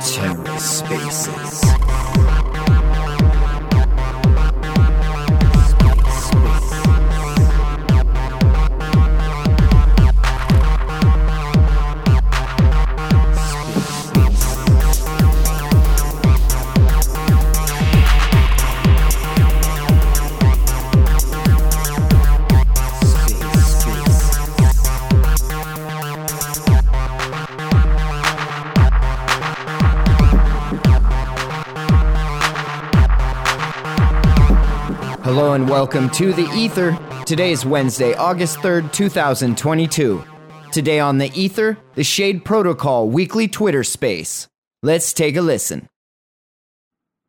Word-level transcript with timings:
TerraSpaces. 0.00 1.60
Hello 2.16 2.35
and 35.56 35.70
welcome 35.70 36.10
to 36.10 36.34
the 36.34 36.46
Ether. 36.52 36.98
Today 37.24 37.50
is 37.50 37.64
Wednesday, 37.64 38.12
August 38.12 38.58
3rd, 38.58 38.92
2022. 38.92 40.22
Today 40.70 41.00
on 41.00 41.16
the 41.16 41.32
Ether, 41.32 41.78
the 41.94 42.04
Shade 42.04 42.44
Protocol 42.44 43.08
weekly 43.08 43.48
Twitter 43.48 43.82
space. 43.82 44.48
Let's 44.82 45.14
take 45.14 45.34
a 45.34 45.40
listen. 45.40 45.88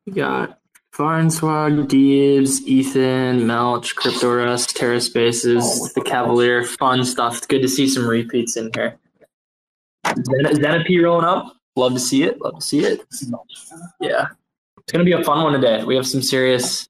We 0.06 0.12
got 0.12 0.60
Farnswag, 0.94 1.88
Deebs, 1.88 2.60
Ethan, 2.66 3.48
Melch, 3.48 3.96
CryptoRust, 3.96 4.78
TerraSpaces, 4.78 5.94
The 5.94 6.02
Cavalier. 6.02 6.66
Fun 6.66 7.06
stuff. 7.06 7.38
It's 7.38 7.48
good 7.48 7.62
to 7.62 7.70
see 7.70 7.88
some 7.88 8.06
repeats 8.06 8.58
in 8.58 8.72
here. 8.76 9.00
Zen- 10.06 10.54
Zenopy 10.54 11.02
rolling 11.02 11.24
up. 11.26 11.56
Love 11.78 11.94
to 11.94 12.00
see 12.02 12.24
it. 12.24 12.42
Love 12.42 12.56
to 12.56 12.62
see 12.62 12.80
it. 12.80 13.00
Yeah. 14.02 14.28
It's 14.80 14.92
going 14.92 15.06
to 15.06 15.10
be 15.10 15.14
a 15.14 15.24
fun 15.24 15.46
one 15.46 15.54
today. 15.54 15.86
We 15.86 15.96
have 15.96 16.06
some 16.06 16.22
serious 16.22 16.90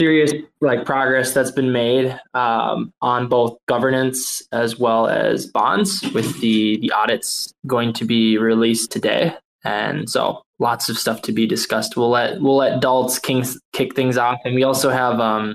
serious 0.00 0.32
like 0.62 0.86
progress 0.86 1.34
that's 1.34 1.50
been 1.50 1.72
made 1.72 2.18
um, 2.32 2.90
on 3.02 3.28
both 3.28 3.58
governance 3.68 4.42
as 4.50 4.78
well 4.78 5.06
as 5.06 5.44
bonds 5.44 6.02
with 6.14 6.40
the 6.40 6.78
the 6.78 6.90
audits 6.90 7.52
going 7.66 7.92
to 7.92 8.06
be 8.06 8.38
released 8.38 8.90
today. 8.90 9.34
And 9.62 10.08
so 10.08 10.42
lots 10.58 10.88
of 10.88 10.96
stuff 10.96 11.20
to 11.22 11.32
be 11.32 11.46
discussed. 11.46 11.98
We'll 11.98 12.08
let 12.08 12.40
we'll 12.40 12.56
let 12.56 12.80
Daltz 12.80 13.20
Kings 13.20 13.60
kick 13.74 13.94
things 13.94 14.16
off. 14.16 14.38
And 14.46 14.54
we 14.54 14.62
also 14.62 14.88
have 14.88 15.20
um, 15.20 15.54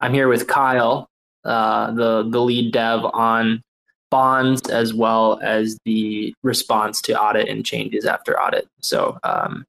i'm 0.00 0.12
here 0.12 0.28
with 0.28 0.48
kyle 0.48 1.08
uh, 1.44 1.92
the 1.92 2.28
the 2.28 2.40
lead 2.40 2.72
dev 2.72 3.00
on 3.14 3.62
bonds 4.10 4.68
as 4.68 4.92
well 4.92 5.38
as 5.42 5.78
the 5.84 6.34
response 6.42 7.00
to 7.02 7.20
audit 7.20 7.48
and 7.48 7.64
changes 7.64 8.04
after 8.04 8.40
audit. 8.40 8.66
So 8.80 9.18
um, 9.22 9.64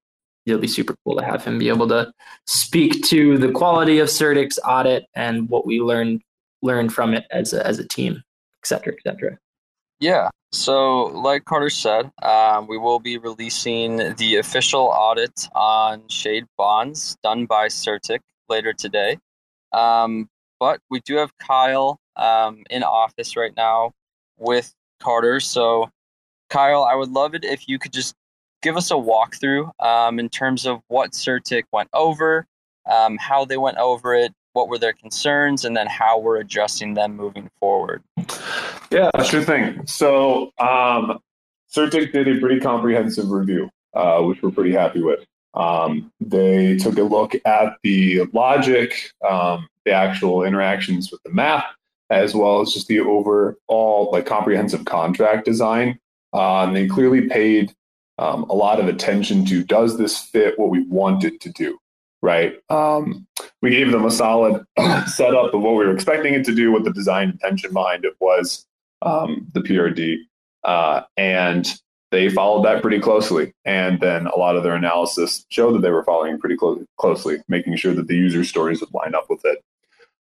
it'll 0.48 0.62
be 0.62 0.68
super 0.68 0.96
cool 1.04 1.18
to 1.18 1.24
have 1.24 1.44
him 1.44 1.60
be 1.60 1.70
able 1.70 1.88
to 1.90 2.12
speak 2.46 3.04
to 3.06 3.38
the 3.38 3.52
quality 3.52 4.00
of 4.00 4.08
CertiK's 4.08 4.60
audit 4.66 5.06
and 5.16 5.50
what 5.50 5.66
we 5.66 5.80
learned 5.80 6.22
learned 6.62 6.94
from 6.94 7.14
it 7.14 7.26
as 7.30 7.54
a, 7.54 7.66
as 7.68 7.78
a 7.78 7.88
team, 7.88 8.24
et 8.64 8.68
cetera, 8.68 8.94
et 8.94 9.00
cetera. 9.04 9.38
Yeah. 10.00 10.30
So, 10.52 11.04
like 11.06 11.46
Carter 11.46 11.70
said, 11.70 12.12
um, 12.24 12.68
we 12.68 12.78
will 12.78 13.00
be 13.00 13.18
releasing 13.18 14.16
the 14.16 14.38
official 14.38 14.82
audit 14.82 15.48
on 15.54 16.08
Shade 16.08 16.46
bonds 16.58 17.18
done 17.22 17.46
by 17.46 17.68
CertiK 17.68 18.20
later 18.48 18.74
today. 18.74 19.18
Um, 19.74 20.30
but 20.60 20.80
we 20.90 21.02
do 21.02 21.18
have 21.18 21.32
Kyle 21.38 22.00
um, 22.16 22.64
in 22.70 22.84
office 22.84 23.36
right 23.36 23.54
now 23.56 23.92
with 24.38 24.74
Carter. 25.00 25.40
So, 25.40 25.90
Kyle, 26.50 26.84
I 26.84 26.96
would 26.96 27.10
love 27.10 27.36
it 27.36 27.44
if 27.44 27.68
you 27.68 27.78
could 27.78 27.92
just 27.92 28.16
give 28.62 28.78
us 28.78 28.92
a 28.92 28.96
walkthrough 28.96 29.72
um, 29.80 30.20
in 30.20 30.30
terms 30.30 30.66
of 30.66 30.82
what 30.88 31.12
CertiK 31.12 31.64
went 31.72 31.90
over, 31.94 32.46
um, 32.90 33.18
how 33.18 33.46
they 33.46 33.58
went 33.58 33.78
over 33.78 34.14
it, 34.14 34.34
what 34.54 34.70
were 34.70 34.78
their 34.78 34.94
concerns, 34.94 35.66
and 35.66 35.78
then 35.78 35.88
how 35.88 36.20
we're 36.20 36.38
addressing 36.38 36.96
them 36.96 37.16
moving 37.16 37.50
forward. 37.60 38.02
Yeah, 38.92 39.12
sure 39.24 39.44
thing. 39.44 39.86
So, 39.86 40.52
um, 40.58 41.20
CertiK 41.74 42.12
did 42.12 42.28
a 42.28 42.40
pretty 42.40 42.60
comprehensive 42.60 43.30
review, 43.30 43.70
uh, 43.94 44.22
which 44.22 44.42
we're 44.42 44.52
pretty 44.52 44.72
happy 44.72 45.02
with. 45.02 45.26
Um, 45.54 46.12
they 46.20 46.78
took 46.78 46.98
a 46.98 47.04
look 47.04 47.36
at 47.46 47.78
the 47.84 48.24
logic, 48.34 49.12
um, 49.28 49.68
the 49.86 49.92
actual 49.92 50.44
interactions 50.44 51.12
with 51.12 51.22
the 51.24 51.32
map, 51.32 51.66
as 52.10 52.34
well 52.34 52.62
as 52.62 52.74
just 52.74 52.88
the 52.88 53.00
overall 53.00 54.10
like 54.12 54.26
comprehensive 54.26 54.86
contract 54.86 55.46
design. 55.46 56.00
Uh, 56.34 56.64
and 56.64 56.76
they 56.76 56.88
clearly 56.88 57.28
paid 57.28 57.74
um, 58.20 58.44
a 58.50 58.54
lot 58.54 58.80
of 58.80 58.88
attention 58.88 59.46
to 59.46 59.64
does 59.64 59.98
this 59.98 60.18
fit 60.18 60.58
what 60.58 60.70
we 60.70 60.84
want 60.84 61.24
it 61.24 61.40
to 61.42 61.50
do 61.52 61.78
right? 62.24 62.56
Um, 62.72 63.28
we 63.62 63.70
gave 63.70 63.92
them 63.92 64.04
a 64.04 64.10
solid 64.10 64.66
setup 65.06 65.54
of 65.54 65.62
what 65.62 65.76
we 65.76 65.86
were 65.86 65.94
expecting 65.94 66.34
it 66.34 66.44
to 66.46 66.56
do 66.56 66.72
what 66.72 66.84
the 66.84 66.92
design 66.92 67.30
intention 67.30 67.72
behind 67.72 68.06
it 68.06 68.16
was 68.20 68.66
um, 69.04 69.48
the 69.54 69.60
prd 69.60 70.18
uh, 70.64 71.02
and 71.16 71.80
they 72.12 72.30
followed 72.30 72.64
that 72.66 72.82
pretty 72.82 73.00
closely. 73.00 73.54
And 73.66 74.00
then 74.00 74.28
a 74.28 74.38
lot 74.38 74.56
of 74.56 74.64
their 74.64 74.76
analysis 74.76 75.46
showed 75.50 75.74
that 75.74 75.82
they 75.82 75.92
were 75.92 76.04
following 76.04 76.40
pretty 76.40 76.56
clo- 76.56 76.86
closely 76.98 77.38
making 77.48 77.76
sure 77.76 77.94
that 77.94 78.08
the 78.08 78.16
user 78.16 78.44
stories 78.44 78.80
would 78.82 78.94
line 78.94 79.16
up 79.16 79.26
with 79.30 79.44
it. 79.44 79.64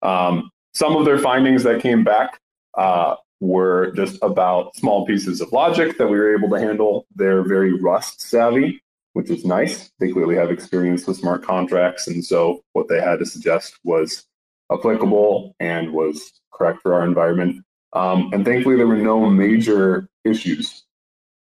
Um, 0.01 0.49
some 0.73 0.95
of 0.95 1.05
their 1.05 1.19
findings 1.19 1.63
that 1.63 1.81
came 1.81 2.03
back 2.03 2.39
uh, 2.77 3.15
were 3.43 3.91
just 3.91 4.17
about 4.21 4.73
small 4.77 5.05
pieces 5.05 5.41
of 5.41 5.51
logic 5.51 5.97
that 5.97 6.07
we 6.07 6.17
were 6.17 6.33
able 6.33 6.49
to 6.49 6.55
handle. 6.55 7.05
They're 7.13 7.43
very 7.43 7.73
Rust 7.73 8.21
savvy, 8.21 8.81
which 9.13 9.29
is 9.29 9.43
nice. 9.43 9.91
They 9.99 10.13
clearly 10.13 10.35
have 10.35 10.49
experience 10.49 11.05
with 11.05 11.17
smart 11.17 11.43
contracts. 11.43 12.07
And 12.07 12.23
so 12.23 12.63
what 12.71 12.87
they 12.87 13.01
had 13.01 13.19
to 13.19 13.25
suggest 13.25 13.77
was 13.83 14.25
applicable 14.71 15.55
and 15.59 15.91
was 15.91 16.31
correct 16.53 16.81
for 16.81 16.93
our 16.93 17.03
environment. 17.03 17.65
Um, 17.91 18.29
and 18.31 18.45
thankfully, 18.45 18.77
there 18.77 18.87
were 18.87 18.95
no 18.95 19.29
major 19.29 20.07
issues, 20.23 20.85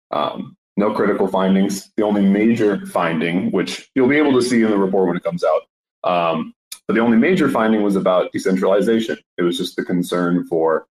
um, 0.09 0.57
no 0.77 0.93
critical 0.93 1.27
findings. 1.27 1.91
The 1.97 2.03
only 2.03 2.23
major 2.23 2.83
finding, 2.87 3.51
which 3.51 3.91
you'll 3.93 4.09
be 4.09 4.17
able 4.17 4.33
to 4.33 4.41
see 4.41 4.63
in 4.63 4.71
the 4.71 4.77
report 4.77 5.07
when 5.07 5.17
it 5.17 5.23
comes 5.23 5.43
out, 5.43 5.61
um, 6.03 6.55
but 6.87 6.95
the 6.95 7.01
only 7.01 7.17
major 7.17 7.47
finding 7.47 7.83
was 7.83 7.95
about 7.95 8.31
decentralization. 8.31 9.19
It 9.37 9.43
was 9.43 9.57
just 9.57 9.75
the 9.75 9.85
concern 9.85 10.47
for 10.47 10.87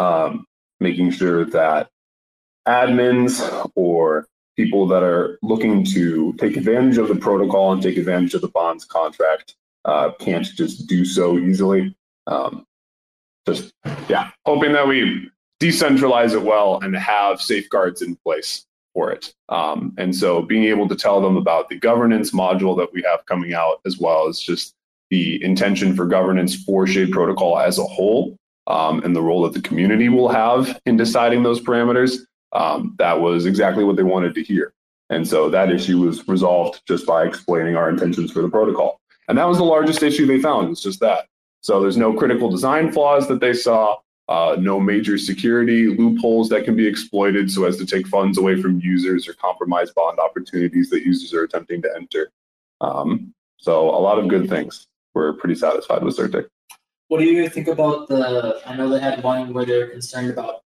um, 0.00 0.46
making 0.80 1.10
sure 1.10 1.44
that 1.44 1.90
admins 2.66 3.70
or 3.74 4.26
people 4.56 4.86
that 4.86 5.02
are 5.02 5.38
looking 5.42 5.84
to 5.84 6.32
take 6.34 6.56
advantage 6.56 6.98
of 6.98 7.08
the 7.08 7.14
protocol 7.14 7.72
and 7.72 7.82
take 7.82 7.96
advantage 7.96 8.34
of 8.34 8.40
the 8.40 8.48
bonds 8.48 8.84
contract 8.84 9.54
uh, 9.84 10.10
can't 10.18 10.44
just 10.44 10.86
do 10.86 11.04
so 11.04 11.38
easily. 11.38 11.94
Um, 12.26 12.66
just 13.46 13.72
yeah, 14.08 14.30
hoping 14.44 14.72
that 14.72 14.86
we 14.86 15.30
decentralize 15.60 16.34
it 16.34 16.42
well 16.42 16.80
and 16.82 16.94
have 16.96 17.40
safeguards 17.40 18.02
in 18.02 18.16
place 18.16 18.66
for 18.94 19.10
it. 19.12 19.32
Um, 19.48 19.94
and 19.98 20.14
so 20.14 20.42
being 20.42 20.64
able 20.64 20.88
to 20.88 20.96
tell 20.96 21.20
them 21.20 21.36
about 21.36 21.68
the 21.68 21.76
governance 21.76 22.32
module 22.32 22.76
that 22.78 22.92
we 22.92 23.02
have 23.02 23.24
coming 23.26 23.54
out, 23.54 23.80
as 23.86 23.98
well 23.98 24.28
as 24.28 24.40
just 24.40 24.74
the 25.10 25.42
intention 25.42 25.94
for 25.96 26.06
governance 26.06 26.54
for 26.64 26.86
Shade 26.86 27.10
Protocol 27.10 27.58
as 27.58 27.78
a 27.78 27.84
whole, 27.84 28.36
um, 28.70 29.02
and 29.02 29.16
the 29.16 29.20
role 29.20 29.42
that 29.42 29.52
the 29.52 29.60
community 29.60 30.08
will 30.08 30.28
have 30.28 30.80
in 30.86 30.96
deciding 30.96 31.42
those 31.42 31.60
parameters, 31.60 32.18
um, 32.52 32.94
that 32.98 33.20
was 33.20 33.44
exactly 33.44 33.82
what 33.82 33.96
they 33.96 34.04
wanted 34.04 34.32
to 34.36 34.44
hear. 34.44 34.72
And 35.10 35.26
so 35.26 35.50
that 35.50 35.72
issue 35.72 35.98
was 35.98 36.26
resolved 36.28 36.80
just 36.86 37.04
by 37.04 37.24
explaining 37.24 37.74
our 37.74 37.90
intentions 37.90 38.30
for 38.30 38.42
the 38.42 38.48
protocol. 38.48 39.00
And 39.26 39.36
that 39.36 39.48
was 39.48 39.58
the 39.58 39.64
largest 39.64 40.04
issue 40.04 40.24
they 40.24 40.40
found, 40.40 40.70
it's 40.70 40.82
just 40.82 41.00
that. 41.00 41.26
So 41.62 41.80
there's 41.80 41.96
no 41.96 42.14
critical 42.14 42.48
design 42.48 42.92
flaws 42.92 43.26
that 43.26 43.40
they 43.40 43.54
saw, 43.54 43.96
uh, 44.28 44.56
no 44.58 44.78
major 44.78 45.18
security 45.18 45.88
loopholes 45.88 46.48
that 46.50 46.64
can 46.64 46.76
be 46.76 46.86
exploited 46.86 47.50
so 47.50 47.64
as 47.64 47.76
to 47.78 47.84
take 47.84 48.06
funds 48.06 48.38
away 48.38 48.62
from 48.62 48.80
users 48.80 49.28
or 49.28 49.34
compromise 49.34 49.90
bond 49.90 50.20
opportunities 50.20 50.88
that 50.90 51.02
users 51.04 51.34
are 51.34 51.42
attempting 51.42 51.82
to 51.82 51.90
enter. 51.96 52.30
Um, 52.80 53.34
so 53.56 53.90
a 53.90 53.98
lot 53.98 54.20
of 54.20 54.28
good 54.28 54.48
things. 54.48 54.86
We're 55.12 55.32
pretty 55.32 55.56
satisfied 55.56 56.04
with 56.04 56.16
CertiK. 56.16 56.46
What 57.10 57.18
do 57.18 57.24
you 57.24 57.48
think 57.48 57.66
about 57.66 58.06
the? 58.06 58.62
I 58.64 58.76
know 58.76 58.88
they 58.88 59.00
had 59.00 59.20
one 59.24 59.52
where 59.52 59.66
they're 59.66 59.88
concerned 59.88 60.30
about 60.30 60.62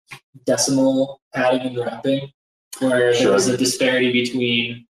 decimal 0.46 1.22
padding 1.34 1.62
and 1.62 1.78
wrapping, 1.78 2.34
where 2.80 3.14
there 3.14 3.32
was 3.32 3.48
a 3.48 3.56
disparity 3.56 4.12
between 4.12 4.86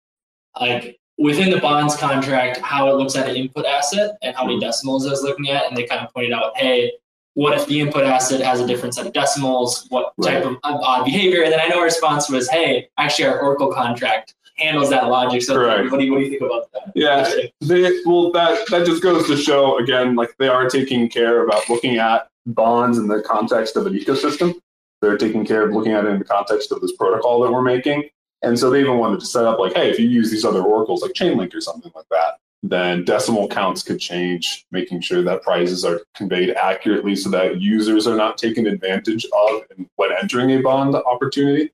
like 0.60 1.00
within 1.18 1.50
the 1.50 1.58
bonds 1.58 1.96
contract 1.96 2.60
how 2.60 2.88
it 2.88 2.94
looks 2.94 3.16
at 3.16 3.28
an 3.28 3.34
input 3.34 3.66
asset 3.66 4.16
and 4.22 4.36
how 4.36 4.44
many 4.44 4.58
mm-hmm. 4.58 4.66
decimals 4.68 5.04
I 5.04 5.10
was 5.10 5.24
looking 5.24 5.50
at, 5.50 5.66
and 5.66 5.76
they 5.76 5.86
kind 5.86 6.06
of 6.06 6.14
pointed 6.14 6.32
out, 6.32 6.56
hey, 6.56 6.92
what 7.34 7.58
if 7.58 7.66
the 7.66 7.80
input 7.80 8.04
asset 8.04 8.40
has 8.42 8.60
a 8.60 8.66
different 8.66 8.94
set 8.94 9.08
of 9.08 9.12
decimals? 9.12 9.88
What 9.88 10.14
type 10.22 10.44
of 10.44 10.56
odd 10.62 11.04
behavior? 11.04 11.42
And 11.42 11.52
then 11.52 11.58
I 11.60 11.66
know 11.66 11.78
our 11.78 11.84
response 11.84 12.30
was, 12.30 12.48
hey, 12.48 12.90
actually 12.96 13.26
our 13.26 13.40
Oracle 13.40 13.72
contract 13.72 14.36
handles 14.60 14.90
that 14.90 15.08
logic. 15.08 15.42
So 15.42 15.54
Correct. 15.54 15.90
what 15.90 15.98
do 15.98 16.06
you 16.06 16.12
what 16.12 16.18
do 16.18 16.24
you 16.24 16.30
think 16.30 16.42
about 16.42 16.70
that? 16.72 16.92
Yeah, 16.94 17.28
they, 17.60 18.00
well, 18.04 18.30
that 18.32 18.66
that 18.68 18.86
just 18.86 19.02
goes 19.02 19.26
to 19.26 19.36
show 19.36 19.78
again, 19.78 20.16
like 20.16 20.34
they 20.38 20.48
are 20.48 20.68
taking 20.68 21.08
care 21.08 21.44
about 21.44 21.68
looking 21.68 21.96
at 21.96 22.28
bonds 22.46 22.98
in 22.98 23.08
the 23.08 23.22
context 23.22 23.76
of 23.76 23.86
an 23.86 23.94
ecosystem. 23.94 24.54
They're 25.00 25.18
taking 25.18 25.46
care 25.46 25.66
of 25.66 25.74
looking 25.74 25.92
at 25.92 26.04
it 26.04 26.08
in 26.08 26.18
the 26.18 26.24
context 26.24 26.72
of 26.72 26.80
this 26.80 26.92
protocol 26.92 27.40
that 27.40 27.52
we're 27.52 27.62
making. 27.62 28.08
And 28.42 28.58
so 28.58 28.70
they 28.70 28.80
even 28.80 28.98
wanted 28.98 29.20
to 29.20 29.26
set 29.26 29.44
up 29.44 29.58
like, 29.58 29.74
hey, 29.74 29.90
if 29.90 29.98
you 29.98 30.08
use 30.08 30.30
these 30.30 30.44
other 30.44 30.62
oracles 30.62 31.02
like 31.02 31.12
Chainlink 31.12 31.54
or 31.54 31.60
something 31.60 31.92
like 31.94 32.06
that, 32.10 32.38
then 32.62 33.04
decimal 33.04 33.48
counts 33.48 33.82
could 33.82 33.98
change, 33.98 34.66
making 34.70 35.00
sure 35.00 35.22
that 35.22 35.42
prices 35.42 35.84
are 35.84 36.02
conveyed 36.14 36.50
accurately 36.50 37.16
so 37.16 37.30
that 37.30 37.60
users 37.60 38.06
are 38.06 38.16
not 38.16 38.36
taken 38.36 38.66
advantage 38.66 39.24
of 39.24 39.62
when 39.96 40.10
entering 40.20 40.50
a 40.50 40.60
bond 40.60 40.94
opportunity. 40.94 41.70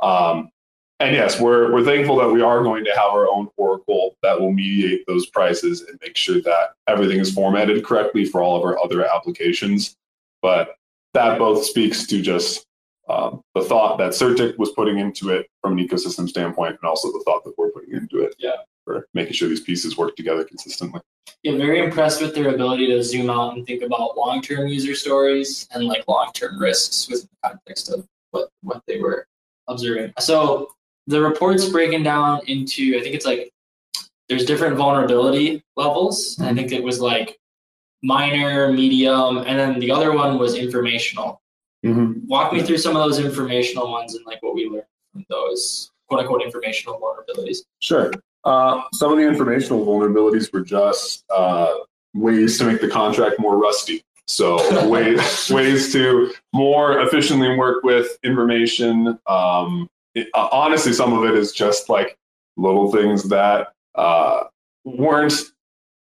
Um, 0.00 0.50
and 1.00 1.14
yes, 1.14 1.40
we're, 1.40 1.72
we're 1.72 1.84
thankful 1.84 2.16
that 2.16 2.28
we 2.28 2.42
are 2.42 2.62
going 2.62 2.84
to 2.84 2.90
have 2.90 3.10
our 3.10 3.28
own 3.28 3.48
oracle 3.56 4.16
that 4.22 4.40
will 4.40 4.52
mediate 4.52 5.06
those 5.06 5.26
prices 5.26 5.82
and 5.82 5.98
make 6.02 6.16
sure 6.16 6.40
that 6.42 6.74
everything 6.86 7.20
is 7.20 7.32
formatted 7.32 7.84
correctly 7.84 8.24
for 8.24 8.42
all 8.42 8.56
of 8.56 8.62
our 8.62 8.82
other 8.82 9.04
applications. 9.04 9.96
But 10.42 10.76
that 11.14 11.38
both 11.38 11.64
speaks 11.64 12.06
to 12.08 12.20
just 12.20 12.64
um, 13.08 13.42
the 13.54 13.62
thought 13.62 13.98
that 13.98 14.12
CertiK 14.12 14.58
was 14.58 14.70
putting 14.72 14.98
into 14.98 15.30
it 15.30 15.46
from 15.62 15.78
an 15.78 15.86
ecosystem 15.86 16.28
standpoint, 16.28 16.78
and 16.80 16.88
also 16.88 17.10
the 17.10 17.22
thought 17.24 17.44
that 17.44 17.54
we're 17.56 17.70
putting 17.70 17.94
into 17.94 18.20
it. 18.20 18.34
Yeah 18.38 18.56
for 18.88 19.06
making 19.12 19.34
sure 19.34 19.48
these 19.48 19.60
pieces 19.60 19.98
work 19.98 20.16
together 20.16 20.44
consistently. 20.44 21.00
Yeah, 21.42 21.58
very 21.58 21.84
impressed 21.84 22.22
with 22.22 22.34
their 22.34 22.54
ability 22.54 22.86
to 22.86 23.04
zoom 23.04 23.28
out 23.28 23.54
and 23.54 23.66
think 23.66 23.82
about 23.82 24.16
long-term 24.16 24.66
user 24.66 24.94
stories 24.94 25.68
and 25.72 25.84
like 25.84 26.08
long-term 26.08 26.58
risks 26.58 27.06
within 27.06 27.28
the 27.42 27.50
context 27.50 27.90
of 27.90 28.06
what 28.30 28.48
what 28.62 28.82
they 28.86 28.98
were 28.98 29.26
observing. 29.68 30.14
So 30.18 30.70
the 31.08 31.20
report's 31.20 31.68
breaking 31.68 32.02
down 32.02 32.40
into 32.46 32.96
I 32.96 33.02
think 33.02 33.14
it's 33.14 33.26
like 33.26 33.50
there's 34.28 34.44
different 34.44 34.76
vulnerability 34.76 35.64
levels. 35.74 36.38
I 36.40 36.54
think 36.54 36.70
it 36.70 36.82
was 36.82 37.00
like 37.00 37.38
minor, 38.02 38.70
medium, 38.72 39.38
and 39.38 39.58
then 39.58 39.80
the 39.80 39.90
other 39.90 40.12
one 40.12 40.38
was 40.38 40.54
informational. 40.54 41.40
Mm-hmm. 41.84 42.26
Walk 42.26 42.52
me 42.52 42.62
through 42.62 42.78
some 42.78 42.94
of 42.94 43.02
those 43.02 43.18
informational 43.18 43.90
ones 43.90 44.14
and 44.14 44.24
like 44.26 44.42
what 44.42 44.54
we 44.54 44.66
learned 44.68 44.84
from 45.12 45.24
those 45.30 45.90
quote 46.08 46.20
unquote 46.20 46.42
informational 46.42 47.00
vulnerabilities. 47.00 47.58
Sure. 47.80 48.12
Uh, 48.44 48.82
some 48.92 49.10
of 49.10 49.18
the 49.18 49.26
informational 49.26 49.84
vulnerabilities 49.84 50.52
were 50.52 50.60
just 50.60 51.24
uh, 51.30 51.72
ways 52.14 52.58
to 52.58 52.64
make 52.64 52.80
the 52.82 52.88
contract 52.88 53.40
more 53.40 53.56
rusty. 53.56 54.02
So 54.26 54.88
ways 54.90 55.50
ways 55.50 55.90
to 55.94 56.34
more 56.52 57.00
efficiently 57.00 57.56
work 57.56 57.82
with 57.82 58.18
information. 58.22 59.18
Um, 59.26 59.88
it, 60.18 60.28
uh, 60.34 60.48
honestly, 60.52 60.92
some 60.92 61.12
of 61.12 61.24
it 61.24 61.36
is 61.36 61.52
just 61.52 61.88
like 61.88 62.16
little 62.56 62.90
things 62.90 63.24
that 63.24 63.72
uh, 63.94 64.44
weren't 64.84 65.34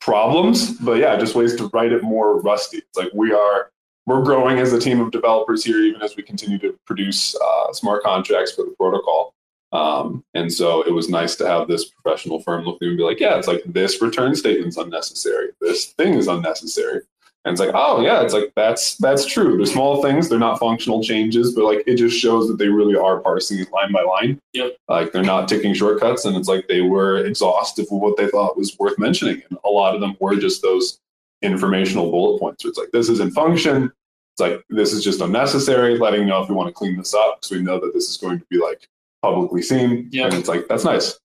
problems, 0.00 0.72
but 0.78 0.98
yeah, 0.98 1.16
just 1.16 1.34
ways 1.34 1.54
to 1.56 1.70
write 1.72 1.92
it 1.92 2.02
more 2.02 2.40
rusty. 2.40 2.78
It's 2.78 2.96
like 2.96 3.12
we 3.14 3.32
are 3.32 3.70
we're 4.06 4.22
growing 4.22 4.58
as 4.58 4.72
a 4.72 4.80
team 4.80 5.00
of 5.00 5.10
developers 5.10 5.64
here, 5.64 5.80
even 5.82 6.02
as 6.02 6.16
we 6.16 6.22
continue 6.22 6.58
to 6.58 6.76
produce 6.86 7.36
uh, 7.36 7.72
smart 7.72 8.02
contracts 8.02 8.52
for 8.52 8.64
the 8.64 8.74
protocol. 8.78 9.34
Um, 9.72 10.24
and 10.34 10.52
so 10.52 10.82
it 10.82 10.90
was 10.90 11.08
nice 11.08 11.36
to 11.36 11.46
have 11.46 11.68
this 11.68 11.84
professional 11.84 12.40
firm 12.42 12.64
look 12.64 12.80
through 12.80 12.88
and 12.88 12.96
be 12.96 13.04
like, 13.04 13.20
yeah, 13.20 13.36
it's 13.36 13.46
like 13.46 13.62
this 13.66 14.02
return 14.02 14.34
statement's 14.34 14.78
unnecessary. 14.78 15.50
This 15.60 15.86
thing 15.92 16.14
is 16.14 16.26
unnecessary. 16.26 17.02
And 17.44 17.52
it's 17.52 17.60
like, 17.60 17.74
oh 17.74 18.02
yeah, 18.02 18.22
it's 18.22 18.34
like 18.34 18.52
that's 18.54 18.96
that's 18.96 19.24
true. 19.24 19.56
They're 19.56 19.64
small 19.64 20.02
things, 20.02 20.28
they're 20.28 20.38
not 20.38 20.58
functional 20.58 21.02
changes, 21.02 21.54
but 21.54 21.64
like 21.64 21.82
it 21.86 21.96
just 21.96 22.18
shows 22.18 22.48
that 22.48 22.58
they 22.58 22.68
really 22.68 22.96
are 22.96 23.20
parsing 23.20 23.60
it 23.60 23.72
line 23.72 23.92
by 23.92 24.02
line. 24.02 24.38
Yep. 24.52 24.76
Like 24.88 25.12
they're 25.12 25.22
not 25.22 25.48
taking 25.48 25.72
shortcuts 25.72 26.26
and 26.26 26.36
it's 26.36 26.48
like 26.48 26.68
they 26.68 26.82
were 26.82 27.24
exhaustive 27.24 27.86
of 27.90 27.98
what 27.98 28.18
they 28.18 28.28
thought 28.28 28.58
was 28.58 28.78
worth 28.78 28.98
mentioning. 28.98 29.42
And 29.48 29.58
a 29.64 29.70
lot 29.70 29.94
of 29.94 30.02
them 30.02 30.16
were 30.20 30.36
just 30.36 30.60
those 30.60 31.00
informational 31.40 32.10
bullet 32.10 32.40
points. 32.40 32.62
Where 32.62 32.68
it's 32.68 32.78
like 32.78 32.90
this 32.92 33.08
isn't 33.08 33.32
function. 33.32 33.90
It's 34.34 34.40
like 34.40 34.62
this 34.68 34.92
is 34.92 35.02
just 35.02 35.22
unnecessary, 35.22 35.96
letting 35.96 36.20
you 36.20 36.26
know 36.26 36.42
if 36.42 36.48
we 36.50 36.54
want 36.54 36.68
to 36.68 36.74
clean 36.74 36.98
this 36.98 37.14
up 37.14 37.40
because 37.40 37.56
we 37.56 37.62
know 37.62 37.80
that 37.80 37.94
this 37.94 38.10
is 38.10 38.18
going 38.18 38.38
to 38.38 38.46
be 38.50 38.58
like 38.58 38.86
publicly 39.22 39.62
seen. 39.62 40.10
Yeah. 40.12 40.26
And 40.26 40.34
it's 40.34 40.48
like, 40.48 40.68
that's 40.68 40.84
nice. 40.84 41.18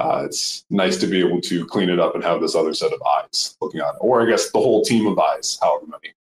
Uh, 0.00 0.22
it's 0.24 0.64
nice 0.70 0.96
to 0.96 1.06
be 1.06 1.20
able 1.20 1.42
to 1.42 1.66
clean 1.66 1.90
it 1.90 2.00
up 2.00 2.14
and 2.14 2.24
have 2.24 2.40
this 2.40 2.54
other 2.54 2.72
set 2.72 2.90
of 2.90 3.02
eyes 3.02 3.54
looking 3.60 3.82
on 3.82 3.94
it. 3.94 3.98
Or 4.00 4.22
I 4.22 4.30
guess 4.30 4.50
the 4.50 4.58
whole 4.58 4.82
team 4.82 5.06
of 5.06 5.18
eyes, 5.18 5.58
however 5.60 5.84
many 5.86 6.14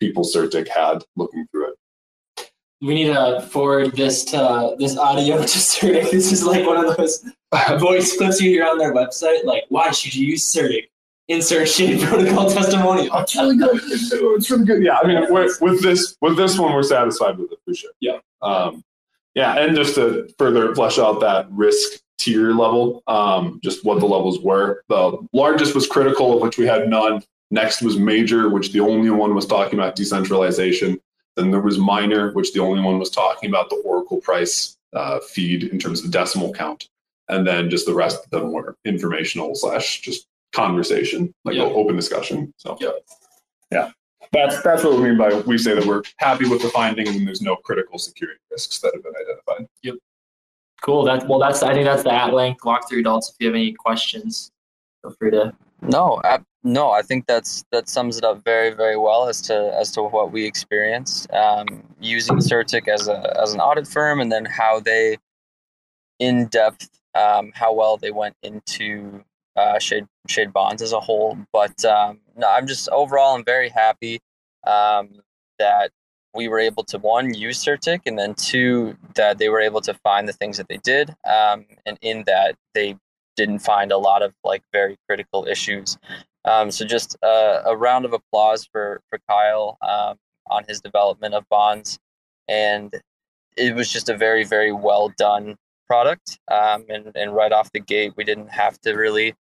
people 0.00 0.24
CertiK 0.24 0.66
had 0.66 1.04
looking 1.14 1.46
through 1.52 1.68
it. 1.68 2.50
We 2.80 2.94
need 2.94 3.12
to 3.12 3.40
forward 3.42 3.94
this 3.94 4.24
to 4.26 4.74
this 4.80 4.96
audio 4.96 5.36
to 5.42 5.44
CertiK. 5.44 6.10
This 6.10 6.32
is 6.32 6.44
like 6.44 6.66
one 6.66 6.84
of 6.84 6.96
those 6.96 7.24
voice 7.78 8.16
clips 8.16 8.40
you 8.40 8.50
hear 8.50 8.66
on 8.66 8.78
their 8.78 8.92
website. 8.92 9.44
Like, 9.44 9.62
why 9.68 9.92
should 9.92 10.12
you 10.12 10.26
use 10.26 10.52
CertiK? 10.52 10.88
Insert 11.28 11.68
shade 11.68 12.00
protocol 12.02 12.50
testimonial. 12.50 13.16
It's 13.18 13.36
really 13.36 13.56
good. 13.56 13.76
It's, 13.76 14.12
it's 14.12 14.50
really 14.50 14.64
good. 14.64 14.82
Yeah, 14.82 14.98
I 15.00 15.06
mean, 15.06 15.32
with, 15.32 15.60
with 15.60 15.80
this 15.80 16.16
with 16.20 16.36
this 16.36 16.58
one, 16.58 16.74
we're 16.74 16.82
satisfied 16.82 17.38
with 17.38 17.52
it 17.52 17.60
for 17.64 17.72
sure. 17.72 17.92
Yeah. 18.00 18.18
Um, 18.42 18.82
yeah, 19.36 19.56
and 19.56 19.76
just 19.76 19.94
to 19.94 20.28
further 20.36 20.74
flesh 20.74 20.98
out 20.98 21.20
that 21.20 21.46
risk 21.52 22.00
tier 22.20 22.52
level, 22.52 23.02
um, 23.06 23.60
just 23.64 23.84
what 23.84 23.98
the 23.98 24.06
levels 24.06 24.40
were. 24.40 24.84
The 24.88 25.18
largest 25.32 25.74
was 25.74 25.86
critical, 25.86 26.34
of 26.34 26.42
which 26.42 26.58
we 26.58 26.66
had 26.66 26.88
none. 26.88 27.22
Next 27.50 27.82
was 27.82 27.96
major, 27.98 28.48
which 28.48 28.72
the 28.72 28.80
only 28.80 29.10
one 29.10 29.34
was 29.34 29.46
talking 29.46 29.78
about 29.78 29.96
decentralization. 29.96 31.00
Then 31.36 31.50
there 31.50 31.60
was 31.60 31.78
minor, 31.78 32.32
which 32.32 32.52
the 32.52 32.60
only 32.60 32.82
one 32.82 32.98
was 32.98 33.10
talking 33.10 33.48
about 33.48 33.70
the 33.70 33.76
Oracle 33.84 34.20
price 34.20 34.76
uh, 34.92 35.20
feed 35.20 35.64
in 35.64 35.78
terms 35.78 36.04
of 36.04 36.10
decimal 36.10 36.52
count. 36.52 36.88
And 37.28 37.46
then 37.46 37.70
just 37.70 37.86
the 37.86 37.94
rest 37.94 38.24
of 38.24 38.30
them 38.30 38.52
were 38.52 38.76
informational 38.84 39.54
slash 39.54 40.00
just 40.00 40.26
conversation, 40.52 41.32
like 41.44 41.56
open 41.56 41.96
discussion. 41.96 42.52
So 42.58 42.76
Yeah. 42.80 42.90
yeah, 43.72 43.90
that's 44.32 44.60
that's 44.62 44.84
what 44.84 44.96
we 44.96 45.02
mean 45.08 45.16
by 45.16 45.32
we 45.46 45.56
say 45.56 45.74
that 45.74 45.86
we're 45.86 46.02
happy 46.18 46.48
with 46.48 46.60
the 46.60 46.68
findings 46.68 47.10
and 47.10 47.26
there's 47.26 47.40
no 47.40 47.56
critical 47.56 47.98
security 47.98 48.40
risks 48.50 48.80
that 48.80 48.92
have 48.94 49.02
been 49.02 49.14
identified. 49.14 49.68
Cool. 50.82 51.04
That 51.04 51.28
well, 51.28 51.38
that's 51.38 51.62
I 51.62 51.74
think 51.74 51.84
that's 51.84 52.02
the 52.02 52.12
at 52.12 52.32
length 52.32 52.62
walkthrough. 52.62 53.00
Adults, 53.00 53.30
if 53.30 53.36
you 53.38 53.48
have 53.48 53.54
any 53.54 53.72
questions, 53.72 54.50
feel 55.02 55.14
free 55.18 55.30
to. 55.32 55.52
No, 55.82 56.20
I, 56.24 56.40
no, 56.62 56.90
I 56.90 57.02
think 57.02 57.26
that's 57.26 57.64
that 57.72 57.88
sums 57.88 58.18
it 58.18 58.24
up 58.24 58.44
very, 58.44 58.70
very 58.70 58.96
well 58.96 59.28
as 59.28 59.40
to 59.42 59.74
as 59.78 59.90
to 59.92 60.02
what 60.02 60.32
we 60.32 60.44
experienced 60.44 61.30
um, 61.32 61.82
using 62.00 62.36
CertiK 62.36 62.88
as 62.88 63.08
a 63.08 63.36
as 63.40 63.54
an 63.54 63.60
audit 63.60 63.86
firm, 63.86 64.20
and 64.20 64.30
then 64.30 64.44
how 64.44 64.80
they, 64.80 65.18
in 66.18 66.46
depth, 66.46 66.88
um, 67.14 67.52
how 67.54 67.72
well 67.74 67.96
they 67.96 68.10
went 68.10 68.36
into 68.42 69.24
uh, 69.56 69.78
shade 69.78 70.06
shade 70.28 70.52
bonds 70.52 70.82
as 70.82 70.92
a 70.92 71.00
whole. 71.00 71.38
But 71.52 71.84
um, 71.84 72.20
no, 72.36 72.48
I'm 72.48 72.66
just 72.66 72.88
overall, 72.90 73.34
I'm 73.36 73.44
very 73.44 73.68
happy 73.68 74.20
um, 74.66 75.20
that 75.58 75.92
we 76.34 76.48
were 76.48 76.58
able 76.58 76.84
to 76.84 76.98
one 76.98 77.34
use 77.34 77.64
CertiK, 77.64 78.00
and 78.06 78.18
then 78.18 78.34
two 78.34 78.96
that 79.14 79.38
they 79.38 79.48
were 79.48 79.60
able 79.60 79.80
to 79.82 79.94
find 79.94 80.28
the 80.28 80.32
things 80.32 80.56
that 80.56 80.68
they 80.68 80.78
did, 80.78 81.10
um, 81.28 81.66
and 81.86 81.98
in 82.02 82.24
that 82.26 82.56
they 82.74 82.96
didn't 83.36 83.60
find 83.60 83.92
a 83.92 83.98
lot 83.98 84.22
of 84.22 84.32
like 84.44 84.62
very 84.72 84.96
critical 85.08 85.46
issues. 85.46 85.98
Um, 86.44 86.70
so 86.70 86.84
just 86.84 87.16
uh, 87.22 87.62
a 87.66 87.76
round 87.76 88.04
of 88.04 88.12
applause 88.12 88.66
for 88.70 89.00
for 89.08 89.18
Kyle 89.28 89.76
um, 89.82 90.16
on 90.50 90.64
his 90.68 90.80
development 90.80 91.34
of 91.34 91.44
bonds, 91.48 91.98
and 92.48 92.94
it 93.56 93.74
was 93.74 93.90
just 93.90 94.08
a 94.08 94.16
very 94.16 94.44
very 94.44 94.72
well 94.72 95.12
done 95.16 95.56
product. 95.86 96.38
Um, 96.50 96.84
and 96.88 97.12
and 97.14 97.34
right 97.34 97.52
off 97.52 97.72
the 97.72 97.80
gate, 97.80 98.14
we 98.16 98.24
didn't 98.24 98.48
have 98.48 98.80
to 98.82 98.94
really 98.94 99.34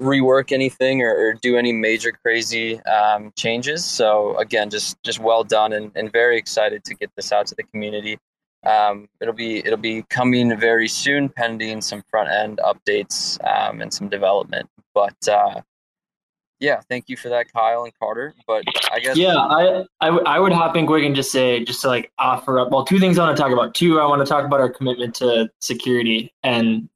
rework 0.00 0.52
anything 0.52 1.02
or, 1.02 1.14
or 1.14 1.34
do 1.34 1.56
any 1.56 1.72
major 1.72 2.12
crazy 2.12 2.80
um, 2.82 3.32
changes. 3.36 3.84
So 3.84 4.36
again, 4.38 4.70
just 4.70 5.02
just 5.02 5.18
well 5.18 5.44
done, 5.44 5.72
and, 5.72 5.92
and 5.94 6.12
very 6.12 6.36
excited 6.36 6.84
to 6.84 6.94
get 6.94 7.10
this 7.16 7.32
out 7.32 7.46
to 7.48 7.54
the 7.54 7.62
community. 7.64 8.18
Um, 8.64 9.08
it'll 9.20 9.34
be 9.34 9.58
it'll 9.58 9.76
be 9.76 10.02
coming 10.10 10.58
very 10.58 10.88
soon, 10.88 11.28
pending 11.28 11.80
some 11.80 12.02
front 12.10 12.30
end 12.30 12.60
updates 12.64 13.38
um, 13.46 13.80
and 13.80 13.92
some 13.92 14.08
development. 14.08 14.68
But 14.94 15.16
uh, 15.28 15.60
yeah, 16.58 16.80
thank 16.88 17.08
you 17.08 17.16
for 17.16 17.28
that, 17.28 17.52
Kyle 17.52 17.84
and 17.84 17.92
Carter. 17.98 18.34
But 18.46 18.64
I 18.90 18.98
guess 18.98 19.16
Yeah, 19.16 19.36
I, 19.36 19.84
I 20.00 20.06
w- 20.06 20.24
I 20.24 20.40
would 20.40 20.52
hop 20.52 20.76
in 20.76 20.86
quick 20.86 21.04
and 21.04 21.14
just 21.14 21.30
say 21.30 21.64
just 21.64 21.82
to 21.82 21.88
like 21.88 22.10
offer 22.18 22.58
up. 22.58 22.70
Well, 22.70 22.84
two 22.84 22.98
things 22.98 23.18
I 23.18 23.26
want 23.26 23.36
to 23.36 23.42
talk 23.42 23.52
about. 23.52 23.74
Two, 23.74 24.00
I 24.00 24.06
want 24.06 24.20
to 24.20 24.26
talk 24.26 24.44
about 24.44 24.60
our 24.60 24.70
commitment 24.70 25.14
to 25.16 25.50
security, 25.60 26.32
and 26.42 26.88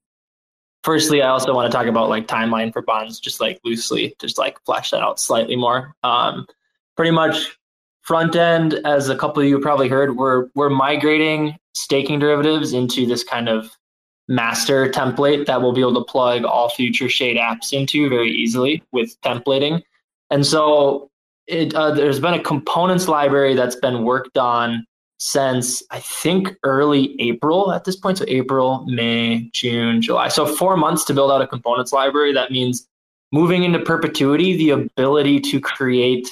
firstly, 0.83 1.23
I 1.23 1.29
also 1.29 1.55
want 1.55 1.71
to 1.71 1.77
talk 1.77 1.87
about 1.87 2.09
like 2.09 2.27
timeline 2.27 2.73
for 2.73 2.83
bonds, 2.83 3.21
just 3.21 3.41
like 3.41 3.61
loosely, 3.65 4.15
just 4.21 4.39
like 4.39 4.63
flesh 4.65 4.91
that 4.91 5.03
out 5.03 5.21
slightly 5.21 5.57
more. 5.57 5.95
Um, 6.03 6.47
pretty 6.97 7.11
much 7.11 7.59
front 8.03 8.35
end, 8.37 8.75
as 8.85 9.09
a 9.09 9.17
couple 9.17 9.43
of 9.43 9.49
you 9.49 9.59
probably 9.61 9.89
heard, 9.89 10.17
we're 10.17 10.49
we're 10.55 10.71
migrating 10.71 11.57
staking 11.75 12.19
derivatives 12.19 12.73
into 12.73 13.07
this 13.07 13.23
kind 13.23 13.49
of 13.49 13.71
master 14.29 14.89
template 14.89 15.47
that 15.47 15.61
we'll 15.61 15.73
be 15.73 15.81
able 15.81 15.95
to 15.95 16.05
plug 16.05 16.45
all 16.45 16.69
future 16.69 17.09
shade 17.09 17.37
apps 17.37 17.73
into 17.73 18.09
very 18.09 18.31
easily 18.31 18.83
with 18.93 19.21
templating. 19.23 19.83
And 20.31 20.47
so 20.47 21.11
it 21.47 21.75
uh, 21.75 21.91
there's 21.91 22.21
been 22.21 22.35
a 22.35 22.43
components 22.43 23.09
library 23.09 23.55
that's 23.55 23.77
been 23.77 24.05
worked 24.05 24.39
on 24.39 24.87
since 25.21 25.85
I 25.93 26.01
think 26.01 26.57
early 26.65 27.15
April 27.21 27.73
at 27.73 27.85
this 27.85 27.95
point. 27.95 28.19
So 28.19 28.25
April, 28.27 28.85
May, 28.87 29.49
June, 29.53 30.03
July. 30.03 30.29
So 30.29 30.47
four 30.47 30.77
months 30.77 31.05
to 31.05 31.15
build 31.15 31.31
out 31.31 31.41
a 31.41 31.47
components 31.47 31.93
library. 31.93 32.33
That 32.33 32.51
means 32.51 32.89
moving 33.31 33.63
into 33.63 33.79
perpetuity, 33.79 34.57
the 34.57 34.71
ability 34.71 35.39
to 35.53 35.61
create 35.61 36.27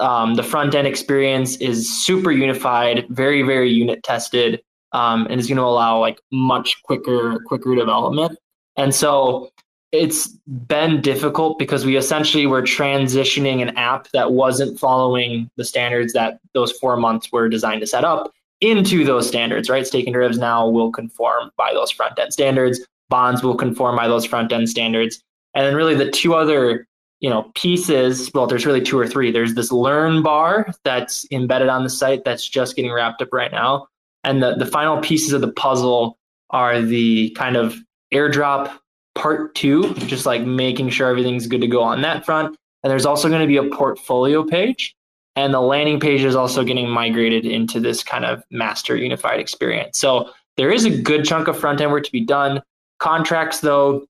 Um, 0.00 0.36
the 0.36 0.44
front 0.44 0.76
end 0.76 0.86
experience 0.86 1.56
is 1.56 1.90
super 2.06 2.30
unified, 2.30 3.06
very 3.10 3.42
very 3.42 3.68
unit 3.68 3.98
tested, 4.04 4.62
um, 4.92 5.26
and 5.28 5.40
is 5.40 5.48
going 5.48 5.58
to 5.58 5.64
allow 5.64 5.98
like 5.98 6.20
much 6.30 6.80
quicker 6.84 7.40
quicker 7.48 7.74
development. 7.74 8.38
And 8.76 8.94
so 8.94 9.50
it's 9.92 10.28
been 10.66 11.00
difficult 11.00 11.58
because 11.58 11.86
we 11.86 11.96
essentially 11.96 12.46
were 12.46 12.62
transitioning 12.62 13.62
an 13.62 13.76
app 13.76 14.08
that 14.12 14.32
wasn't 14.32 14.78
following 14.78 15.50
the 15.56 15.64
standards 15.64 16.12
that 16.12 16.40
those 16.52 16.72
four 16.72 16.96
months 16.96 17.32
were 17.32 17.48
designed 17.48 17.80
to 17.80 17.86
set 17.86 18.04
up 18.04 18.32
into 18.60 19.04
those 19.04 19.26
standards, 19.26 19.70
right? 19.70 19.86
Staking 19.86 20.12
derivatives 20.12 20.38
now 20.38 20.68
will 20.68 20.90
conform 20.90 21.50
by 21.56 21.72
those 21.72 21.90
front 21.90 22.18
end 22.18 22.32
standards. 22.32 22.80
Bonds 23.08 23.42
will 23.42 23.54
conform 23.54 23.96
by 23.96 24.08
those 24.08 24.26
front 24.26 24.52
end 24.52 24.68
standards. 24.68 25.22
And 25.54 25.66
then 25.66 25.74
really 25.74 25.94
the 25.94 26.10
two 26.10 26.34
other, 26.34 26.86
you 27.20 27.30
know, 27.30 27.50
pieces, 27.54 28.30
well, 28.34 28.46
there's 28.46 28.66
really 28.66 28.82
two 28.82 28.98
or 28.98 29.06
three. 29.06 29.30
There's 29.30 29.54
this 29.54 29.72
learn 29.72 30.22
bar 30.22 30.72
that's 30.84 31.26
embedded 31.30 31.68
on 31.68 31.84
the 31.84 31.90
site 31.90 32.24
that's 32.24 32.46
just 32.46 32.76
getting 32.76 32.92
wrapped 32.92 33.22
up 33.22 33.32
right 33.32 33.52
now. 33.52 33.86
And 34.24 34.42
the, 34.42 34.54
the 34.56 34.66
final 34.66 35.00
pieces 35.00 35.32
of 35.32 35.40
the 35.40 35.52
puzzle 35.52 36.18
are 36.50 36.82
the 36.82 37.30
kind 37.30 37.56
of 37.56 37.76
airdrop 38.12 38.72
part 39.18 39.54
two, 39.54 39.92
just 39.94 40.24
like 40.24 40.42
making 40.42 40.88
sure 40.90 41.08
everything's 41.08 41.46
good 41.46 41.60
to 41.60 41.66
go 41.66 41.82
on 41.82 42.00
that 42.02 42.24
front. 42.24 42.56
And 42.82 42.90
there's 42.90 43.04
also 43.04 43.28
going 43.28 43.40
to 43.40 43.46
be 43.46 43.56
a 43.56 43.64
portfolio 43.64 44.44
page. 44.44 44.94
And 45.36 45.52
the 45.52 45.60
landing 45.60 46.00
page 46.00 46.24
is 46.24 46.34
also 46.34 46.64
getting 46.64 46.88
migrated 46.88 47.44
into 47.44 47.80
this 47.80 48.02
kind 48.02 48.24
of 48.24 48.42
master 48.50 48.96
unified 48.96 49.40
experience. 49.40 49.98
So 49.98 50.30
there 50.56 50.70
is 50.70 50.84
a 50.84 50.90
good 50.90 51.24
chunk 51.24 51.48
of 51.48 51.58
front 51.58 51.80
end 51.80 51.92
work 51.92 52.04
to 52.04 52.12
be 52.12 52.24
done. 52.24 52.62
Contracts, 52.98 53.60
though, 53.60 54.06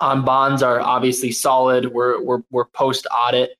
on 0.00 0.24
bonds 0.24 0.62
are 0.62 0.80
obviously 0.80 1.32
solid. 1.32 1.92
We're, 1.92 2.22
we're, 2.22 2.42
we're 2.50 2.66
post 2.66 3.06
audit 3.10 3.52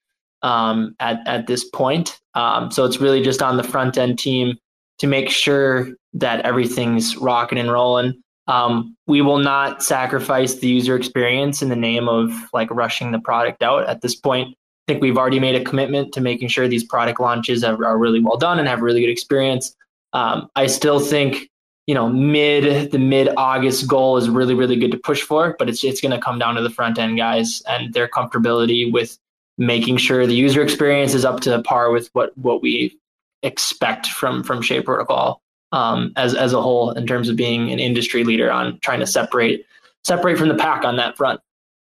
um, 0.42 0.94
at, 1.00 1.26
at 1.26 1.46
this 1.46 1.64
point. 1.64 2.18
Um, 2.34 2.70
so 2.70 2.84
it's 2.84 3.00
really 3.00 3.22
just 3.22 3.42
on 3.42 3.56
the 3.56 3.62
front 3.62 3.98
end 3.98 4.18
team 4.18 4.58
to 4.98 5.06
make 5.06 5.30
sure 5.30 5.88
that 6.14 6.44
everything's 6.44 7.16
rocking 7.16 7.58
and 7.58 7.70
rolling. 7.70 8.22
Um, 8.50 8.96
we 9.06 9.22
will 9.22 9.38
not 9.38 9.80
sacrifice 9.80 10.56
the 10.56 10.66
user 10.66 10.96
experience 10.96 11.62
in 11.62 11.68
the 11.68 11.76
name 11.76 12.08
of 12.08 12.32
like 12.52 12.68
rushing 12.72 13.12
the 13.12 13.20
product 13.20 13.62
out 13.62 13.88
at 13.88 14.00
this 14.00 14.16
point. 14.16 14.48
I 14.48 14.92
think 14.92 15.02
we've 15.02 15.16
already 15.16 15.38
made 15.38 15.54
a 15.54 15.62
commitment 15.62 16.12
to 16.14 16.20
making 16.20 16.48
sure 16.48 16.66
these 16.66 16.82
product 16.82 17.20
launches 17.20 17.62
are, 17.62 17.82
are 17.84 17.96
really 17.96 18.18
well 18.18 18.36
done 18.36 18.58
and 18.58 18.66
have 18.66 18.80
really 18.80 19.02
good 19.02 19.10
experience. 19.10 19.76
Um, 20.12 20.50
I 20.56 20.66
still 20.66 20.98
think 20.98 21.48
you 21.86 21.94
know 21.94 22.08
mid 22.08 22.90
the 22.90 22.98
mid 22.98 23.28
August 23.36 23.86
goal 23.86 24.16
is 24.16 24.28
really 24.28 24.54
really 24.54 24.76
good 24.76 24.90
to 24.90 24.98
push 24.98 25.22
for, 25.22 25.54
but 25.56 25.68
it's 25.68 25.84
it's 25.84 26.00
going 26.00 26.10
to 26.10 26.20
come 26.20 26.40
down 26.40 26.56
to 26.56 26.62
the 26.62 26.70
front 26.70 26.98
end 26.98 27.18
guys 27.18 27.62
and 27.68 27.94
their 27.94 28.08
comfortability 28.08 28.92
with 28.92 29.16
making 29.58 29.98
sure 29.98 30.26
the 30.26 30.34
user 30.34 30.60
experience 30.60 31.14
is 31.14 31.24
up 31.24 31.38
to 31.42 31.62
par 31.62 31.92
with 31.92 32.10
what 32.14 32.36
what 32.36 32.62
we 32.62 32.98
expect 33.44 34.08
from 34.08 34.42
from 34.42 34.60
Shade 34.60 34.84
Protocol 34.84 35.40
um, 35.72 36.12
as 36.16 36.34
as 36.34 36.52
a 36.52 36.60
whole 36.60 36.92
in 36.92 37.06
terms 37.06 37.28
of 37.28 37.36
being 37.36 37.70
an 37.70 37.78
industry 37.78 38.24
leader 38.24 38.50
on 38.50 38.78
trying 38.80 39.00
to 39.00 39.06
separate 39.06 39.64
separate 40.04 40.38
from 40.38 40.48
the 40.48 40.54
pack 40.54 40.84
on 40.84 40.96
that 40.96 41.16
front. 41.16 41.40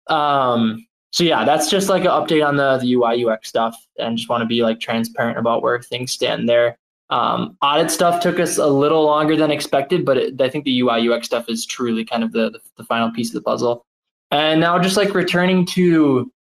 Um, 0.09 0.87
so 1.11 1.25
yeah, 1.25 1.45
that's 1.45 1.71
just 1.71 1.89
like 1.89 2.03
an 2.03 2.11
update 2.11 2.47
on 2.47 2.57
the 2.57 2.79
the 2.79 2.95
UI 2.95 3.25
UX 3.25 3.49
stuff, 3.49 3.77
and 3.99 4.17
just 4.17 4.29
want 4.29 4.43
to 4.43 4.47
be 4.47 4.63
like 4.63 4.81
transparent 4.81 5.39
about 5.39 5.63
where 5.63 5.81
things 5.81 6.13
stand 6.13 6.49
there. 6.49 6.79
Um, 7.11 7.59
audit 7.61 7.91
stuff 7.91 8.23
took 8.23 8.41
us 8.41 8.57
a 8.57 8.67
little 8.67 9.05
longer 9.05 9.37
than 9.37 9.51
expected, 9.51 10.05
but 10.05 10.17
it, 10.17 10.41
I 10.41 10.49
think 10.49 10.65
the 10.65 10.81
UI 10.81 11.11
UX 11.11 11.27
stuff 11.27 11.49
is 11.49 11.67
truly 11.67 12.05
kind 12.05 12.25
of 12.25 12.33
the, 12.33 12.51
the 12.51 12.61
the 12.77 12.85
final 12.85 13.11
piece 13.11 13.29
of 13.29 13.35
the 13.35 13.43
puzzle. 13.43 13.85
And 14.31 14.61
now 14.61 14.79
just 14.79 14.97
like 14.97 15.15
returning 15.15 15.67
to 15.67 16.33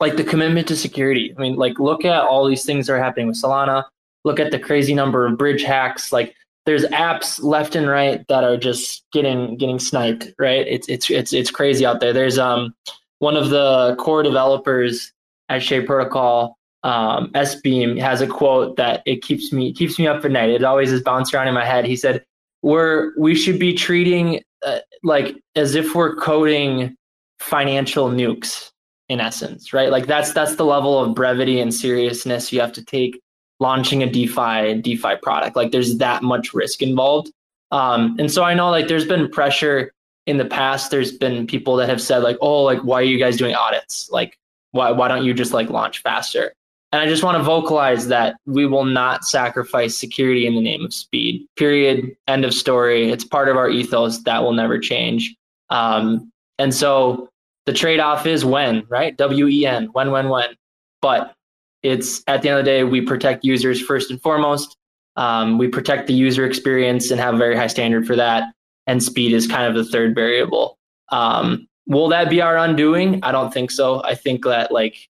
like 0.00 0.16
the 0.16 0.22
commitment 0.22 0.68
to 0.68 0.76
security. 0.76 1.34
I 1.36 1.40
mean, 1.40 1.56
like 1.56 1.80
look 1.80 2.04
at 2.04 2.22
all 2.22 2.46
these 2.46 2.64
things 2.64 2.86
that 2.86 2.92
are 2.92 3.02
happening 3.02 3.26
with 3.26 3.42
Solana. 3.42 3.84
Look 4.24 4.38
at 4.38 4.52
the 4.52 4.58
crazy 4.58 4.94
number 4.94 5.26
of 5.26 5.36
bridge 5.36 5.62
hacks. 5.62 6.12
Like 6.12 6.34
there's 6.68 6.84
apps 6.84 7.42
left 7.42 7.74
and 7.74 7.88
right 7.88 8.28
that 8.28 8.44
are 8.44 8.58
just 8.58 9.02
getting 9.10 9.56
getting 9.56 9.78
sniped, 9.78 10.34
right? 10.38 10.66
It's 10.68 10.86
it's 10.86 11.10
it's 11.10 11.32
it's 11.32 11.50
crazy 11.50 11.86
out 11.86 12.00
there. 12.00 12.12
There's 12.12 12.38
um 12.38 12.74
one 13.20 13.38
of 13.38 13.48
the 13.48 13.96
core 13.98 14.22
developers 14.22 15.10
at 15.48 15.62
Shade 15.62 15.86
Protocol, 15.86 16.58
um, 16.82 17.30
S-Beam, 17.34 17.96
has 17.96 18.20
a 18.20 18.26
quote 18.26 18.76
that 18.76 19.02
it 19.06 19.22
keeps 19.22 19.50
me 19.50 19.72
keeps 19.72 19.98
me 19.98 20.06
up 20.06 20.22
at 20.26 20.30
night. 20.30 20.50
It 20.50 20.62
always 20.62 20.92
is 20.92 21.00
bouncing 21.00 21.38
around 21.38 21.48
in 21.48 21.54
my 21.54 21.64
head. 21.64 21.86
He 21.86 21.96
said, 21.96 22.22
"We're 22.60 23.18
we 23.18 23.34
should 23.34 23.58
be 23.58 23.72
treating 23.72 24.42
uh, 24.66 24.80
like 25.02 25.36
as 25.56 25.74
if 25.74 25.94
we're 25.94 26.16
coding 26.16 26.94
financial 27.40 28.10
nukes 28.10 28.72
in 29.08 29.20
essence, 29.20 29.72
right? 29.72 29.90
Like 29.90 30.06
that's 30.06 30.34
that's 30.34 30.56
the 30.56 30.66
level 30.66 31.02
of 31.02 31.14
brevity 31.14 31.60
and 31.60 31.72
seriousness 31.72 32.52
you 32.52 32.60
have 32.60 32.74
to 32.74 32.84
take 32.84 33.22
launching 33.60 34.02
a 34.02 34.10
DeFi 34.10 34.80
DeFi 34.80 35.16
product. 35.22 35.56
Like 35.56 35.72
there's 35.72 35.98
that 35.98 36.22
much 36.22 36.54
risk 36.54 36.82
involved. 36.82 37.30
Um, 37.70 38.16
and 38.18 38.30
so 38.30 38.44
I 38.44 38.54
know 38.54 38.70
like 38.70 38.88
there's 38.88 39.06
been 39.06 39.28
pressure 39.30 39.92
in 40.26 40.36
the 40.36 40.44
past. 40.44 40.90
There's 40.90 41.12
been 41.12 41.46
people 41.46 41.76
that 41.76 41.88
have 41.88 42.00
said 42.00 42.18
like, 42.22 42.38
oh, 42.40 42.62
like 42.62 42.80
why 42.80 43.00
are 43.00 43.04
you 43.04 43.18
guys 43.18 43.36
doing 43.36 43.54
audits? 43.54 44.08
Like 44.10 44.38
why 44.72 44.90
why 44.90 45.08
don't 45.08 45.24
you 45.24 45.34
just 45.34 45.52
like 45.52 45.70
launch 45.70 46.02
faster? 46.02 46.52
And 46.90 47.02
I 47.02 47.06
just 47.06 47.22
want 47.22 47.36
to 47.36 47.42
vocalize 47.42 48.08
that 48.08 48.36
we 48.46 48.64
will 48.64 48.86
not 48.86 49.24
sacrifice 49.24 49.94
security 49.94 50.46
in 50.46 50.54
the 50.54 50.62
name 50.62 50.86
of 50.86 50.94
speed. 50.94 51.46
Period. 51.56 52.16
End 52.28 52.46
of 52.46 52.54
story. 52.54 53.10
It's 53.10 53.24
part 53.24 53.50
of 53.50 53.58
our 53.58 53.68
ethos 53.68 54.22
that 54.22 54.42
will 54.42 54.54
never 54.54 54.78
change. 54.78 55.36
Um, 55.68 56.32
and 56.58 56.74
so 56.74 57.28
the 57.66 57.74
trade 57.74 58.00
off 58.00 58.24
is 58.24 58.42
when, 58.42 58.86
right? 58.88 59.14
W 59.18 59.48
E 59.48 59.66
N, 59.66 59.90
when, 59.92 60.10
when, 60.10 60.30
when. 60.30 60.56
But 61.02 61.34
it's 61.82 62.22
at 62.26 62.42
the 62.42 62.48
end 62.48 62.58
of 62.58 62.64
the 62.64 62.70
day, 62.70 62.84
we 62.84 63.00
protect 63.00 63.44
users 63.44 63.80
first 63.80 64.10
and 64.10 64.20
foremost. 64.20 64.76
Um, 65.16 65.58
we 65.58 65.68
protect 65.68 66.06
the 66.06 66.14
user 66.14 66.44
experience 66.44 67.10
and 67.10 67.20
have 67.20 67.34
a 67.34 67.38
very 67.38 67.56
high 67.56 67.66
standard 67.66 68.06
for 68.06 68.16
that. 68.16 68.44
And 68.86 69.02
speed 69.02 69.32
is 69.32 69.46
kind 69.46 69.66
of 69.66 69.74
the 69.74 69.90
third 69.90 70.14
variable. 70.14 70.78
Um, 71.10 71.66
will 71.86 72.08
that 72.08 72.30
be 72.30 72.40
our 72.40 72.56
undoing? 72.56 73.20
I 73.22 73.32
don't 73.32 73.52
think 73.52 73.70
so. 73.70 74.02
I 74.04 74.14
think 74.14 74.44
that 74.44 74.70
like 74.70 75.08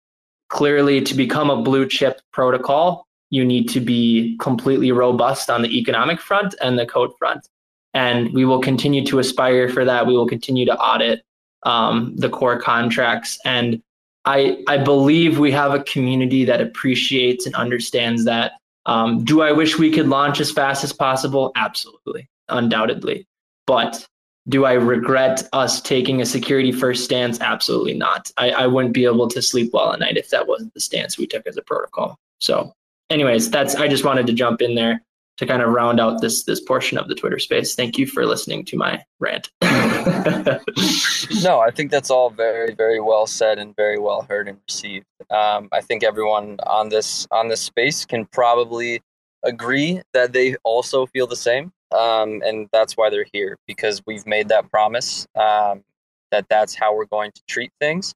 clearly 0.48 1.00
to 1.02 1.14
become 1.14 1.50
a 1.50 1.60
blue 1.60 1.86
chip 1.88 2.20
protocol, 2.32 3.06
you 3.30 3.44
need 3.44 3.68
to 3.70 3.80
be 3.80 4.36
completely 4.40 4.92
robust 4.92 5.50
on 5.50 5.62
the 5.62 5.76
economic 5.76 6.20
front 6.20 6.54
and 6.62 6.78
the 6.78 6.86
code 6.86 7.10
front. 7.18 7.48
And 7.94 8.32
we 8.32 8.44
will 8.44 8.60
continue 8.60 9.04
to 9.06 9.18
aspire 9.18 9.68
for 9.68 9.84
that. 9.84 10.06
We 10.06 10.16
will 10.16 10.28
continue 10.28 10.66
to 10.66 10.78
audit 10.78 11.22
um, 11.64 12.14
the 12.16 12.28
core 12.28 12.60
contracts 12.60 13.38
and 13.44 13.82
I, 14.26 14.62
I 14.66 14.78
believe 14.78 15.38
we 15.38 15.52
have 15.52 15.72
a 15.72 15.82
community 15.84 16.44
that 16.44 16.60
appreciates 16.60 17.46
and 17.46 17.54
understands 17.54 18.24
that. 18.24 18.52
Um, 18.84 19.24
do 19.24 19.40
I 19.40 19.52
wish 19.52 19.78
we 19.78 19.90
could 19.90 20.08
launch 20.08 20.40
as 20.40 20.50
fast 20.50 20.84
as 20.84 20.92
possible? 20.92 21.52
Absolutely, 21.56 22.28
undoubtedly. 22.48 23.26
But 23.66 24.06
do 24.48 24.64
I 24.64 24.74
regret 24.74 25.48
us 25.52 25.80
taking 25.80 26.20
a 26.20 26.26
security 26.26 26.72
first 26.72 27.04
stance? 27.04 27.40
Absolutely 27.40 27.94
not. 27.94 28.30
I, 28.36 28.50
I 28.50 28.66
wouldn't 28.66 28.94
be 28.94 29.04
able 29.04 29.28
to 29.28 29.42
sleep 29.42 29.70
well 29.72 29.92
at 29.92 30.00
night 30.00 30.16
if 30.16 30.30
that 30.30 30.46
wasn't 30.46 30.74
the 30.74 30.80
stance 30.80 31.18
we 31.18 31.26
took 31.26 31.46
as 31.46 31.56
a 31.56 31.62
protocol. 31.62 32.18
So, 32.40 32.72
anyways, 33.10 33.50
that's 33.50 33.74
I 33.74 33.88
just 33.88 34.04
wanted 34.04 34.26
to 34.28 34.32
jump 34.32 34.62
in 34.62 34.74
there 34.74 35.02
to 35.38 35.46
kind 35.46 35.62
of 35.62 35.70
round 35.70 36.00
out 36.00 36.20
this 36.20 36.44
this 36.44 36.60
portion 36.60 36.98
of 36.98 37.08
the 37.08 37.14
Twitter 37.14 37.38
space. 37.38 37.74
Thank 37.74 37.98
you 37.98 38.06
for 38.06 38.24
listening 38.24 38.64
to 38.66 38.76
my 38.76 39.04
rant. 39.18 39.50
no, 41.42 41.58
I 41.58 41.70
think 41.74 41.90
that's 41.90 42.10
all 42.10 42.30
very 42.30 42.74
very 42.74 43.00
well 43.00 43.26
said 43.26 43.58
and 43.58 43.74
very 43.74 43.98
well 43.98 44.24
heard 44.28 44.48
and 44.48 44.58
received. 44.68 45.06
Um, 45.30 45.68
I 45.72 45.80
think 45.80 46.04
everyone 46.04 46.58
on 46.64 46.88
this 46.88 47.26
on 47.30 47.48
this 47.48 47.60
space 47.60 48.04
can 48.04 48.26
probably 48.26 49.02
agree 49.44 50.00
that 50.12 50.32
they 50.32 50.54
also 50.62 51.06
feel 51.06 51.26
the 51.26 51.36
same, 51.36 51.72
um, 51.92 52.40
and 52.44 52.68
that's 52.72 52.96
why 52.96 53.10
they're 53.10 53.26
here 53.32 53.56
because 53.66 54.00
we've 54.06 54.26
made 54.26 54.48
that 54.48 54.70
promise 54.70 55.26
um, 55.34 55.82
that 56.30 56.46
that's 56.48 56.74
how 56.74 56.94
we're 56.94 57.06
going 57.06 57.32
to 57.32 57.42
treat 57.48 57.72
things, 57.80 58.14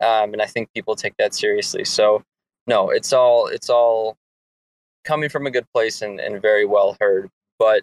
um, 0.00 0.32
and 0.32 0.42
I 0.42 0.46
think 0.46 0.72
people 0.74 0.96
take 0.96 1.14
that 1.18 1.34
seriously. 1.34 1.84
So 1.84 2.24
no, 2.66 2.90
it's 2.90 3.12
all 3.12 3.46
it's 3.46 3.70
all 3.70 4.16
coming 5.04 5.28
from 5.28 5.46
a 5.46 5.50
good 5.50 5.66
place 5.72 6.02
and, 6.02 6.18
and 6.20 6.42
very 6.42 6.66
well 6.66 6.96
heard. 7.00 7.30
But 7.58 7.82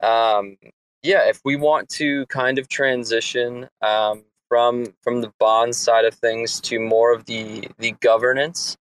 um, 0.00 0.56
yeah, 1.04 1.28
if 1.28 1.40
we 1.44 1.54
want 1.54 1.90
to 1.90 2.24
kind 2.26 2.58
of 2.58 2.68
transition 2.68 3.68
um, 3.82 4.24
from 4.48 4.86
from 5.02 5.20
the 5.20 5.30
bond 5.38 5.76
side 5.76 6.06
of 6.06 6.14
things 6.14 6.60
to 6.62 6.80
more 6.80 7.12
of 7.12 7.26
the 7.26 7.68
the 7.78 7.92
governance 8.00 8.76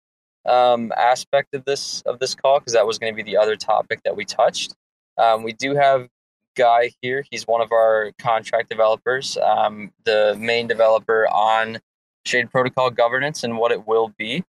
um, 0.46 0.92
aspect 0.96 1.52
of 1.52 1.64
this 1.64 2.00
of 2.02 2.20
this 2.20 2.34
call, 2.36 2.60
because 2.60 2.74
that 2.74 2.86
was 2.86 2.98
going 2.98 3.12
to 3.12 3.16
be 3.16 3.28
the 3.28 3.36
other 3.36 3.56
topic 3.56 4.02
that 4.04 4.16
we 4.16 4.24
touched. 4.24 4.74
Um, 5.18 5.42
we 5.42 5.52
do 5.52 5.74
have 5.74 6.08
Guy 6.54 6.92
here. 7.02 7.24
He's 7.30 7.46
one 7.46 7.60
of 7.60 7.72
our 7.72 8.12
contract 8.18 8.68
developers, 8.68 9.36
um, 9.38 9.90
the 10.04 10.36
main 10.38 10.68
developer 10.68 11.26
on 11.28 11.80
Shade 12.24 12.50
Protocol 12.52 12.90
governance 12.90 13.42
and 13.42 13.58
what 13.58 13.72
it 13.72 13.86
will 13.88 14.12
be. 14.16 14.44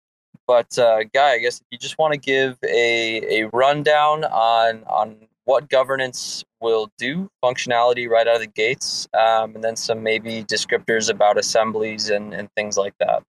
But 0.48 0.80
uh, 0.80 1.04
Guy, 1.14 1.34
I 1.34 1.38
guess 1.38 1.60
if 1.60 1.68
you 1.70 1.78
just 1.78 2.00
want 2.00 2.14
to 2.14 2.20
give 2.20 2.58
a, 2.64 3.42
a 3.42 3.50
rundown 3.50 4.24
on 4.24 4.84
on 4.86 5.29
what 5.50 5.68
governance 5.68 6.46
will 6.62 6.92
do, 7.00 7.28
functionality 7.44 8.08
right 8.08 8.28
out 8.28 8.36
of 8.36 8.42
the 8.42 8.48
gates, 8.48 9.08
um, 9.16 9.56
and 9.56 9.64
then 9.64 9.76
some 9.76 10.04
maybe 10.04 10.44
descriptors 10.44 11.10
about 11.10 11.40
assemblies 11.40 12.12
and, 12.12 12.36
and 12.36 12.48
things 12.56 12.78
like 12.78 12.94
that. 13.00 13.24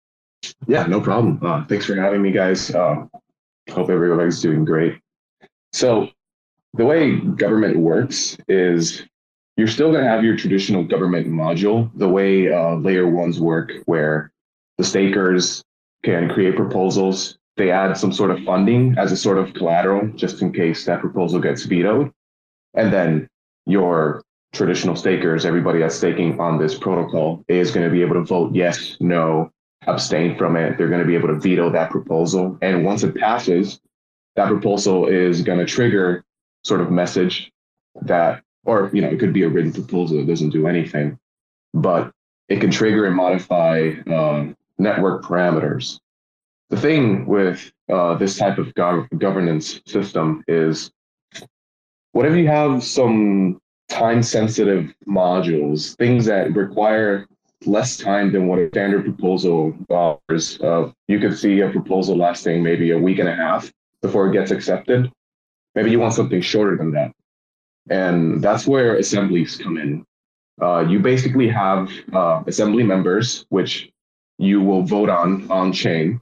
Yeah, 0.67 0.83
no 0.83 1.01
problem. 1.01 1.39
Uh, 1.41 1.65
thanks 1.65 1.87
for 1.87 1.95
having 1.95 2.21
me, 2.21 2.31
guys. 2.31 2.75
Um, 2.75 3.09
Hope 3.71 3.89
everybody's 3.89 4.39
doing 4.39 4.65
great. 4.65 4.99
So, 5.73 6.09
the 6.75 6.85
way 6.85 7.17
government 7.17 7.77
works 7.77 8.37
is 8.47 9.03
you're 9.57 9.67
still 9.67 9.91
going 9.91 10.03
to 10.03 10.09
have 10.09 10.23
your 10.23 10.37
traditional 10.37 10.83
government 10.83 11.25
module, 11.27 11.89
the 11.95 12.07
way 12.07 12.53
uh, 12.53 12.75
layer 12.75 13.07
ones 13.07 13.39
work, 13.39 13.71
where 13.85 14.31
the 14.77 14.83
stakers 14.83 15.63
can 16.03 16.29
create 16.29 16.55
proposals. 16.55 17.39
They 17.57 17.71
add 17.71 17.97
some 17.97 18.13
sort 18.13 18.31
of 18.31 18.43
funding 18.43 18.95
as 18.97 19.11
a 19.11 19.17
sort 19.17 19.37
of 19.37 19.53
collateral, 19.53 20.07
just 20.15 20.41
in 20.41 20.53
case 20.53 20.85
that 20.85 21.01
proposal 21.01 21.39
gets 21.39 21.63
vetoed. 21.63 22.11
And 22.73 22.91
then 22.93 23.27
your 23.65 24.23
traditional 24.53 24.95
stakers, 24.95 25.45
everybody 25.45 25.79
that's 25.79 25.95
staking 25.95 26.39
on 26.39 26.57
this 26.57 26.77
protocol, 26.77 27.43
is 27.47 27.71
going 27.71 27.85
to 27.85 27.91
be 27.91 28.01
able 28.01 28.15
to 28.15 28.23
vote 28.23 28.53
yes, 28.53 28.97
no, 28.99 29.51
abstain 29.87 30.37
from 30.37 30.55
it. 30.55 30.77
They're 30.77 30.89
going 30.89 31.01
to 31.01 31.07
be 31.07 31.15
able 31.15 31.29
to 31.29 31.39
veto 31.39 31.69
that 31.71 31.91
proposal. 31.91 32.57
And 32.61 32.85
once 32.85 33.03
it 33.03 33.15
passes, 33.15 33.79
that 34.35 34.47
proposal 34.47 35.07
is 35.07 35.41
going 35.41 35.59
to 35.59 35.65
trigger 35.65 36.23
sort 36.63 36.81
of 36.81 36.91
message 36.91 37.51
that, 38.01 38.43
or, 38.65 38.89
you 38.93 39.01
know, 39.01 39.09
it 39.09 39.19
could 39.19 39.33
be 39.33 39.43
a 39.43 39.49
written 39.49 39.73
proposal 39.73 40.17
that 40.17 40.27
doesn't 40.27 40.51
do 40.51 40.67
anything, 40.67 41.17
but 41.73 42.11
it 42.47 42.61
can 42.61 42.71
trigger 42.71 43.05
and 43.05 43.15
modify 43.15 43.91
um, 44.13 44.55
network 44.77 45.23
parameters. 45.23 45.99
The 46.71 46.79
thing 46.79 47.25
with 47.25 47.69
uh, 47.91 48.15
this 48.15 48.37
type 48.37 48.57
of 48.57 48.73
gov- 48.75 49.05
governance 49.19 49.81
system 49.85 50.41
is 50.47 50.89
whatever 52.13 52.37
you 52.37 52.47
have 52.47 52.81
some 52.81 53.59
time 53.89 54.23
sensitive 54.23 54.93
modules, 55.05 55.97
things 55.97 56.23
that 56.25 56.55
require 56.55 57.27
less 57.65 57.97
time 57.97 58.31
than 58.31 58.47
what 58.47 58.57
a 58.57 58.69
standard 58.69 59.03
proposal 59.03 59.75
offers. 59.89 60.61
Uh, 60.61 60.93
you 61.09 61.19
could 61.19 61.37
see 61.37 61.59
a 61.59 61.69
proposal 61.69 62.15
lasting 62.15 62.63
maybe 62.63 62.91
a 62.91 62.97
week 62.97 63.19
and 63.19 63.27
a 63.27 63.35
half 63.35 63.69
before 64.01 64.29
it 64.29 64.33
gets 64.33 64.51
accepted. 64.51 65.11
Maybe 65.75 65.91
you 65.91 65.99
want 65.99 66.13
something 66.13 66.39
shorter 66.39 66.77
than 66.77 66.91
that. 66.91 67.11
And 67.89 68.41
that's 68.41 68.65
where 68.65 68.95
assemblies 68.95 69.57
come 69.57 69.77
in. 69.77 70.05
Uh, 70.61 70.85
you 70.87 70.99
basically 70.99 71.49
have 71.49 71.91
uh, 72.13 72.43
assembly 72.47 72.83
members, 72.83 73.45
which 73.49 73.91
you 74.37 74.61
will 74.61 74.83
vote 74.83 75.09
on 75.09 75.51
on 75.51 75.73
chain. 75.73 76.21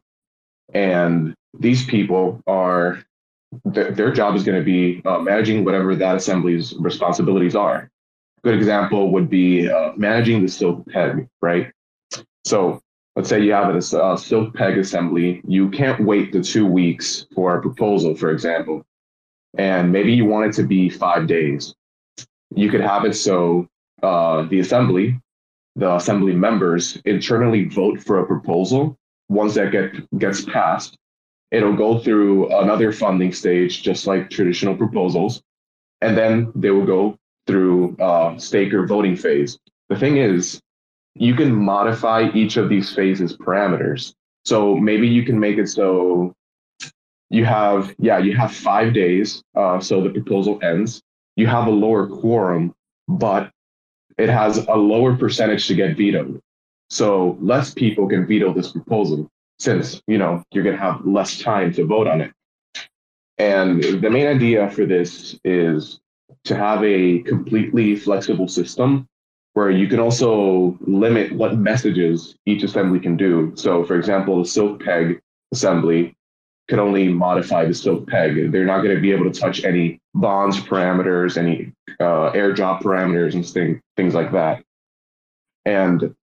And 0.73 1.33
these 1.57 1.85
people 1.85 2.41
are, 2.47 3.03
th- 3.73 3.95
their 3.95 4.11
job 4.11 4.35
is 4.35 4.43
going 4.43 4.59
to 4.59 4.65
be 4.65 5.01
uh, 5.05 5.19
managing 5.19 5.65
whatever 5.65 5.95
that 5.95 6.15
assembly's 6.15 6.75
responsibilities 6.77 7.55
are 7.55 7.89
good 8.43 8.55
example 8.55 9.11
would 9.11 9.29
be 9.29 9.69
uh, 9.69 9.91
managing 9.95 10.41
the 10.41 10.47
silk 10.47 10.85
peg, 10.87 11.27
right? 11.41 11.71
So 12.45 12.81
let's 13.15 13.29
say 13.29 13.41
you 13.41 13.51
have 13.51 13.73
a 13.73 13.97
uh, 13.97 14.17
silk 14.17 14.53
peg 14.53 14.77
assembly. 14.77 15.41
You 15.47 15.69
can't 15.69 16.03
wait 16.05 16.31
the 16.31 16.41
two 16.41 16.65
weeks 16.65 17.25
for 17.35 17.57
a 17.57 17.61
proposal, 17.61 18.15
for 18.15 18.31
example, 18.31 18.85
and 19.57 19.91
maybe 19.91 20.13
you 20.13 20.25
want 20.25 20.47
it 20.47 20.53
to 20.61 20.63
be 20.63 20.89
five 20.89 21.27
days. 21.27 21.73
You 22.55 22.69
could 22.69 22.81
have 22.81 23.05
it 23.05 23.13
so 23.13 23.67
uh, 24.01 24.43
the 24.43 24.59
assembly, 24.59 25.19
the 25.75 25.95
assembly 25.95 26.33
members 26.33 26.97
internally 27.05 27.65
vote 27.65 27.99
for 27.99 28.19
a 28.19 28.25
proposal. 28.25 28.97
Once 29.29 29.53
that 29.53 29.71
get, 29.71 30.19
gets 30.19 30.43
passed, 30.45 30.97
it'll 31.51 31.75
go 31.75 31.99
through 31.99 32.49
another 32.59 32.91
funding 32.91 33.31
stage, 33.31 33.81
just 33.81 34.07
like 34.07 34.29
traditional 34.29 34.75
proposals. 34.75 35.41
And 36.01 36.17
then 36.17 36.51
they 36.55 36.71
will 36.71 36.85
go 36.85 37.17
through 37.47 37.95
uh, 37.97 38.37
staker 38.37 38.85
voting 38.85 39.15
phase. 39.15 39.57
The 39.89 39.97
thing 39.97 40.17
is, 40.17 40.61
you 41.15 41.35
can 41.35 41.53
modify 41.53 42.29
each 42.33 42.57
of 42.57 42.69
these 42.69 42.93
phases 42.93 43.35
parameters. 43.35 44.13
So 44.45 44.75
maybe 44.75 45.07
you 45.07 45.23
can 45.23 45.39
make 45.39 45.57
it 45.57 45.67
so 45.67 46.33
you 47.29 47.45
have, 47.45 47.93
yeah, 47.99 48.17
you 48.17 48.35
have 48.35 48.53
five 48.53 48.93
days. 48.93 49.43
Uh, 49.55 49.79
so 49.79 50.01
the 50.01 50.09
proposal 50.09 50.59
ends. 50.63 51.01
You 51.35 51.47
have 51.47 51.67
a 51.67 51.71
lower 51.71 52.07
quorum, 52.07 52.73
but 53.07 53.51
it 54.17 54.29
has 54.29 54.57
a 54.57 54.75
lower 54.75 55.15
percentage 55.15 55.67
to 55.67 55.75
get 55.75 55.95
vetoed. 55.95 56.41
So 56.89 57.37
less 57.39 57.73
people 57.73 58.07
can 58.07 58.25
veto 58.25 58.53
this 58.53 58.71
proposal 58.71 59.29
since, 59.59 60.01
you 60.07 60.17
know, 60.17 60.43
you're 60.51 60.63
going 60.63 60.75
to 60.75 60.81
have 60.81 61.05
less 61.05 61.39
time 61.39 61.73
to 61.73 61.85
vote 61.85 62.07
on 62.07 62.21
it. 62.21 62.31
And 63.37 63.83
the 63.83 64.09
main 64.09 64.27
idea 64.27 64.69
for 64.69 64.85
this 64.85 65.39
is 65.43 65.99
to 66.45 66.55
have 66.55 66.83
a 66.83 67.19
completely 67.19 67.95
flexible 67.95 68.47
system 68.47 69.07
where 69.53 69.71
you 69.71 69.87
can 69.87 69.99
also 69.99 70.77
limit 70.81 71.31
what 71.33 71.57
messages 71.57 72.35
each 72.45 72.63
assembly 72.63 72.99
can 72.99 73.17
do. 73.17 73.51
So, 73.55 73.83
for 73.83 73.95
example, 73.95 74.39
the 74.39 74.49
silk 74.49 74.83
peg 74.83 75.19
assembly 75.51 76.15
can 76.67 76.79
only 76.79 77.07
modify 77.07 77.65
the 77.65 77.73
silk 77.73 78.07
peg. 78.07 78.51
They're 78.51 78.65
not 78.65 78.81
going 78.81 78.95
to 78.95 79.01
be 79.01 79.11
able 79.11 79.29
to 79.31 79.39
touch 79.39 79.63
any 79.63 79.99
bonds 80.13 80.59
parameters, 80.59 81.35
any 81.35 81.73
uh, 81.99 82.31
airdrop 82.31 82.81
parameters, 82.81 83.33
and 83.33 83.45
thing, 83.45 83.81
things 83.97 84.13
like 84.13 84.31
that. 84.31 84.63
And 85.65 86.15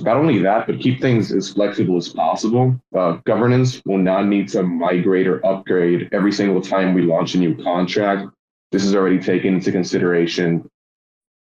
not 0.00 0.16
only 0.16 0.38
that, 0.40 0.66
but 0.66 0.80
keep 0.80 1.00
things 1.00 1.32
as 1.32 1.52
flexible 1.52 1.96
as 1.96 2.08
possible. 2.08 2.78
Uh, 2.94 3.12
governance 3.24 3.80
will 3.86 3.98
not 3.98 4.26
need 4.26 4.48
to 4.48 4.62
migrate 4.62 5.26
or 5.26 5.44
upgrade 5.46 6.08
every 6.12 6.32
single 6.32 6.60
time 6.60 6.92
we 6.92 7.02
launch 7.02 7.34
a 7.34 7.38
new 7.38 7.54
contract 7.62 8.28
this 8.72 8.84
is 8.84 8.94
already 8.94 9.18
taken 9.18 9.54
into 9.54 9.72
consideration. 9.72 10.68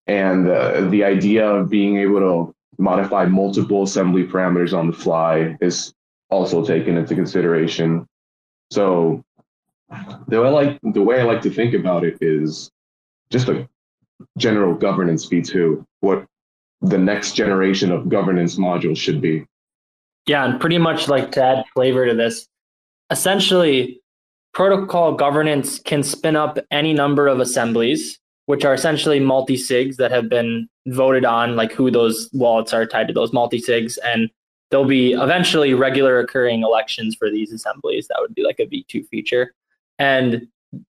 And 0.06 0.48
uh, 0.48 0.88
the 0.88 1.04
idea 1.04 1.46
of 1.46 1.68
being 1.68 1.98
able 1.98 2.20
to 2.20 2.54
modify 2.78 3.24
multiple 3.24 3.82
assembly 3.82 4.24
parameters 4.24 4.76
on 4.76 4.86
the 4.86 4.92
fly 4.92 5.56
is 5.60 5.92
also 6.30 6.64
taken 6.64 6.96
into 6.96 7.14
consideration. 7.14 8.06
So 8.70 9.24
the 10.28 10.40
way 10.40 10.48
I 10.48 10.50
like 10.50 10.78
the 10.82 11.02
way 11.02 11.20
I 11.20 11.24
like 11.24 11.42
to 11.42 11.50
think 11.50 11.74
about 11.74 12.04
it 12.04 12.18
is 12.20 12.70
just 13.30 13.48
a 13.48 13.68
general 14.36 14.74
governance 14.74 15.26
v2, 15.28 15.84
what 16.00 16.26
the 16.80 16.98
next 16.98 17.32
generation 17.32 17.90
of 17.90 18.08
governance 18.08 18.56
modules 18.56 18.96
should 18.96 19.20
be. 19.20 19.44
Yeah, 20.26 20.44
and 20.44 20.60
pretty 20.60 20.78
much 20.78 21.08
like 21.08 21.32
to 21.32 21.42
add 21.42 21.64
flavor 21.74 22.06
to 22.06 22.14
this, 22.14 22.46
essentially 23.10 24.00
protocol 24.52 25.14
governance 25.14 25.78
can 25.78 26.02
spin 26.02 26.36
up 26.36 26.58
any 26.70 26.92
number 26.92 27.26
of 27.28 27.40
assemblies, 27.40 28.18
which 28.46 28.64
are 28.64 28.74
essentially 28.74 29.20
multi 29.20 29.56
sigs 29.56 29.96
that 29.96 30.10
have 30.10 30.28
been 30.28 30.68
voted 30.88 31.24
on, 31.24 31.56
like 31.56 31.72
who 31.72 31.90
those 31.90 32.28
wallets 32.32 32.72
are 32.72 32.86
tied 32.86 33.08
to 33.08 33.14
those 33.14 33.32
multi 33.32 33.60
sigs. 33.60 33.98
And 34.04 34.30
there'll 34.70 34.86
be 34.86 35.12
eventually 35.12 35.74
regular 35.74 36.18
occurring 36.18 36.62
elections 36.62 37.14
for 37.14 37.30
these 37.30 37.52
assemblies. 37.52 38.08
That 38.08 38.18
would 38.20 38.34
be 38.34 38.44
like 38.44 38.60
a 38.60 38.66
V2 38.66 39.08
feature. 39.08 39.54
And 39.98 40.46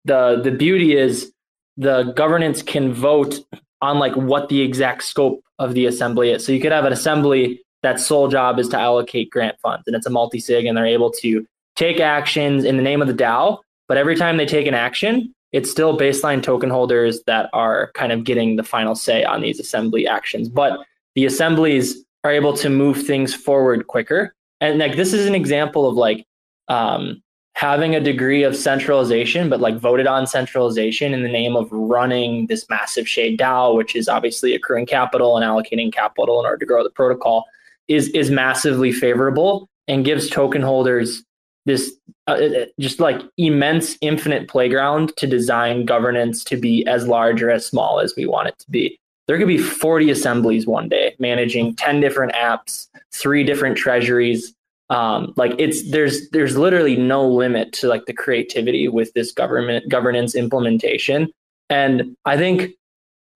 the 0.04 0.40
the 0.42 0.50
beauty 0.50 0.96
is 0.96 1.32
the 1.76 2.12
governance 2.16 2.62
can 2.62 2.92
vote 2.92 3.40
on 3.82 3.98
like 3.98 4.14
what 4.14 4.48
the 4.48 4.60
exact 4.60 5.02
scope 5.04 5.42
of 5.58 5.74
the 5.74 5.86
assembly 5.86 6.30
is. 6.30 6.44
So 6.44 6.52
you 6.52 6.60
could 6.60 6.72
have 6.72 6.84
an 6.84 6.92
assembly 6.92 7.62
that 7.82 8.00
sole 8.00 8.28
job 8.28 8.58
is 8.58 8.68
to 8.68 8.78
allocate 8.78 9.30
grant 9.30 9.58
funds 9.60 9.84
and 9.86 9.94
it's 9.94 10.06
a 10.06 10.10
multi-sig 10.10 10.64
and 10.64 10.76
they're 10.76 10.86
able 10.86 11.10
to 11.10 11.46
take 11.76 12.00
actions 12.00 12.64
in 12.64 12.76
the 12.76 12.82
name 12.82 13.02
of 13.02 13.08
the 13.08 13.14
DAO, 13.14 13.58
but 13.86 13.96
every 13.96 14.16
time 14.16 14.38
they 14.38 14.46
take 14.46 14.66
an 14.66 14.74
action, 14.74 15.32
it's 15.52 15.70
still 15.70 15.96
baseline 15.96 16.42
token 16.42 16.70
holders 16.70 17.22
that 17.26 17.48
are 17.52 17.90
kind 17.94 18.12
of 18.12 18.24
getting 18.24 18.56
the 18.56 18.62
final 18.62 18.94
say 18.94 19.24
on 19.24 19.40
these 19.40 19.60
assembly 19.60 20.06
actions. 20.06 20.48
But 20.48 20.80
the 21.14 21.24
assemblies 21.24 21.96
are 22.24 22.32
able 22.32 22.56
to 22.56 22.68
move 22.68 23.06
things 23.06 23.34
forward 23.34 23.86
quicker. 23.86 24.34
And 24.60 24.78
like 24.78 24.96
this 24.96 25.12
is 25.12 25.26
an 25.26 25.34
example 25.34 25.88
of 25.88 25.94
like 25.94 26.26
um, 26.68 27.22
having 27.56 27.94
a 27.94 28.00
degree 28.00 28.42
of 28.42 28.54
centralization, 28.54 29.48
but 29.48 29.62
like 29.62 29.78
voted 29.78 30.06
on 30.06 30.26
centralization 30.26 31.14
in 31.14 31.22
the 31.22 31.28
name 31.28 31.56
of 31.56 31.66
running 31.72 32.46
this 32.48 32.68
massive 32.68 33.08
shade 33.08 33.38
DAO, 33.38 33.74
which 33.74 33.96
is 33.96 34.08
obviously 34.08 34.54
accruing 34.54 34.84
capital 34.84 35.38
and 35.38 35.44
allocating 35.44 35.90
capital 35.90 36.38
in 36.38 36.44
order 36.44 36.58
to 36.58 36.66
grow 36.66 36.84
the 36.84 36.90
protocol, 36.90 37.46
is 37.88 38.08
is 38.10 38.30
massively 38.30 38.92
favorable 38.92 39.70
and 39.88 40.04
gives 40.04 40.28
token 40.28 40.60
holders 40.60 41.24
this 41.64 41.94
uh, 42.26 42.32
uh, 42.32 42.66
just 42.78 43.00
like 43.00 43.22
immense 43.38 43.96
infinite 44.02 44.48
playground 44.48 45.16
to 45.16 45.26
design 45.26 45.86
governance 45.86 46.44
to 46.44 46.58
be 46.58 46.86
as 46.86 47.08
large 47.08 47.42
or 47.42 47.50
as 47.50 47.64
small 47.64 48.00
as 48.00 48.12
we 48.16 48.26
want 48.26 48.48
it 48.48 48.58
to 48.58 48.70
be. 48.70 49.00
There 49.28 49.38
could 49.38 49.48
be 49.48 49.58
40 49.58 50.10
assemblies 50.10 50.66
one 50.66 50.90
day 50.90 51.16
managing 51.18 51.74
10 51.76 52.00
different 52.00 52.34
apps 52.34 52.88
three 53.12 53.44
different 53.44 53.78
treasuries 53.78 54.54
um, 54.90 55.32
like 55.36 55.54
it's 55.58 55.90
there's 55.90 56.28
there's 56.30 56.56
literally 56.56 56.96
no 56.96 57.26
limit 57.26 57.72
to 57.72 57.88
like 57.88 58.06
the 58.06 58.12
creativity 58.12 58.88
with 58.88 59.12
this 59.14 59.32
government 59.32 59.88
governance 59.88 60.34
implementation 60.34 61.28
and 61.70 62.16
i 62.24 62.36
think 62.36 62.72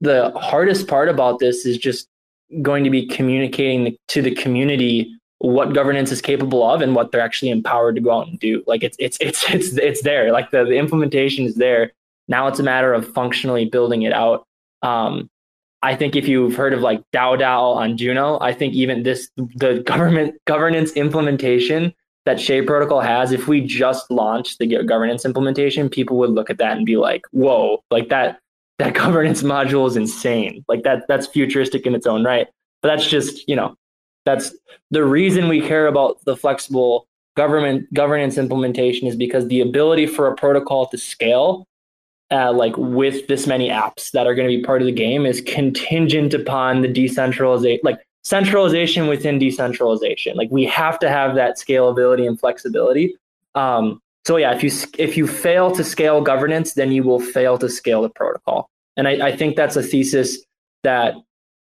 the 0.01 0.31
hardest 0.31 0.89
part 0.89 1.09
about 1.09 1.41
this 1.41 1.67
is 1.67 1.77
just 1.77 2.07
going 2.63 2.85
to 2.85 2.91
be 2.91 3.07
communicating 3.07 3.97
to 4.09 4.23
the 4.23 4.35
community 4.35 5.15
what 5.39 5.73
governance 5.73 6.13
is 6.13 6.21
capable 6.21 6.63
of 6.69 6.83
and 6.83 6.95
what 6.95 7.13
they're 7.13 7.21
actually 7.21 7.51
empowered 7.51 7.95
to 7.95 8.01
go 8.01 8.11
out 8.11 8.29
and 8.29 8.39
do. 8.39 8.63
Like 8.67 8.83
it's 8.83 8.97
it's 9.01 9.17
it's 9.21 9.49
it's 9.51 9.73
it's 9.77 10.03
there. 10.03 10.33
Like 10.33 10.51
the, 10.51 10.65
the 10.65 10.77
implementation 10.77 11.47
is 11.47 11.55
there. 11.57 11.93
Now 12.29 12.47
it's 12.47 12.61
a 12.61 12.63
matter 12.63 12.93
of 12.93 13.11
functionally 13.13 13.65
building 13.65 14.03
it 14.03 14.13
out. 14.13 14.45
Um, 14.83 15.29
I 15.83 15.97
think 15.97 16.15
if 16.15 16.29
you've 16.29 16.55
heard 16.55 16.73
of 16.75 16.81
like 16.81 17.03
DAO 17.13 17.39
DAO 17.39 17.75
on 17.75 17.97
Juno, 17.97 18.39
I 18.41 18.53
think 18.53 18.75
even 18.75 19.03
this 19.03 19.31
the 19.37 19.83
government 19.87 20.35
governance 20.47 20.93
implementation 20.93 21.95
that 22.27 22.39
Shade 22.39 22.67
Protocol 22.67 23.01
has, 23.01 23.33
if 23.33 23.49
we 23.49 23.63
just 23.63 24.11
launched 24.11 24.59
the 24.59 24.67
governance 24.85 25.25
implementation, 25.25 25.89
people 25.89 26.19
would 26.19 26.31
look 26.31 26.51
at 26.51 26.59
that 26.59 26.77
and 26.77 26.85
be 26.85 26.97
like, 26.97 27.23
"Whoa, 27.31 27.83
like 27.91 28.11
that 28.11 28.41
that 28.79 28.95
governance 29.05 29.43
module 29.43 29.87
is 29.89 29.97
insane. 29.97 30.65
Like 30.69 30.83
that 30.83 31.07
that's 31.09 31.27
futuristic 31.27 31.87
in 31.87 31.95
its 31.95 32.07
own 32.07 32.25
right." 32.25 32.47
But 32.83 32.89
that's 32.89 33.07
just, 33.07 33.47
you 33.49 33.57
know, 33.57 33.77
that's 34.25 34.55
the 34.91 35.05
reason 35.05 35.49
we 35.49 35.61
care 35.61 35.87
about 35.87 36.23
the 36.25 36.37
flexible 36.37 37.07
government 37.37 37.93
governance 37.95 38.37
implementation 38.37 39.07
is 39.09 39.17
because 39.17 39.49
the 39.49 39.61
ability 39.61 40.07
for 40.07 40.27
a 40.27 40.35
protocol 40.35 40.87
to 40.89 40.99
scale 40.99 41.67
uh, 42.31 42.53
like 42.53 42.77
with 42.77 43.27
this 43.27 43.47
many 43.47 43.69
apps 43.69 44.13
that 44.13 44.27
are 44.27 44.35
going 44.35 44.49
to 44.49 44.57
be 44.57 44.63
part 44.63 44.83
of 44.83 44.87
the 44.87 44.93
game 44.93 45.27
is 45.27 45.41
contingent 45.43 46.35
upon 46.35 46.83
the 46.83 46.89
decentralization 46.89 47.81
like 47.83 47.99
centralization 48.23 49.07
within 49.07 49.39
decentralization. 49.39 50.37
Like 50.37 50.51
we 50.51 50.65
have 50.67 50.99
to 51.01 51.09
have 51.09 51.35
that 51.37 51.57
scalability 51.57 52.27
and 52.27 52.39
flexibility. 52.39 53.15
Um, 53.55 54.01
so 54.27 54.37
yeah 54.37 54.55
if 54.55 54.63
you 54.63 54.71
if 54.99 55.17
you 55.17 55.27
fail 55.27 55.71
to 55.73 55.83
scale 55.83 56.21
governance 56.21 56.75
then 56.75 56.93
you 56.93 57.03
will 57.03 57.21
fail 57.21 57.59
to 57.59 57.69
scale 57.69 58.03
the 58.03 58.11
protocol. 58.11 58.71
And 58.97 59.09
I, 59.09 59.29
I 59.29 59.37
think 59.37 59.57
that's 59.57 59.77
a 59.77 59.83
thesis 59.83 60.39
that 60.83 61.15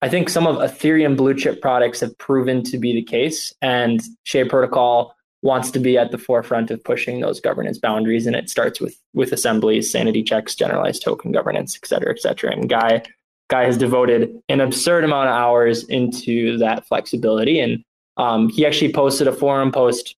I 0.01 0.09
think 0.09 0.29
some 0.29 0.45
of 0.45 0.57
Ethereum 0.57 1.17
blue 1.17 1.33
chip 1.33 1.61
products 1.61 2.01
have 2.01 2.17
proven 2.17 2.63
to 2.63 2.77
be 2.77 2.93
the 2.93 3.01
case, 3.01 3.53
and 3.61 4.01
Shade 4.23 4.49
Protocol 4.49 5.15
wants 5.51 5.71
to 5.71 5.79
be 5.79 5.93
at 6.03 6.09
the 6.11 6.17
forefront 6.27 6.71
of 6.71 6.83
pushing 6.91 7.21
those 7.21 7.39
governance 7.47 7.79
boundaries, 7.87 8.27
and 8.27 8.35
it 8.35 8.49
starts 8.49 8.77
with 8.83 8.95
with 9.19 9.31
assemblies, 9.37 9.91
sanity 9.95 10.23
checks, 10.29 10.55
generalized 10.63 11.01
token 11.03 11.31
governance, 11.31 11.79
et 11.79 11.87
cetera, 11.87 12.11
et 12.15 12.19
cetera. 12.25 12.51
And 12.55 12.69
Guy 12.69 12.91
Guy 13.49 13.63
has 13.69 13.77
devoted 13.77 14.21
an 14.49 14.59
absurd 14.67 15.03
amount 15.03 15.29
of 15.29 15.35
hours 15.43 15.77
into 15.99 16.57
that 16.57 16.85
flexibility, 16.89 17.57
and 17.65 17.73
um, 18.17 18.49
he 18.55 18.65
actually 18.67 18.91
posted 18.91 19.27
a 19.27 19.37
forum 19.41 19.71
post 19.71 20.15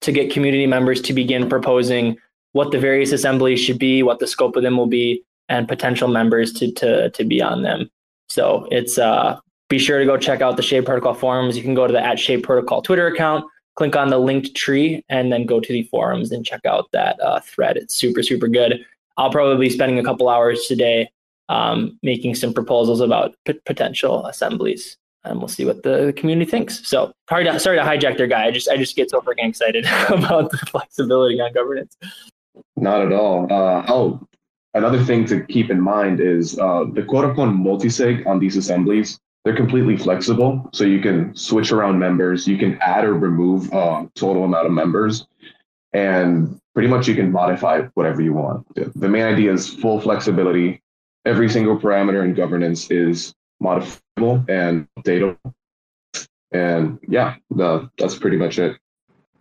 to 0.00 0.10
get 0.12 0.34
community 0.34 0.66
members 0.66 1.00
to 1.02 1.12
begin 1.12 1.48
proposing 1.48 2.16
what 2.52 2.70
the 2.72 2.80
various 2.88 3.12
assemblies 3.12 3.60
should 3.60 3.78
be, 3.78 4.02
what 4.02 4.18
the 4.18 4.26
scope 4.26 4.56
of 4.56 4.62
them 4.62 4.76
will 4.78 4.92
be, 5.02 5.22
and 5.48 5.68
potential 5.68 6.08
members 6.08 6.52
to 6.58 6.72
to 6.80 7.10
to 7.10 7.22
be 7.24 7.42
on 7.42 7.62
them. 7.62 7.90
So 8.28 8.66
it's 8.78 8.96
uh, 8.98 9.38
be 9.68 9.78
sure 9.78 9.98
to 9.98 10.06
go 10.12 10.16
check 10.16 10.40
out 10.40 10.56
the 10.56 10.68
Shade 10.70 10.84
Protocol 10.86 11.14
forums. 11.14 11.56
You 11.56 11.62
can 11.68 11.74
go 11.74 11.86
to 11.86 11.92
the 11.92 12.04
at 12.10 12.18
Shade 12.18 12.42
Protocol 12.42 12.80
Twitter 12.80 13.06
account, 13.14 13.44
click 13.76 13.94
on 13.96 14.08
the 14.08 14.18
linked 14.18 14.54
tree, 14.54 15.04
and 15.08 15.32
then 15.32 15.46
go 15.46 15.60
to 15.60 15.72
the 15.72 15.84
forums 15.84 16.32
and 16.32 16.44
check 16.44 16.64
out 16.66 16.90
that 16.92 17.20
uh, 17.20 17.40
thread. 17.40 17.76
It's 17.76 17.94
super 17.94 18.22
super 18.22 18.48
good. 18.48 18.84
I'll 19.16 19.30
probably 19.30 19.68
be 19.68 19.72
spending 19.72 19.98
a 19.98 20.04
couple 20.04 20.28
hours 20.28 20.66
today 20.66 21.10
um, 21.48 21.98
making 22.02 22.34
some 22.34 22.52
proposals 22.52 23.00
about 23.00 23.34
p- 23.44 23.60
potential 23.64 24.26
assemblies, 24.26 24.96
and 25.24 25.38
we'll 25.38 25.48
see 25.48 25.64
what 25.64 25.82
the 25.82 26.12
community 26.16 26.50
thinks. 26.50 26.86
So 26.86 27.12
sorry 27.28 27.44
to, 27.44 27.58
sorry 27.60 27.78
to 27.78 27.84
hijack 27.84 28.18
their 28.18 28.26
guy. 28.26 28.46
I 28.46 28.50
just 28.50 28.68
I 28.68 28.76
just 28.76 28.96
get 28.96 29.10
so 29.10 29.20
freaking 29.20 29.48
excited 29.48 29.86
about 30.08 30.50
the 30.50 30.58
flexibility 30.58 31.40
on 31.40 31.52
governance. 31.52 31.96
Not 32.76 33.02
at 33.02 33.12
all. 33.12 33.46
Uh, 33.52 33.84
oh, 33.88 34.26
Another 34.76 35.02
thing 35.02 35.24
to 35.28 35.42
keep 35.44 35.70
in 35.70 35.80
mind 35.80 36.20
is 36.20 36.58
uh, 36.58 36.84
the 36.92 37.02
quote 37.02 37.24
unquote 37.24 37.48
multisig 37.48 38.26
on 38.26 38.38
these 38.38 38.58
assemblies. 38.58 39.18
They're 39.46 39.54
completely 39.54 39.96
flexible, 39.96 40.68
so 40.72 40.82
you 40.82 40.98
can 40.98 41.32
switch 41.36 41.70
around 41.70 42.00
members. 42.00 42.48
You 42.48 42.58
can 42.58 42.76
add 42.80 43.04
or 43.04 43.14
remove 43.14 43.72
a 43.72 43.76
uh, 43.76 44.06
total 44.16 44.42
amount 44.42 44.66
of 44.66 44.72
members, 44.72 45.24
and 45.92 46.60
pretty 46.74 46.88
much 46.88 47.06
you 47.06 47.14
can 47.14 47.30
modify 47.30 47.82
whatever 47.94 48.20
you 48.20 48.32
want. 48.32 48.66
The 48.74 49.08
main 49.08 49.22
idea 49.22 49.52
is 49.52 49.72
full 49.72 50.00
flexibility. 50.00 50.82
Every 51.26 51.48
single 51.48 51.78
parameter 51.78 52.24
in 52.24 52.34
governance 52.34 52.90
is 52.90 53.36
modifiable 53.60 54.44
and 54.48 54.88
updatable. 54.98 55.38
And 56.50 56.98
yeah, 57.06 57.36
the, 57.50 57.88
that's 57.98 58.18
pretty 58.18 58.38
much 58.38 58.58
it. 58.58 58.76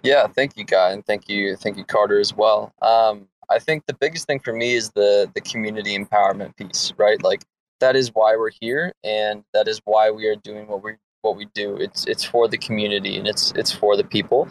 Yeah, 0.04 0.28
thank 0.28 0.56
you, 0.56 0.66
Guy, 0.66 0.92
and 0.92 1.04
thank 1.04 1.28
you, 1.28 1.56
thank 1.56 1.78
you, 1.78 1.84
Carter, 1.84 2.20
as 2.20 2.32
well. 2.32 2.76
Um, 2.84 3.28
I 3.50 3.58
think 3.58 3.88
the 3.88 3.96
biggest 3.96 4.28
thing 4.28 4.40
for 4.40 4.54
me 4.54 4.76
is 4.76 4.92
the 4.92 5.32
the 5.34 5.42
community 5.42 5.98
empowerment 5.98 6.56
piece, 6.58 6.94
right? 6.96 7.24
Like 7.24 7.44
that 7.80 7.96
is 7.96 8.12
why 8.14 8.36
we're 8.36 8.52
here, 8.62 8.94
and 9.04 9.44
that 9.54 9.68
is 9.68 9.82
why 9.86 10.12
we 10.12 10.28
are 10.28 10.36
doing 10.36 10.68
what 10.68 10.84
we 10.84 10.94
what 11.22 11.36
we 11.36 11.46
do. 11.54 11.76
It's 11.78 12.06
it's 12.06 12.24
for 12.24 12.48
the 12.48 12.58
community 12.58 13.18
and 13.18 13.28
it's 13.28 13.52
it's 13.56 13.72
for 13.72 13.98
the 13.98 14.04
people. 14.04 14.48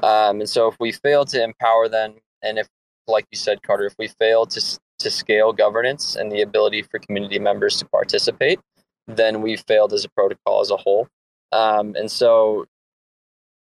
Um, 0.00 0.40
and 0.40 0.48
so 0.48 0.68
if 0.68 0.76
we 0.78 0.92
fail 0.92 1.24
to 1.26 1.42
empower 1.42 1.88
them, 1.88 2.14
and 2.42 2.58
if 2.58 2.68
like 3.08 3.26
you 3.30 3.38
said, 3.38 3.62
Carter, 3.62 3.86
if 3.86 3.94
we 3.98 4.08
fail 4.08 4.46
to 4.46 4.78
to 4.98 5.10
scale 5.10 5.52
governance 5.52 6.16
and 6.16 6.30
the 6.30 6.42
ability 6.42 6.82
for 6.82 6.98
community 6.98 7.38
members 7.38 7.76
to 7.78 7.86
participate, 7.86 8.60
then 9.06 9.42
we 9.42 9.56
failed 9.56 9.92
as 9.92 10.04
a 10.04 10.08
protocol 10.10 10.60
as 10.60 10.70
a 10.70 10.76
whole. 10.76 11.08
Um, 11.52 11.94
and 11.96 12.10
so, 12.10 12.66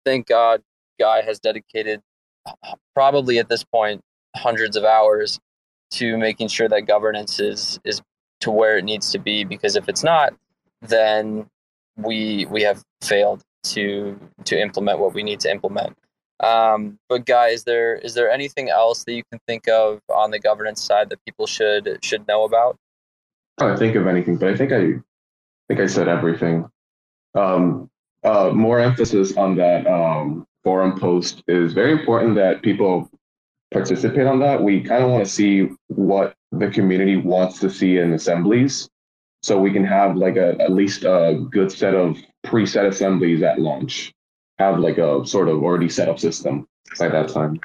thank 0.05 0.29
God, 0.29 0.63
Guy 1.01 1.23
has 1.23 1.41
dedicated 1.41 2.01
probably 2.95 3.39
at 3.39 3.49
this 3.49 3.65
point 3.65 4.03
hundreds 4.37 4.77
of 4.77 4.85
hours 4.85 5.41
to 5.93 6.17
making 6.19 6.49
sure 6.49 6.69
that 6.69 6.83
governance 6.83 7.41
is 7.41 7.81
is 7.85 8.01
to 8.45 8.51
where 8.51 8.77
it 8.77 8.85
needs 8.85 9.11
to 9.11 9.19
be 9.19 9.43
because 9.43 9.75
if 9.75 9.89
it's 9.89 10.05
not 10.05 10.35
then 10.83 11.47
we 11.97 12.47
we 12.51 12.63
have 12.63 12.83
failed 13.03 13.43
to 13.63 14.19
to 14.45 14.61
implement 14.61 14.99
what 14.99 15.15
we 15.15 15.23
need 15.23 15.41
to 15.41 15.51
implement. 15.51 15.97
Um, 16.41 16.99
but 17.09 17.27
guy 17.27 17.49
is 17.49 17.65
there 17.65 17.97
is 17.97 18.15
there 18.15 18.31
anything 18.31 18.69
else 18.69 19.05
that 19.05 19.15
you 19.15 19.23
can 19.31 19.41
think 19.47 19.69
of 19.69 20.01
on 20.09 20.31
the 20.31 20.39
governance 20.39 20.83
side 20.83 21.09
that 21.11 21.25
people 21.25 21.47
should 21.47 21.99
should 22.03 22.27
know 22.29 22.45
about? 22.45 22.77
I 23.59 23.67
don't 23.69 23.79
think 23.79 23.97
of 23.97 24.07
anything 24.07 24.37
but 24.37 24.49
I 24.49 24.57
think 24.57 24.73
I, 24.73 24.83
I 24.83 25.01
think 25.69 25.81
I 25.81 25.87
said 25.87 26.09
everything. 26.09 26.69
Um, 27.35 27.91
uh, 28.25 28.51
more 28.53 28.81
emphasis 28.81 29.37
on 29.37 29.57
that 29.57 29.87
um, 29.87 30.47
forum 30.63 30.99
post 30.99 31.43
is 31.47 31.73
very 31.73 31.93
important 31.93 32.35
that 32.37 32.63
people 32.63 33.09
participate 33.75 34.27
on 34.27 34.39
that. 34.39 34.63
We 34.63 34.81
kind 34.81 35.05
of 35.05 35.11
want 35.11 35.27
to 35.27 35.31
see 35.31 35.69
what 35.89 36.35
the 36.53 36.71
community 36.71 37.17
wants 37.17 37.59
to 37.61 37.69
see 37.69 37.99
in 37.99 38.15
assemblies. 38.15 38.89
So 39.43 39.61
we 39.61 39.73
can 39.73 39.85
have 39.85 40.17
like 40.17 40.37
a 40.37 40.57
at 40.61 40.73
least 40.73 41.05
a 41.05 41.45
good 41.51 41.71
set 41.71 41.95
of 41.95 42.17
preset 42.47 42.87
assemblies 42.87 43.43
at 43.43 43.61
launch. 43.61 44.13
Have 44.59 44.79
like 44.79 44.97
a 44.97 45.27
sort 45.27 45.49
of 45.49 45.63
already 45.63 45.91
set 45.91 46.09
up 46.09 46.19
system 46.19 46.67
by 46.99 47.09
that 47.09 47.29
time. 47.29 47.61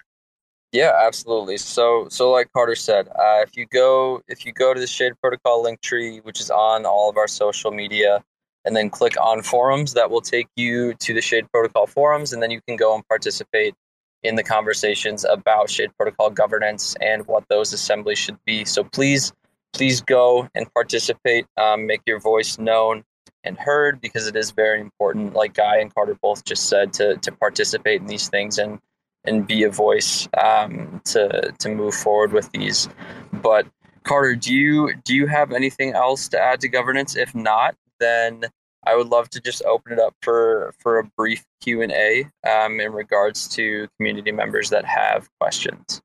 Yeah, 0.72 0.91
absolutely. 1.08 1.58
So, 1.58 2.08
so 2.10 2.32
like 2.32 2.52
Carter 2.52 2.76
said, 2.76 3.08
uh, 3.08 3.41
if 3.41 3.56
you 3.56 3.65
go 3.67 4.22
if 4.28 4.45
you 4.45 4.52
go 4.52 4.74
to 4.74 4.80
the 4.80 4.88
Shade 4.88 5.13
Protocol 5.22 5.63
link 5.63 5.82
tree, 5.82 6.19
which 6.19 6.39
is 6.41 6.52
on 6.52 6.86
all 6.86 7.10
of 7.10 7.17
our 7.17 7.28
social 7.28 7.72
media, 7.72 8.24
and 8.65 8.76
then 8.76 8.89
click 8.89 9.15
on 9.22 9.41
forums, 9.41 9.93
that 9.93 10.10
will 10.12 10.22
take 10.22 10.48
you 10.56 10.93
to 10.95 11.13
the 11.13 11.22
Shade 11.22 11.45
Protocol 11.52 11.88
forums, 11.88 12.34
and 12.34 12.43
then 12.43 12.52
you 12.52 12.62
can 12.67 12.76
go 12.76 12.93
and 12.93 13.08
participate 13.08 13.74
in 14.23 14.36
the 14.36 14.43
conversations 14.43 15.25
about 15.25 15.69
Shade 15.69 15.91
Protocol 15.97 16.29
governance 16.29 16.95
and 17.01 17.25
what 17.27 17.45
those 17.49 17.73
assemblies 17.73 18.17
should 18.17 18.38
be. 18.45 18.65
So 18.65 18.84
please, 18.84 19.32
please 19.73 20.01
go 20.01 20.49
and 20.55 20.71
participate. 20.73 21.45
Um, 21.58 21.86
make 21.86 22.01
your 22.05 22.19
voice 22.19 22.58
known 22.58 23.03
and 23.43 23.58
heard 23.58 24.01
because 24.01 24.27
it 24.27 24.36
is 24.36 24.51
very 24.51 24.82
important. 24.82 25.34
Like 25.34 25.53
Guy 25.53 25.77
and 25.77 25.93
Carter 25.93 26.17
both 26.21 26.43
just 26.45 26.67
said, 26.67 26.93
to 26.93 27.17
to 27.17 27.32
participate 27.32 28.01
in 28.01 28.08
these 28.08 28.29
things 28.29 28.58
and 28.58 28.79
and 29.25 29.45
be 29.45 29.63
a 29.63 29.69
voice 29.69 30.27
um, 30.41 31.01
to 31.05 31.53
to 31.60 31.69
move 31.69 31.93
forward 31.93 32.34
with 32.34 32.51
these. 32.51 32.89
But 33.32 33.67
Carter, 34.03 34.36
do 34.36 34.53
you 34.53 34.93
do 35.03 35.15
you 35.15 35.27
have 35.27 35.51
anything 35.51 35.93
else 35.93 36.27
to 36.29 36.39
add 36.39 36.62
to 36.62 36.67
governance? 36.67 37.15
If 37.15 37.34
not, 37.36 37.75
then 37.99 38.43
I 38.85 38.95
would 38.95 39.07
love 39.07 39.29
to 39.31 39.41
just 39.41 39.63
open 39.63 39.93
it 39.93 39.99
up 39.99 40.15
for 40.21 40.73
for 40.79 40.99
a 40.99 41.03
brief 41.03 41.45
Q 41.61 41.81
and 41.81 41.91
A 41.91 42.25
um, 42.47 42.79
in 42.79 42.91
regards 42.93 43.47
to 43.49 43.87
community 43.97 44.31
members 44.31 44.69
that 44.69 44.85
have 44.85 45.29
questions. 45.39 46.01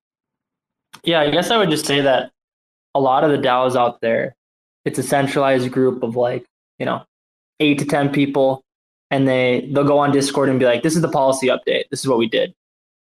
Yeah, 1.03 1.21
I 1.21 1.31
guess 1.31 1.51
I 1.51 1.57
would 1.57 1.71
just 1.71 1.87
say 1.87 2.01
that 2.01 2.31
a 2.95 3.01
lot 3.01 3.25
of 3.25 3.31
the 3.31 3.39
DAOs 3.39 3.77
out 3.77 4.01
there, 4.01 4.35
it's 4.85 4.99
a 4.99 5.03
centralized 5.03 5.71
group 5.71 6.03
of 6.03 6.17
like 6.17 6.45
you 6.79 6.87
know 6.87 7.05
eight 7.61 7.79
to 7.79 7.85
ten 7.85 8.11
people, 8.11 8.63
and 9.11 9.29
they 9.29 9.71
they'll 9.73 9.85
go 9.85 9.99
on 9.99 10.13
Discord 10.13 10.49
and 10.49 10.59
be 10.59 10.67
like, 10.67 10.83
"This 10.83 10.97
is 10.97 11.03
the 11.03 11.09
policy 11.09 11.49
update. 11.49 11.85
This 11.91 12.01
is 12.01 12.09
what 12.09 12.19
we 12.19 12.29
did," 12.29 12.55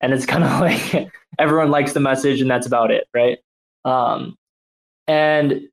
and 0.01 0.13
it's 0.13 0.25
kind 0.25 0.43
of 0.43 0.51
like 0.61 1.11
everyone 1.39 1.71
likes 1.71 1.93
the 1.93 1.99
message 1.99 2.41
and 2.41 2.49
that's 2.49 2.67
about 2.67 2.91
it, 2.91 3.07
right? 3.13 3.39
Um, 3.85 4.35
and 5.07 5.67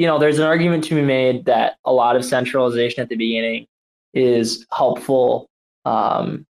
you 0.00 0.06
know, 0.06 0.18
there's 0.18 0.38
an 0.38 0.46
argument 0.46 0.82
to 0.84 0.94
be 0.94 1.02
made 1.02 1.44
that 1.44 1.76
a 1.84 1.92
lot 1.92 2.16
of 2.16 2.24
centralization 2.24 3.02
at 3.02 3.10
the 3.10 3.16
beginning 3.16 3.66
is 4.14 4.66
helpful 4.72 5.50
um, 5.84 6.46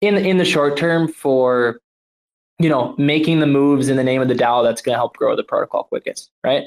in 0.00 0.16
in 0.16 0.38
the 0.38 0.44
short 0.44 0.76
term 0.76 1.06
for 1.06 1.78
you 2.58 2.68
know 2.68 2.96
making 2.98 3.38
the 3.38 3.46
moves 3.46 3.88
in 3.88 3.96
the 3.96 4.02
name 4.02 4.20
of 4.20 4.26
the 4.26 4.34
DAO 4.34 4.64
that's 4.64 4.82
going 4.82 4.94
to 4.94 4.98
help 4.98 5.16
grow 5.16 5.36
the 5.36 5.44
protocol 5.44 5.84
quickest, 5.84 6.32
right? 6.42 6.64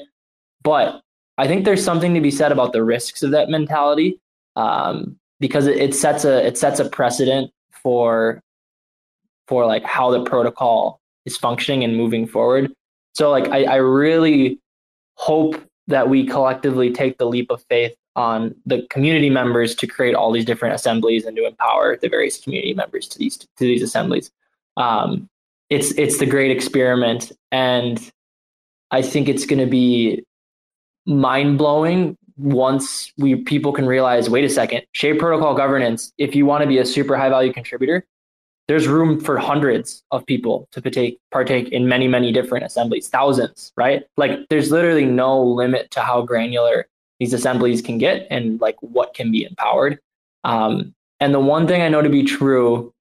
But 0.62 1.02
I 1.36 1.46
think 1.46 1.66
there's 1.66 1.84
something 1.84 2.14
to 2.14 2.20
be 2.22 2.30
said 2.30 2.50
about 2.50 2.72
the 2.72 2.82
risks 2.82 3.22
of 3.22 3.30
that 3.32 3.50
mentality 3.50 4.18
um, 4.56 5.18
because 5.38 5.66
it, 5.66 5.76
it 5.76 5.94
sets 5.94 6.24
a 6.24 6.46
it 6.46 6.56
sets 6.56 6.80
a 6.80 6.88
precedent 6.88 7.50
for 7.82 8.40
for 9.48 9.66
like 9.66 9.84
how 9.84 10.10
the 10.10 10.24
protocol 10.24 10.98
is 11.26 11.36
functioning 11.36 11.84
and 11.84 11.94
moving 11.94 12.26
forward. 12.26 12.72
So 13.12 13.30
like 13.30 13.48
I, 13.48 13.64
I 13.64 13.76
really 13.76 14.58
hope 15.16 15.62
that 15.88 16.08
we 16.08 16.26
collectively 16.26 16.92
take 16.92 17.18
the 17.18 17.26
leap 17.26 17.50
of 17.50 17.62
faith 17.68 17.94
on 18.14 18.54
the 18.66 18.86
community 18.90 19.30
members 19.30 19.74
to 19.74 19.86
create 19.86 20.14
all 20.14 20.30
these 20.32 20.44
different 20.44 20.74
assemblies 20.74 21.24
and 21.24 21.36
to 21.36 21.46
empower 21.46 21.96
the 21.96 22.08
various 22.08 22.38
community 22.38 22.74
members 22.74 23.08
to 23.08 23.18
these 23.18 23.38
to 23.38 23.46
these 23.58 23.82
assemblies. 23.82 24.30
Um, 24.76 25.28
it's 25.70 25.92
it's 25.92 26.18
the 26.18 26.26
great 26.26 26.50
experiment, 26.50 27.32
and 27.50 27.98
I 28.90 29.02
think 29.02 29.28
it's 29.28 29.46
going 29.46 29.58
to 29.58 29.66
be 29.66 30.24
mind 31.06 31.58
blowing 31.58 32.16
once 32.36 33.12
we 33.16 33.36
people 33.36 33.72
can 33.72 33.86
realize. 33.86 34.28
Wait 34.28 34.44
a 34.44 34.50
second, 34.50 34.82
Shade 34.92 35.18
Protocol 35.18 35.54
governance. 35.54 36.12
If 36.18 36.34
you 36.34 36.44
want 36.44 36.62
to 36.62 36.68
be 36.68 36.78
a 36.78 36.84
super 36.84 37.16
high 37.16 37.30
value 37.30 37.52
contributor, 37.52 38.06
there's 38.72 38.88
room 38.88 39.20
for 39.20 39.36
hundreds 39.36 40.02
of 40.12 40.24
people 40.24 40.66
to 40.72 40.80
partake 40.80 41.18
partake 41.30 41.68
in 41.68 41.86
many 41.86 42.08
many 42.08 42.32
different 42.32 42.64
assemblies 42.64 43.06
thousands 43.06 43.70
right? 43.76 44.04
Like 44.16 44.48
there's 44.48 44.70
literally 44.70 45.04
no 45.04 45.42
limit 45.42 45.90
to 45.90 46.00
how 46.00 46.22
granular 46.22 46.86
these 47.20 47.34
assemblies 47.34 47.82
can 47.82 47.98
get 47.98 48.26
and 48.30 48.58
like 48.62 48.76
what 48.80 49.12
can 49.12 49.30
be 49.30 49.44
empowered. 49.44 49.98
Um, 50.44 50.94
and 51.20 51.34
the 51.34 51.38
one 51.38 51.68
thing 51.68 51.82
i 51.82 51.88
know 51.90 52.00
to 52.00 52.08
be 52.08 52.24
true 52.24 52.94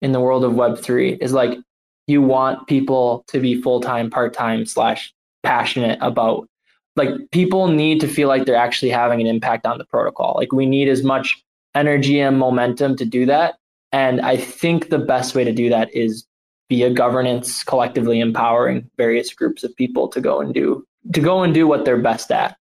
in 0.00 0.12
the 0.12 0.20
world 0.20 0.44
of 0.44 0.52
web3 0.52 1.18
is 1.20 1.34
like 1.34 1.58
you 2.06 2.22
want 2.22 2.66
people 2.66 3.22
to 3.28 3.38
be 3.38 3.60
full-time 3.60 4.08
part-time 4.08 4.64
slash 4.64 5.12
passionate 5.42 5.98
about 6.00 6.48
like 6.96 7.10
people 7.32 7.68
need 7.68 8.00
to 8.00 8.08
feel 8.08 8.28
like 8.28 8.46
they're 8.46 8.56
actually 8.56 8.90
having 8.90 9.20
an 9.20 9.26
impact 9.26 9.66
on 9.66 9.76
the 9.76 9.84
protocol. 9.84 10.32
Like 10.38 10.52
we 10.52 10.64
need 10.64 10.88
as 10.88 11.04
much 11.04 11.44
energy 11.74 12.18
and 12.18 12.38
momentum 12.38 12.96
to 12.96 13.04
do 13.04 13.26
that 13.26 13.56
and 13.92 14.20
I 14.20 14.36
think 14.36 14.90
the 14.90 14.98
best 14.98 15.34
way 15.34 15.44
to 15.44 15.52
do 15.52 15.68
that 15.70 15.94
is 15.94 16.26
via 16.68 16.90
governance, 16.90 17.64
collectively 17.64 18.20
empowering 18.20 18.90
various 18.96 19.32
groups 19.32 19.64
of 19.64 19.74
people 19.76 20.08
to 20.08 20.20
go 20.20 20.40
and 20.40 20.52
do 20.52 20.84
to 21.14 21.20
go 21.20 21.42
and 21.42 21.54
do 21.54 21.66
what 21.66 21.84
they're 21.84 21.96
best 22.00 22.30
at. 22.30 22.56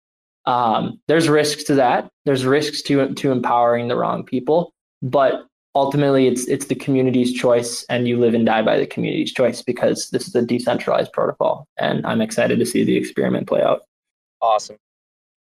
Um, 0.46 1.00
there's 1.08 1.28
risks 1.28 1.64
to 1.66 1.76
that. 1.76 2.10
There's 2.26 2.46
risks 2.46 2.82
to 2.84 3.14
to 3.14 3.32
empowering 3.32 3.88
the 3.88 3.98
wrong 3.98 4.24
people, 4.24 4.74
but 5.02 5.46
ultimately 5.76 6.28
it's 6.28 6.48
it's 6.48 6.68
the 6.68 6.76
community's 6.76 7.34
choice, 7.34 7.86
and 7.90 8.08
you 8.08 8.18
live 8.18 8.34
and 8.34 8.46
die 8.46 8.62
by 8.62 8.78
the 8.78 8.88
community's 8.88 9.34
choice 9.34 9.62
because 9.62 10.10
this 10.12 10.28
is 10.28 10.36
a 10.36 10.42
decentralized 10.42 11.12
protocol, 11.12 11.68
and 11.78 12.06
I'm 12.06 12.22
excited 12.22 12.60
to 12.60 12.66
see 12.66 12.86
the 12.86 12.96
experiment 12.96 13.48
play 13.48 13.62
out. 13.62 13.82
Awesome. 14.42 14.78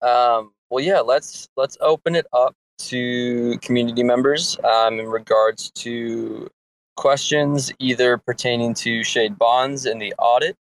Um, 0.02 0.54
well, 0.72 0.84
yeah, 0.84 1.02
let's 1.02 1.48
let's 1.56 1.78
open 1.82 2.16
it 2.16 2.26
up 2.34 2.56
to 2.80 3.58
community 3.60 4.04
members 4.04 4.58
um, 4.64 5.00
in 5.00 5.08
regards 5.08 5.72
to 5.72 6.50
questions 6.98 7.72
either 7.80 8.18
pertaining 8.18 8.74
to 8.74 9.04
shade 9.04 9.38
bonds 9.38 9.86
and 9.86 10.02
the 10.02 10.14
audit 10.20 10.58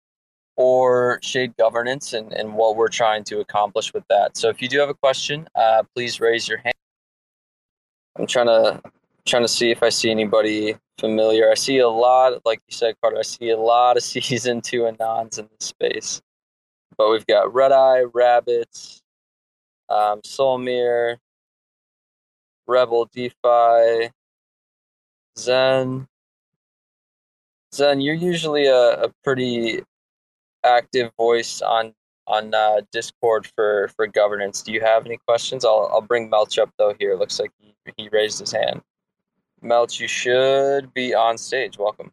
or 0.57 1.19
shade 1.23 1.57
governance 1.57 2.13
and, 2.13 2.33
and 2.33 2.55
what 2.55 2.77
we're 2.77 2.89
trying 2.89 3.25
to 3.25 3.41
accomplish 3.41 3.93
with 3.95 4.05
that. 4.09 4.37
So 4.37 4.49
if 4.49 4.61
you 4.61 4.69
do 4.69 4.79
have 4.81 4.89
a 4.89 4.95
question, 4.95 5.49
uh, 5.55 5.85
please 5.95 6.21
raise 6.21 6.49
your 6.49 6.59
hand. 6.59 6.75
I'm 8.19 8.27
trying 8.27 8.47
to 8.47 8.83
trying 9.25 9.45
to 9.45 9.49
see 9.49 9.71
if 9.71 9.83
I 9.83 9.91
see 9.91 10.11
anybody 10.11 10.77
familiar. 10.99 11.51
I 11.51 11.55
see 11.55 11.79
a 11.79 11.89
lot, 11.89 12.41
like 12.45 12.61
you 12.69 12.75
said, 12.75 12.95
Carter. 13.01 13.19
I 13.19 13.23
see 13.23 13.51
a 13.51 13.57
lot 13.57 13.97
of 13.97 14.03
season 14.15 14.61
two 14.61 14.83
anons 14.83 15.39
in 15.39 15.49
this 15.59 15.69
space. 15.69 16.21
But 16.97 17.11
we've 17.11 17.27
got 17.27 17.55
Red 17.55 17.71
Eye, 17.71 18.03
Rabbits, 18.13 19.01
um, 19.89 20.21
Rebel, 22.69 23.09
DeFi, 23.13 24.11
Zen. 25.39 26.07
Zen, 27.75 28.01
you're 28.01 28.15
usually 28.15 28.67
a, 28.67 29.05
a 29.05 29.13
pretty 29.25 29.83
active 30.65 31.11
voice 31.17 31.63
on 31.63 31.95
on 32.27 32.55
uh, 32.55 32.83
Discord 32.93 33.47
for 33.57 33.89
for 33.97 34.07
governance. 34.07 34.63
Do 34.63 34.73
you 34.73 34.81
have 34.81 35.07
any 35.07 35.19
questions? 35.27 35.65
I'll 35.65 35.89
I'll 35.93 36.03
bring 36.03 36.31
Melch 36.31 36.59
up 36.59 36.71
though. 36.79 36.95
Here, 36.99 37.17
looks 37.17 37.41
like 37.41 37.51
he, 37.59 37.75
he 37.97 38.09
raised 38.11 38.39
his 38.39 38.53
hand. 38.53 38.83
Melch, 39.63 39.99
you 39.99 40.07
should 40.07 40.93
be 40.95 41.15
on 41.15 41.39
stage. 41.39 41.79
Welcome. 41.79 42.13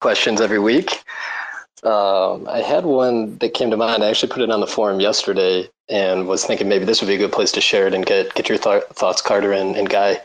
Questions 0.00 0.40
every 0.40 0.58
week. 0.58 1.04
Um, 1.82 2.46
I 2.48 2.58
had 2.60 2.84
one 2.84 3.38
that 3.38 3.54
came 3.54 3.70
to 3.70 3.76
mind. 3.76 4.04
I 4.04 4.08
actually 4.08 4.30
put 4.32 4.42
it 4.42 4.50
on 4.50 4.60
the 4.60 4.66
forum 4.66 5.00
yesterday 5.00 5.68
and 5.88 6.28
was 6.28 6.44
thinking 6.44 6.68
maybe 6.68 6.84
this 6.84 7.00
would 7.00 7.08
be 7.08 7.14
a 7.14 7.18
good 7.18 7.32
place 7.32 7.52
to 7.52 7.60
share 7.60 7.86
it 7.86 7.94
and 7.94 8.04
get 8.04 8.34
get 8.34 8.48
your 8.48 8.58
th- 8.58 8.84
thoughts, 8.92 9.22
Carter 9.22 9.52
and, 9.52 9.76
and 9.76 9.88
Guy. 9.88 10.20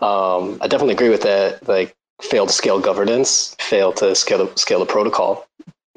Um, 0.00 0.58
I 0.60 0.68
definitely 0.68 0.94
agree 0.94 1.08
with 1.08 1.22
that. 1.22 1.66
Like, 1.66 1.94
fail 2.20 2.46
to 2.46 2.52
scale 2.52 2.80
governance, 2.80 3.56
fail 3.60 3.92
to 3.94 4.14
scale 4.14 4.46
the, 4.46 4.56
scale 4.56 4.78
the 4.80 4.86
protocol, 4.86 5.46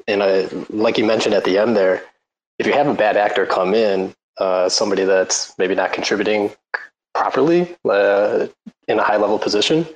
and 0.06 0.22
I, 0.22 0.48
like 0.70 0.96
you 0.98 1.04
mentioned 1.04 1.34
at 1.34 1.44
the 1.44 1.58
end 1.58 1.76
there, 1.76 2.02
if 2.58 2.66
you 2.66 2.72
have 2.72 2.86
a 2.86 2.94
bad 2.94 3.16
actor 3.16 3.44
come 3.46 3.74
in, 3.74 4.14
uh, 4.38 4.68
somebody 4.68 5.04
that's 5.04 5.56
maybe 5.58 5.74
not 5.74 5.92
contributing 5.92 6.50
properly 7.14 7.76
uh, 7.88 8.46
in 8.88 8.98
a 8.98 9.02
high 9.02 9.16
level 9.16 9.38
position, 9.38 9.86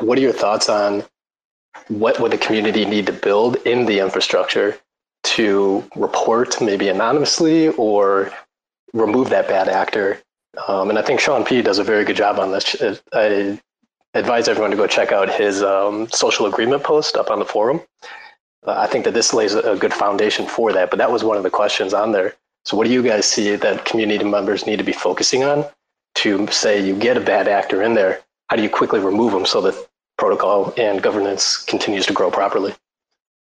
what 0.00 0.18
are 0.18 0.22
your 0.22 0.32
thoughts 0.32 0.68
on 0.68 1.02
what 1.88 2.20
would 2.20 2.32
the 2.32 2.38
community 2.38 2.84
need 2.84 3.06
to 3.06 3.12
build 3.12 3.56
in 3.66 3.86
the 3.86 3.98
infrastructure 3.98 4.78
to 5.22 5.84
report 5.94 6.60
maybe 6.60 6.88
anonymously 6.88 7.68
or 7.70 8.32
remove 8.92 9.30
that 9.30 9.48
bad 9.48 9.68
actor. 9.68 10.20
Um, 10.68 10.90
and 10.90 10.98
I 10.98 11.02
think 11.02 11.20
Sean 11.20 11.44
P 11.44 11.62
does 11.62 11.78
a 11.78 11.84
very 11.84 12.04
good 12.04 12.16
job 12.16 12.38
on 12.38 12.52
this. 12.52 12.76
I 13.12 13.58
advise 14.14 14.48
everyone 14.48 14.70
to 14.70 14.76
go 14.76 14.86
check 14.86 15.12
out 15.12 15.32
his 15.32 15.62
um, 15.62 16.08
social 16.10 16.46
agreement 16.46 16.82
post 16.82 17.16
up 17.16 17.30
on 17.30 17.38
the 17.38 17.44
forum. 17.44 17.80
Uh, 18.66 18.74
I 18.76 18.86
think 18.86 19.04
that 19.04 19.14
this 19.14 19.32
lays 19.32 19.54
a 19.54 19.76
good 19.76 19.94
foundation 19.94 20.46
for 20.46 20.72
that. 20.72 20.90
But 20.90 20.98
that 20.98 21.10
was 21.10 21.24
one 21.24 21.36
of 21.36 21.42
the 21.42 21.50
questions 21.50 21.94
on 21.94 22.12
there. 22.12 22.34
So, 22.64 22.76
what 22.76 22.86
do 22.86 22.92
you 22.92 23.02
guys 23.02 23.26
see 23.26 23.56
that 23.56 23.84
community 23.84 24.24
members 24.24 24.66
need 24.66 24.76
to 24.76 24.84
be 24.84 24.92
focusing 24.92 25.42
on 25.42 25.64
to 26.16 26.46
say 26.48 26.84
you 26.84 26.94
get 26.94 27.16
a 27.16 27.20
bad 27.20 27.48
actor 27.48 27.82
in 27.82 27.94
there? 27.94 28.20
How 28.48 28.56
do 28.56 28.62
you 28.62 28.70
quickly 28.70 29.00
remove 29.00 29.32
them 29.32 29.46
so 29.46 29.62
that 29.62 29.88
protocol 30.22 30.72
and 30.76 31.02
governance 31.02 31.56
continues 31.64 32.06
to 32.06 32.12
grow 32.12 32.30
properly? 32.30 32.72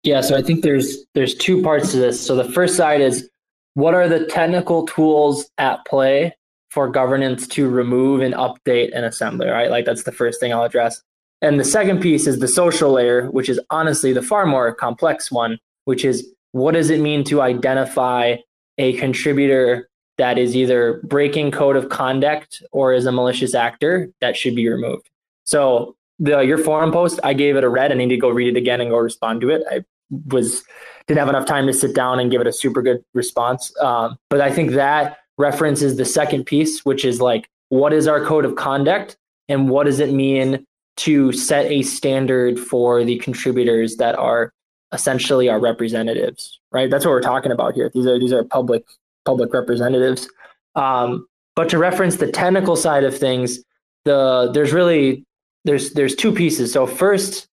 Yeah, 0.03 0.21
so 0.21 0.37
I 0.37 0.41
think 0.41 0.63
there's 0.63 1.05
there's 1.13 1.35
two 1.35 1.61
parts 1.61 1.91
to 1.91 1.97
this. 1.97 2.25
So 2.25 2.37
the 2.37 2.49
first 2.53 2.77
side 2.77 3.01
is 3.01 3.29
what 3.73 3.93
are 3.93 4.07
the 4.07 4.25
technical 4.27 4.85
tools 4.85 5.49
at 5.57 5.85
play 5.85 6.33
for 6.69 6.87
governance 6.87 7.47
to 7.49 7.69
remove 7.69 8.21
and 8.21 8.33
update 8.33 8.95
an 8.97 9.03
assembly, 9.03 9.47
right? 9.47 9.69
Like 9.69 9.83
that's 9.83 10.03
the 10.03 10.13
first 10.13 10.39
thing 10.39 10.53
I'll 10.53 10.63
address. 10.63 11.01
And 11.41 11.59
the 11.59 11.65
second 11.65 11.99
piece 12.01 12.27
is 12.27 12.39
the 12.39 12.47
social 12.47 12.91
layer, 12.93 13.29
which 13.31 13.49
is 13.49 13.59
honestly 13.69 14.13
the 14.13 14.21
far 14.21 14.45
more 14.45 14.73
complex 14.73 15.29
one, 15.29 15.59
which 15.83 16.05
is 16.05 16.33
what 16.53 16.75
does 16.75 16.89
it 16.89 17.01
mean 17.01 17.25
to 17.25 17.41
identify 17.41 18.37
a 18.77 18.93
contributor 18.93 19.89
that 20.17 20.37
is 20.37 20.55
either 20.55 21.01
breaking 21.03 21.51
code 21.51 21.75
of 21.75 21.89
conduct 21.89 22.63
or 22.71 22.93
is 22.93 23.05
a 23.05 23.11
malicious 23.11 23.53
actor 23.53 24.09
that 24.21 24.37
should 24.37 24.55
be 24.55 24.69
removed. 24.69 25.09
So 25.43 25.95
the 26.19 26.41
your 26.41 26.57
forum 26.57 26.91
post, 26.91 27.19
I 27.23 27.33
gave 27.33 27.55
it 27.55 27.63
a 27.63 27.69
read. 27.69 27.91
I 27.91 27.95
need 27.95 28.09
to 28.09 28.17
go 28.17 28.29
read 28.29 28.55
it 28.55 28.57
again 28.57 28.81
and 28.81 28.89
go 28.89 28.97
respond 28.97 29.41
to 29.41 29.49
it. 29.49 29.63
I 29.71 29.83
was 30.27 30.63
didn't 31.07 31.19
have 31.19 31.29
enough 31.29 31.45
time 31.45 31.65
to 31.67 31.73
sit 31.73 31.95
down 31.95 32.19
and 32.19 32.29
give 32.29 32.41
it 32.41 32.47
a 32.47 32.53
super 32.53 32.81
good 32.81 33.03
response. 33.13 33.73
Um, 33.81 34.17
but 34.29 34.41
I 34.41 34.51
think 34.51 34.71
that 34.71 35.17
references 35.37 35.97
the 35.97 36.05
second 36.05 36.45
piece, 36.45 36.85
which 36.85 37.03
is 37.03 37.19
like, 37.19 37.49
what 37.69 37.93
is 37.93 38.07
our 38.07 38.23
code 38.23 38.45
of 38.45 38.55
conduct 38.55 39.17
and 39.47 39.69
what 39.69 39.85
does 39.85 39.99
it 39.99 40.13
mean 40.13 40.65
to 40.97 41.31
set 41.31 41.65
a 41.71 41.81
standard 41.81 42.59
for 42.59 43.03
the 43.03 43.17
contributors 43.19 43.95
that 43.95 44.15
are 44.15 44.53
essentially 44.91 45.49
our 45.49 45.59
representatives, 45.59 46.59
right? 46.71 46.91
That's 46.91 47.05
what 47.05 47.11
we're 47.11 47.21
talking 47.21 47.51
about 47.51 47.73
here. 47.73 47.89
These 47.93 48.05
are 48.05 48.19
these 48.19 48.33
are 48.33 48.43
public 48.43 48.83
public 49.25 49.53
representatives. 49.53 50.27
Um, 50.75 51.27
but 51.55 51.69
to 51.69 51.77
reference 51.77 52.17
the 52.17 52.31
technical 52.31 52.75
side 52.75 53.03
of 53.03 53.17
things, 53.17 53.59
the 54.05 54.51
there's 54.53 54.73
really 54.73 55.25
there's 55.65 55.93
there's 55.93 56.15
two 56.15 56.31
pieces. 56.31 56.71
So 56.71 56.87
first, 56.87 57.47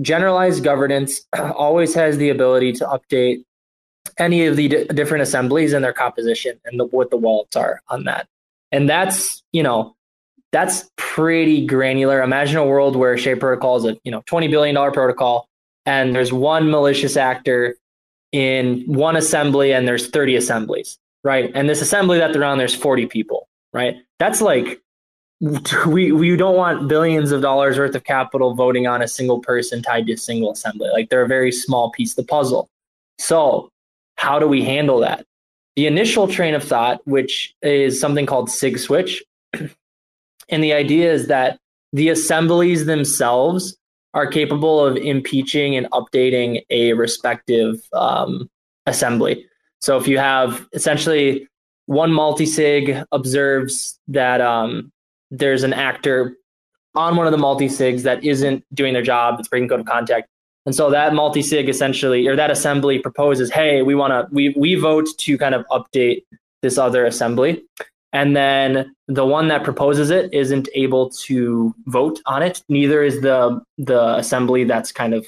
generalized 0.00 0.64
governance 0.64 1.22
always 1.38 1.94
has 1.94 2.16
the 2.18 2.30
ability 2.30 2.72
to 2.74 2.84
update 2.86 3.44
any 4.18 4.46
of 4.46 4.56
the 4.56 4.68
d- 4.68 4.84
different 4.86 5.22
assemblies 5.22 5.72
and 5.72 5.84
their 5.84 5.92
composition 5.92 6.60
and 6.64 6.78
the, 6.78 6.84
what 6.86 7.10
the 7.10 7.16
wallets 7.16 7.56
are 7.56 7.80
on 7.88 8.04
that. 8.04 8.28
And 8.72 8.88
that's, 8.88 9.42
you 9.52 9.62
know, 9.62 9.96
that's 10.52 10.90
pretty 10.96 11.66
granular. 11.66 12.22
Imagine 12.22 12.58
a 12.58 12.66
world 12.66 12.96
where 12.96 13.16
Shade 13.18 13.40
Protocol 13.40 13.76
is 13.76 13.84
a, 13.84 13.96
you 14.04 14.12
know, 14.12 14.22
$20 14.22 14.50
billion 14.50 14.74
protocol 14.92 15.48
and 15.86 16.14
there's 16.14 16.32
one 16.32 16.70
malicious 16.70 17.16
actor 17.16 17.76
in 18.32 18.84
one 18.86 19.16
assembly 19.16 19.72
and 19.72 19.86
there's 19.86 20.10
30 20.10 20.36
assemblies, 20.36 20.98
right? 21.22 21.50
And 21.54 21.68
this 21.68 21.80
assembly 21.80 22.18
that 22.18 22.32
they're 22.32 22.44
on, 22.44 22.58
there's 22.58 22.74
40 22.74 23.06
people, 23.06 23.48
right? 23.72 23.96
That's 24.18 24.40
like 24.40 24.80
we 25.86 26.12
we 26.12 26.36
don't 26.36 26.56
want 26.56 26.88
billions 26.88 27.32
of 27.32 27.42
dollars 27.42 27.78
worth 27.78 27.94
of 27.94 28.04
capital 28.04 28.54
voting 28.54 28.86
on 28.86 29.02
a 29.02 29.08
single 29.08 29.40
person 29.40 29.82
tied 29.82 30.06
to 30.06 30.12
a 30.12 30.16
single 30.16 30.52
assembly. 30.52 30.88
Like 30.92 31.08
they're 31.08 31.22
a 31.22 31.28
very 31.28 31.52
small 31.52 31.90
piece 31.90 32.12
of 32.12 32.16
the 32.16 32.24
puzzle. 32.24 32.68
So 33.18 33.70
how 34.16 34.38
do 34.38 34.46
we 34.46 34.62
handle 34.62 35.00
that? 35.00 35.26
The 35.76 35.86
initial 35.86 36.28
train 36.28 36.54
of 36.54 36.62
thought, 36.62 37.00
which 37.06 37.54
is 37.62 37.98
something 37.98 38.26
called 38.26 38.48
sig 38.48 38.78
switch, 38.78 39.22
and 40.48 40.62
the 40.62 40.72
idea 40.72 41.12
is 41.12 41.26
that 41.26 41.58
the 41.92 42.08
assemblies 42.08 42.86
themselves 42.86 43.76
are 44.14 44.26
capable 44.26 44.84
of 44.84 44.96
impeaching 44.96 45.74
and 45.74 45.90
updating 45.90 46.64
a 46.70 46.92
respective 46.92 47.82
um, 47.92 48.48
assembly. 48.86 49.46
So 49.80 49.98
if 49.98 50.06
you 50.06 50.18
have 50.18 50.66
essentially 50.72 51.48
one 51.86 52.10
multisig 52.12 53.04
observes 53.12 53.98
that 54.08 54.40
um, 54.40 54.92
there's 55.38 55.62
an 55.62 55.72
actor 55.72 56.36
on 56.94 57.16
one 57.16 57.26
of 57.26 57.32
the 57.32 57.38
multi 57.38 57.66
sigs 57.66 58.02
that 58.02 58.22
isn't 58.24 58.64
doing 58.72 58.92
their 58.92 59.02
job, 59.02 59.36
that's 59.36 59.48
breaking 59.48 59.68
code 59.68 59.80
of 59.80 59.86
conduct. 59.86 60.28
And 60.66 60.74
so 60.74 60.90
that 60.90 61.12
multi 61.14 61.42
sig 61.42 61.68
essentially, 61.68 62.26
or 62.26 62.36
that 62.36 62.50
assembly 62.50 62.98
proposes, 62.98 63.50
hey, 63.50 63.82
we 63.82 63.94
want 63.94 64.12
to, 64.12 64.34
we, 64.34 64.54
we 64.56 64.76
vote 64.76 65.06
to 65.18 65.36
kind 65.36 65.54
of 65.54 65.66
update 65.70 66.24
this 66.62 66.78
other 66.78 67.04
assembly. 67.04 67.62
And 68.12 68.36
then 68.36 68.94
the 69.08 69.26
one 69.26 69.48
that 69.48 69.64
proposes 69.64 70.10
it 70.10 70.32
isn't 70.32 70.68
able 70.74 71.10
to 71.10 71.74
vote 71.86 72.20
on 72.26 72.42
it. 72.42 72.62
Neither 72.68 73.02
is 73.02 73.20
the 73.20 73.60
the 73.76 74.16
assembly 74.16 74.62
that's 74.64 74.92
kind 74.92 75.14
of 75.14 75.26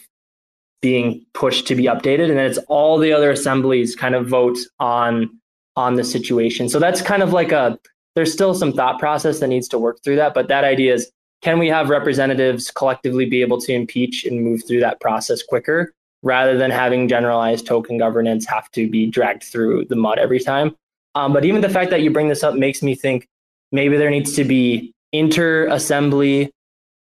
being 0.80 1.26
pushed 1.34 1.66
to 1.66 1.74
be 1.74 1.84
updated. 1.84 2.28
And 2.28 2.38
then 2.38 2.46
it's 2.46 2.58
all 2.68 2.96
the 2.96 3.12
other 3.12 3.32
assemblies 3.32 3.96
kind 3.96 4.14
of 4.14 4.28
vote 4.28 4.58
on 4.78 5.28
on 5.74 5.96
the 5.96 6.04
situation. 6.04 6.68
So 6.68 6.78
that's 6.78 7.02
kind 7.02 7.22
of 7.24 7.32
like 7.32 7.50
a 7.50 7.78
there's 8.16 8.32
still 8.32 8.54
some 8.54 8.72
thought 8.72 8.98
process 8.98 9.38
that 9.38 9.48
needs 9.48 9.68
to 9.68 9.78
work 9.78 10.02
through 10.02 10.16
that. 10.16 10.34
But 10.34 10.48
that 10.48 10.64
idea 10.64 10.94
is 10.94 11.12
can 11.42 11.58
we 11.58 11.68
have 11.68 11.90
representatives 11.90 12.70
collectively 12.70 13.26
be 13.26 13.42
able 13.42 13.60
to 13.60 13.72
impeach 13.72 14.24
and 14.24 14.42
move 14.42 14.66
through 14.66 14.80
that 14.80 15.00
process 15.00 15.42
quicker 15.42 15.92
rather 16.22 16.56
than 16.56 16.70
having 16.70 17.06
generalized 17.08 17.66
token 17.66 17.98
governance 17.98 18.46
have 18.46 18.70
to 18.72 18.88
be 18.90 19.06
dragged 19.06 19.44
through 19.44 19.84
the 19.84 19.94
mud 19.94 20.18
every 20.18 20.40
time? 20.40 20.74
Um, 21.14 21.32
but 21.32 21.44
even 21.44 21.60
the 21.60 21.68
fact 21.68 21.90
that 21.90 22.00
you 22.00 22.10
bring 22.10 22.28
this 22.28 22.42
up 22.42 22.54
makes 22.54 22.82
me 22.82 22.94
think 22.94 23.28
maybe 23.70 23.96
there 23.96 24.10
needs 24.10 24.34
to 24.34 24.44
be 24.44 24.92
inter 25.12 25.66
assembly 25.68 26.50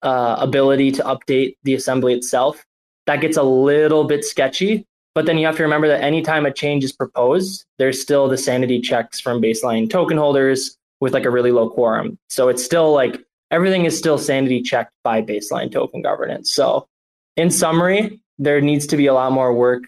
uh, 0.02 0.36
ability 0.38 0.92
to 0.92 1.02
update 1.02 1.56
the 1.64 1.74
assembly 1.74 2.12
itself. 2.12 2.62
That 3.06 3.22
gets 3.22 3.38
a 3.38 3.42
little 3.42 4.04
bit 4.04 4.24
sketchy. 4.24 4.84
But 5.14 5.24
then 5.24 5.38
you 5.38 5.46
have 5.46 5.56
to 5.56 5.62
remember 5.62 5.88
that 5.88 6.02
anytime 6.02 6.44
a 6.44 6.52
change 6.52 6.84
is 6.84 6.92
proposed, 6.92 7.64
there's 7.78 8.02
still 8.02 8.28
the 8.28 8.36
sanity 8.36 8.82
checks 8.82 9.18
from 9.18 9.40
baseline 9.40 9.88
token 9.88 10.18
holders 10.18 10.76
with 11.00 11.12
like 11.14 11.24
a 11.24 11.30
really 11.30 11.52
low 11.52 11.68
quorum. 11.68 12.18
So 12.28 12.48
it's 12.48 12.64
still 12.64 12.92
like 12.92 13.22
everything 13.50 13.84
is 13.84 13.96
still 13.96 14.18
sanity 14.18 14.62
checked 14.62 14.92
by 15.04 15.22
baseline 15.22 15.70
token 15.70 16.02
governance. 16.02 16.52
So 16.52 16.88
in 17.36 17.50
summary, 17.50 18.20
there 18.38 18.60
needs 18.60 18.86
to 18.88 18.96
be 18.96 19.06
a 19.06 19.14
lot 19.14 19.32
more 19.32 19.52
work 19.52 19.84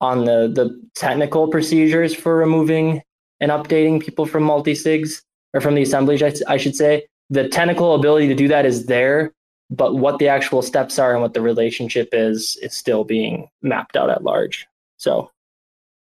on 0.00 0.24
the 0.24 0.48
the 0.52 0.80
technical 0.94 1.48
procedures 1.48 2.14
for 2.14 2.36
removing 2.36 3.02
and 3.40 3.50
updating 3.50 4.02
people 4.02 4.26
from 4.26 4.42
multi-sigs 4.42 5.22
or 5.54 5.60
from 5.60 5.74
the 5.74 5.82
assemblies, 5.82 6.22
I 6.46 6.56
should 6.56 6.76
say. 6.76 7.06
The 7.30 7.48
technical 7.48 7.94
ability 7.94 8.28
to 8.28 8.34
do 8.34 8.48
that 8.48 8.66
is 8.66 8.86
there, 8.86 9.32
but 9.70 9.96
what 9.96 10.18
the 10.18 10.28
actual 10.28 10.62
steps 10.62 10.98
are 10.98 11.12
and 11.12 11.22
what 11.22 11.34
the 11.34 11.40
relationship 11.40 12.10
is 12.12 12.56
is 12.62 12.74
still 12.74 13.04
being 13.04 13.48
mapped 13.62 13.96
out 13.96 14.10
at 14.10 14.22
large. 14.22 14.66
So, 14.96 15.30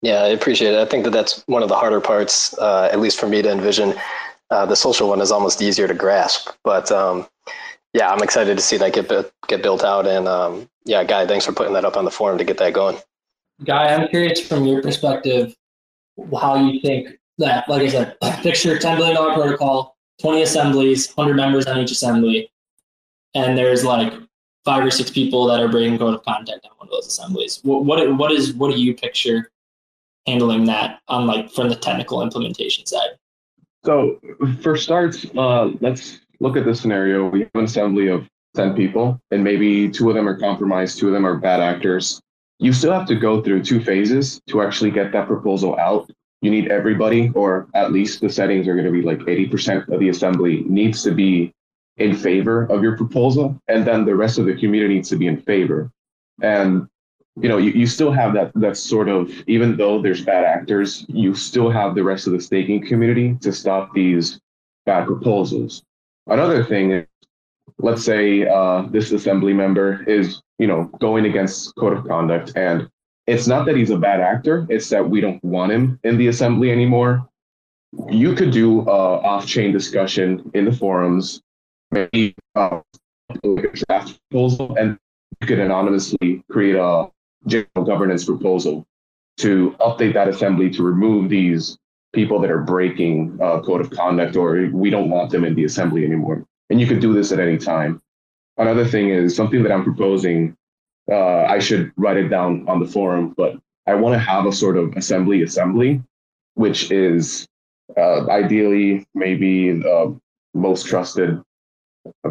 yeah, 0.01 0.21
I 0.21 0.27
appreciate 0.27 0.73
it. 0.73 0.79
I 0.79 0.85
think 0.85 1.03
that 1.05 1.11
that's 1.11 1.43
one 1.47 1.63
of 1.63 1.69
the 1.69 1.75
harder 1.75 1.99
parts, 1.99 2.57
uh, 2.59 2.89
at 2.91 2.99
least 2.99 3.19
for 3.19 3.27
me 3.27 3.41
to 3.41 3.51
envision. 3.51 3.95
Uh, 4.51 4.65
the 4.65 4.75
social 4.75 5.09
one 5.09 5.21
is 5.21 5.31
almost 5.31 5.61
easier 5.61 5.87
to 5.87 5.93
grasp, 5.93 6.49
but 6.63 6.91
um, 6.91 7.27
yeah, 7.93 8.11
I'm 8.11 8.21
excited 8.21 8.55
to 8.57 8.63
see 8.63 8.77
that 8.77 8.93
get 8.93 9.09
get 9.47 9.63
built 9.63 9.83
out. 9.83 10.05
And 10.05 10.27
um, 10.27 10.69
yeah, 10.85 11.03
Guy, 11.03 11.25
thanks 11.25 11.45
for 11.45 11.53
putting 11.53 11.73
that 11.73 11.85
up 11.85 11.97
on 11.97 12.05
the 12.05 12.11
forum 12.11 12.37
to 12.37 12.43
get 12.43 12.57
that 12.57 12.73
going. 12.73 12.97
Guy, 13.63 13.93
I'm 13.93 14.07
curious 14.09 14.45
from 14.45 14.65
your 14.65 14.81
perspective 14.81 15.55
how 16.39 16.55
you 16.55 16.79
think 16.81 17.09
that, 17.37 17.67
like 17.69 17.81
I 17.83 17.87
said, 17.87 18.19
picture 18.41 18.77
$10 18.77 18.97
billion 18.97 19.15
protocol, 19.15 19.97
20 20.21 20.41
assemblies, 20.41 21.11
100 21.13 21.35
members 21.35 21.65
on 21.65 21.77
each 21.77 21.91
assembly, 21.91 22.51
and 23.33 23.57
there's 23.57 23.83
like 23.83 24.13
five 24.63 24.83
or 24.83 24.91
six 24.91 25.09
people 25.09 25.45
that 25.45 25.59
are 25.59 25.67
bringing 25.67 25.97
code 25.97 26.15
of 26.15 26.23
conduct 26.23 26.65
on 26.65 26.71
one 26.77 26.87
of 26.87 26.91
those 26.91 27.07
assemblies. 27.07 27.59
What, 27.63 27.85
what, 27.85 28.17
what 28.17 28.31
is 28.31 28.53
what 28.53 28.71
do 28.71 28.79
you 28.79 28.93
picture 28.93 29.51
handling 30.25 30.65
that 30.65 30.99
on 31.07 31.27
like 31.27 31.51
from 31.51 31.69
the 31.69 31.75
technical 31.75 32.21
implementation 32.21 32.85
side? 32.85 33.09
So 33.85 34.19
for 34.61 34.75
starts, 34.75 35.25
uh, 35.37 35.71
let's 35.79 36.19
look 36.39 36.57
at 36.57 36.65
this 36.65 36.81
scenario. 36.81 37.29
We 37.29 37.41
have 37.41 37.51
an 37.53 37.65
assembly 37.65 38.07
of 38.07 38.27
10 38.55 38.75
people, 38.75 39.19
and 39.31 39.43
maybe 39.43 39.89
two 39.89 40.09
of 40.09 40.15
them 40.15 40.27
are 40.27 40.39
compromised, 40.39 40.99
two 40.99 41.07
of 41.07 41.13
them 41.13 41.25
are 41.25 41.35
bad 41.37 41.61
actors. 41.61 42.19
You 42.59 42.73
still 42.73 42.93
have 42.93 43.07
to 43.07 43.15
go 43.15 43.41
through 43.41 43.63
two 43.63 43.81
phases 43.81 44.41
to 44.49 44.61
actually 44.61 44.91
get 44.91 45.11
that 45.11 45.27
proposal 45.27 45.77
out 45.77 46.09
you 46.45 46.51
need 46.51 46.71
everybody, 46.71 47.31
or 47.33 47.67
at 47.73 47.91
least 47.91 48.21
the 48.21 48.29
settings 48.29 48.67
are 48.67 48.75
going 48.75 48.85
to 48.85 48.91
be 48.91 49.01
like 49.01 49.19
80% 49.19 49.87
of 49.89 49.99
the 49.99 50.09
assembly 50.09 50.63
needs 50.67 51.01
to 51.03 51.11
be 51.11 51.51
in 51.97 52.15
favor 52.15 52.65
of 52.65 52.83
your 52.83 52.95
proposal, 52.95 53.59
and 53.67 53.85
then 53.85 54.05
the 54.05 54.15
rest 54.15 54.37
of 54.37 54.45
the 54.45 54.55
community 54.55 54.95
needs 54.95 55.09
to 55.09 55.15
be 55.15 55.27
in 55.27 55.41
favor. 55.41 55.91
And 56.41 56.87
you 57.41 57.49
know, 57.49 57.57
you, 57.57 57.71
you 57.71 57.85
still 57.85 58.11
have 58.11 58.33
that 58.33 58.51
that 58.55 58.77
sort 58.77 59.09
of 59.09 59.31
even 59.47 59.75
though 59.75 60.01
there's 60.01 60.23
bad 60.23 60.45
actors, 60.45 61.05
you 61.09 61.35
still 61.35 61.69
have 61.69 61.95
the 61.95 62.03
rest 62.03 62.27
of 62.27 62.33
the 62.33 62.39
staking 62.39 62.85
community 62.85 63.37
to 63.41 63.51
stop 63.51 63.93
these 63.93 64.39
bad 64.85 65.05
proposals. 65.05 65.83
Another 66.27 66.63
thing 66.63 66.91
is, 66.91 67.05
let's 67.79 68.03
say 68.03 68.47
uh, 68.47 68.83
this 68.89 69.11
assembly 69.11 69.53
member 69.53 70.03
is 70.03 70.41
you 70.59 70.67
know 70.67 70.85
going 70.99 71.25
against 71.25 71.75
code 71.75 71.97
of 71.97 72.07
conduct 72.07 72.53
and 72.55 72.89
it's 73.27 73.47
not 73.47 73.65
that 73.65 73.75
he's 73.75 73.89
a 73.89 73.97
bad 73.97 74.21
actor, 74.21 74.67
it's 74.69 74.89
that 74.89 75.09
we 75.09 75.19
don't 75.19 75.43
want 75.43 75.71
him 75.71 75.99
in 76.03 76.17
the 76.17 76.27
assembly 76.27 76.71
anymore. 76.71 77.27
You 78.09 78.35
could 78.35 78.51
do 78.51 78.81
a 78.81 79.19
off-chain 79.21 79.71
discussion 79.71 80.51
in 80.53 80.65
the 80.65 80.71
forums, 80.71 81.41
maybe 81.91 82.35
uh, 82.55 82.81
draft 83.73 84.19
proposal, 84.29 84.75
and 84.77 84.97
you 85.41 85.47
could 85.47 85.59
anonymously 85.59 86.43
create 86.51 86.75
a 86.75 87.07
general 87.47 87.85
governance 87.85 88.25
proposal 88.25 88.85
to 89.37 89.75
update 89.79 90.13
that 90.13 90.27
assembly 90.27 90.69
to 90.71 90.83
remove 90.83 91.29
these 91.29 91.77
people 92.13 92.39
that 92.39 92.49
are 92.49 92.61
breaking 92.61 93.37
uh, 93.41 93.59
code 93.59 93.81
of 93.81 93.89
conduct 93.91 94.35
or 94.35 94.69
we 94.71 94.89
don't 94.89 95.09
want 95.09 95.29
them 95.31 95.43
in 95.43 95.53
the 95.53 95.65
assembly 95.65 96.05
anymore. 96.05 96.45
And 96.69 96.79
you 96.79 96.87
could 96.87 97.01
do 97.01 97.13
this 97.13 97.31
at 97.31 97.39
any 97.39 97.57
time. 97.57 98.01
Another 98.57 98.85
thing 98.85 99.09
is 99.09 99.35
something 99.35 99.61
that 99.63 99.71
I'm 99.71 99.83
proposing 99.83 100.55
uh, 101.11 101.43
I 101.43 101.59
should 101.59 101.91
write 101.97 102.17
it 102.17 102.29
down 102.29 102.67
on 102.67 102.79
the 102.79 102.87
forum, 102.87 103.33
but 103.37 103.55
I 103.85 103.93
want 103.95 104.13
to 104.13 104.19
have 104.19 104.45
a 104.45 104.51
sort 104.51 104.77
of 104.77 104.95
assembly 104.95 105.43
assembly, 105.43 106.01
which 106.55 106.89
is 106.91 107.47
uh, 107.95 108.27
ideally 108.29 109.05
maybe 109.13 109.71
the 109.71 110.19
most 110.53 110.87
trusted 110.87 111.41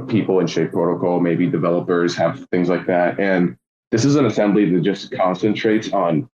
people 0.09 0.41
in 0.41 0.47
Shade 0.47 0.73
Protocol, 0.73 1.21
maybe 1.21 1.47
developers 1.47 2.17
have 2.17 2.47
things 2.51 2.69
like 2.69 2.87
that. 2.87 3.21
And 3.21 3.57
this 3.95 4.05
is 4.05 4.17
an 4.17 4.27
assembly 4.27 4.69
that 4.69 4.81
just 4.83 5.13
concentrates 5.13 5.93
on 5.93 6.29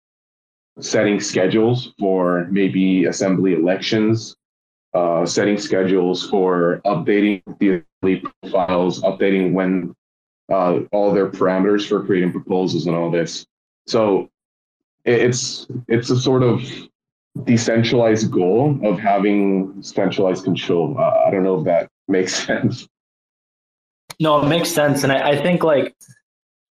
setting 0.78 1.18
schedules 1.18 1.92
for 1.98 2.46
maybe 2.52 3.06
assembly 3.06 3.54
elections, 3.54 4.36
uh, 4.94 5.26
setting 5.26 5.58
schedules 5.58 6.30
for 6.30 6.80
updating 6.86 7.42
the 7.58 7.82
profiles, 8.42 9.02
updating 9.02 9.54
when 9.54 9.92
uh, 10.52 10.78
all 10.92 11.12
their 11.12 11.28
parameters 11.28 11.88
for 11.88 12.06
creating 12.06 12.30
proposals 12.30 12.86
and 12.86 12.94
all 12.94 13.10
this. 13.10 13.44
So 13.88 14.30
it's 15.04 15.66
it's 15.88 16.10
a 16.10 16.20
sort 16.20 16.44
of 16.44 16.62
decentralized 17.42 18.30
goal 18.30 18.78
of 18.84 19.00
having 19.00 19.82
centralized 19.82 20.44
control. 20.44 20.96
Uh, 20.96 21.24
I 21.26 21.32
don't 21.32 21.42
know 21.42 21.58
if 21.58 21.64
that 21.64 21.88
makes 22.06 22.36
sense. 22.46 22.86
No, 24.20 24.40
it 24.44 24.48
makes 24.48 24.70
sense, 24.70 25.02
and 25.02 25.10
I, 25.10 25.30
I 25.30 25.42
think 25.42 25.64
like 25.64 25.96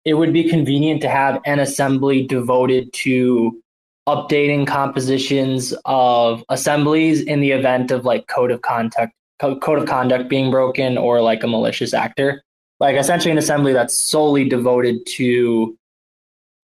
it 0.05 0.15
would 0.15 0.33
be 0.33 0.43
convenient 0.49 1.01
to 1.01 1.09
have 1.09 1.39
an 1.45 1.59
assembly 1.59 2.25
devoted 2.25 2.91
to 2.93 3.61
updating 4.07 4.67
compositions 4.67 5.73
of 5.85 6.43
assemblies 6.49 7.21
in 7.21 7.39
the 7.39 7.51
event 7.51 7.89
of 7.89 8.03
like 8.03 8.27
code 8.27 8.51
of 8.51 8.61
conduct 8.61 9.13
code 9.39 9.79
of 9.79 9.85
conduct 9.87 10.29
being 10.29 10.51
broken 10.51 10.97
or 10.97 11.21
like 11.21 11.43
a 11.43 11.47
malicious 11.47 11.93
actor. 11.93 12.43
Like 12.79 12.95
essentially 12.95 13.31
an 13.31 13.37
assembly 13.37 13.73
that's 13.73 13.97
solely 13.97 14.47
devoted 14.47 15.05
to 15.15 15.77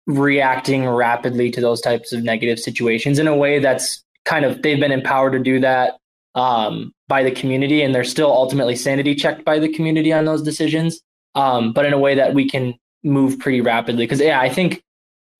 reacting 0.07 0.88
rapidly 0.88 1.51
to 1.51 1.61
those 1.61 1.81
types 1.81 2.12
of 2.12 2.22
negative 2.22 2.59
situations 2.59 3.18
in 3.18 3.29
a 3.29 3.37
way 3.37 3.59
that's 3.59 4.03
kind 4.24 4.44
of 4.44 4.62
they've 4.62 4.81
been 4.81 4.92
empowered 4.92 5.33
to 5.33 5.38
do 5.38 5.61
that 5.61 5.98
um, 6.35 6.92
by 7.09 7.22
the 7.22 7.31
community 7.31 7.83
and 7.83 7.94
they're 7.94 8.05
still 8.05 8.31
ultimately 8.31 8.77
sanity 8.77 9.14
checked 9.14 9.44
by 9.44 9.59
the 9.59 9.72
community 9.72 10.12
on 10.12 10.24
those 10.24 10.42
decisions. 10.42 11.01
Um, 11.35 11.72
but 11.72 11.85
in 11.85 11.92
a 11.92 11.98
way 11.98 12.14
that 12.14 12.35
we 12.35 12.48
can 12.48 12.75
move 13.05 13.38
pretty 13.38 13.61
rapidly 13.61 14.05
because 14.05 14.21
yeah 14.21 14.40
i 14.40 14.49
think 14.49 14.83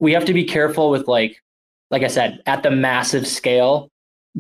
we 0.01 0.13
have 0.13 0.25
to 0.25 0.35
be 0.35 0.45
careful 0.45 0.91
with 0.91 1.09
like 1.09 1.43
like 1.91 2.03
i 2.03 2.09
said 2.09 2.41
at 2.47 2.63
the 2.63 2.71
massive 2.71 3.27
scale 3.27 3.89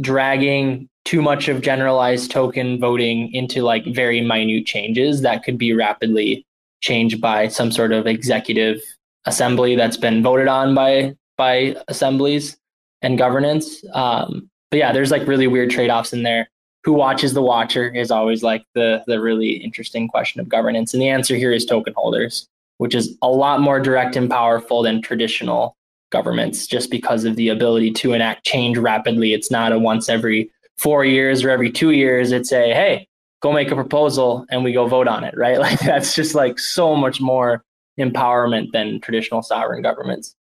dragging 0.00 0.88
too 1.04 1.22
much 1.22 1.48
of 1.48 1.62
generalized 1.62 2.30
token 2.30 2.78
voting 2.78 3.32
into 3.32 3.62
like 3.62 3.84
very 3.86 4.20
minute 4.20 4.66
changes 4.66 5.22
that 5.22 5.42
could 5.42 5.58
be 5.58 5.72
rapidly 5.72 6.44
changed 6.80 7.20
by 7.20 7.48
some 7.48 7.72
sort 7.72 7.92
of 7.92 8.06
executive 8.06 8.80
assembly 9.24 9.74
that's 9.74 9.96
been 9.96 10.22
voted 10.22 10.48
on 10.48 10.74
by 10.74 11.14
by 11.36 11.76
assemblies 11.88 12.56
and 13.02 13.16
governance. 13.16 13.84
Um, 13.94 14.50
but 14.70 14.78
yeah, 14.78 14.92
there's 14.92 15.10
like 15.10 15.26
really 15.26 15.46
weird 15.46 15.70
trade 15.70 15.90
offs 15.90 16.12
in 16.12 16.24
there. 16.24 16.50
Who 16.84 16.92
watches 16.92 17.34
the 17.34 17.42
watcher 17.42 17.88
is 17.88 18.10
always 18.10 18.42
like 18.42 18.64
the 18.74 19.02
the 19.06 19.20
really 19.20 19.52
interesting 19.52 20.08
question 20.08 20.40
of 20.40 20.48
governance, 20.48 20.94
and 20.94 21.02
the 21.02 21.08
answer 21.08 21.36
here 21.36 21.52
is 21.52 21.64
token 21.64 21.94
holders, 21.96 22.48
which 22.78 22.94
is 22.94 23.16
a 23.22 23.28
lot 23.28 23.60
more 23.60 23.78
direct 23.78 24.16
and 24.16 24.30
powerful 24.30 24.82
than 24.82 25.02
traditional 25.02 25.76
governments, 26.10 26.66
just 26.66 26.90
because 26.90 27.24
of 27.24 27.36
the 27.36 27.48
ability 27.48 27.92
to 27.92 28.14
enact 28.14 28.46
change 28.46 28.78
rapidly. 28.78 29.34
It's 29.34 29.50
not 29.50 29.72
a 29.72 29.78
once 29.78 30.08
every 30.08 30.50
four 30.78 31.04
years 31.04 31.44
or 31.44 31.50
every 31.50 31.70
two 31.70 31.90
years, 31.90 32.32
it's 32.32 32.52
a 32.52 32.72
hey, 32.72 33.08
go 33.40 33.52
make 33.52 33.70
a 33.70 33.74
proposal 33.74 34.46
and 34.50 34.64
we 34.64 34.72
go 34.72 34.86
vote 34.86 35.08
on 35.08 35.24
it, 35.24 35.36
right? 35.36 35.58
Like 35.68 35.80
that's 35.80 36.14
just 36.14 36.34
like 36.34 36.58
so 36.58 36.96
much 36.96 37.20
more 37.20 37.64
empowerment 37.98 38.72
than 38.72 39.00
traditional 39.00 39.42
sovereign 39.42 39.82
governments. 39.82 40.34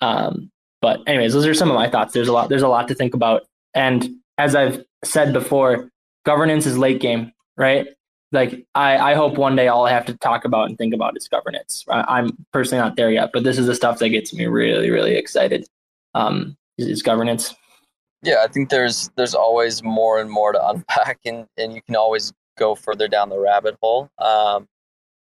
Um, 0.00 0.50
but 0.80 1.00
anyways, 1.06 1.32
those 1.32 1.46
are 1.46 1.54
some 1.54 1.70
of 1.70 1.76
my 1.76 1.88
thoughts. 1.88 2.12
There's 2.12 2.28
a 2.28 2.32
lot. 2.32 2.48
There's 2.48 2.62
a 2.62 2.68
lot 2.68 2.88
to 2.88 2.94
think 2.94 3.14
about. 3.14 3.42
And 3.74 4.10
as 4.38 4.56
I've 4.56 4.82
said 5.04 5.32
before, 5.32 5.90
governance 6.24 6.66
is 6.66 6.76
late 6.76 7.00
game, 7.00 7.32
right? 7.56 7.86
Like 8.32 8.66
I, 8.74 9.12
I 9.12 9.14
hope 9.14 9.36
one 9.36 9.56
day 9.56 9.68
all 9.68 9.86
I 9.86 9.90
have 9.90 10.06
to 10.06 10.16
talk 10.16 10.44
about 10.44 10.68
and 10.68 10.78
think 10.78 10.94
about 10.94 11.16
is 11.16 11.28
governance. 11.28 11.84
I, 11.88 12.18
am 12.18 12.46
personally 12.52 12.82
not 12.82 12.96
there 12.96 13.10
yet, 13.10 13.30
but 13.32 13.44
this 13.44 13.58
is 13.58 13.66
the 13.66 13.74
stuff 13.74 13.98
that 13.98 14.08
gets 14.08 14.32
me 14.32 14.46
really, 14.46 14.90
really 14.90 15.16
excited. 15.16 15.68
Um, 16.14 16.56
is, 16.78 16.88
is 16.88 17.02
governance. 17.02 17.54
Yeah, 18.22 18.42
I 18.42 18.48
think 18.48 18.70
there's 18.70 19.10
there's 19.16 19.34
always 19.34 19.82
more 19.82 20.20
and 20.20 20.30
more 20.30 20.52
to 20.52 20.68
unpack, 20.68 21.20
and 21.24 21.46
and 21.56 21.74
you 21.74 21.82
can 21.82 21.96
always 21.96 22.32
go 22.58 22.74
further 22.74 23.08
down 23.08 23.28
the 23.28 23.38
rabbit 23.38 23.76
hole. 23.82 24.08
Um, 24.18 24.68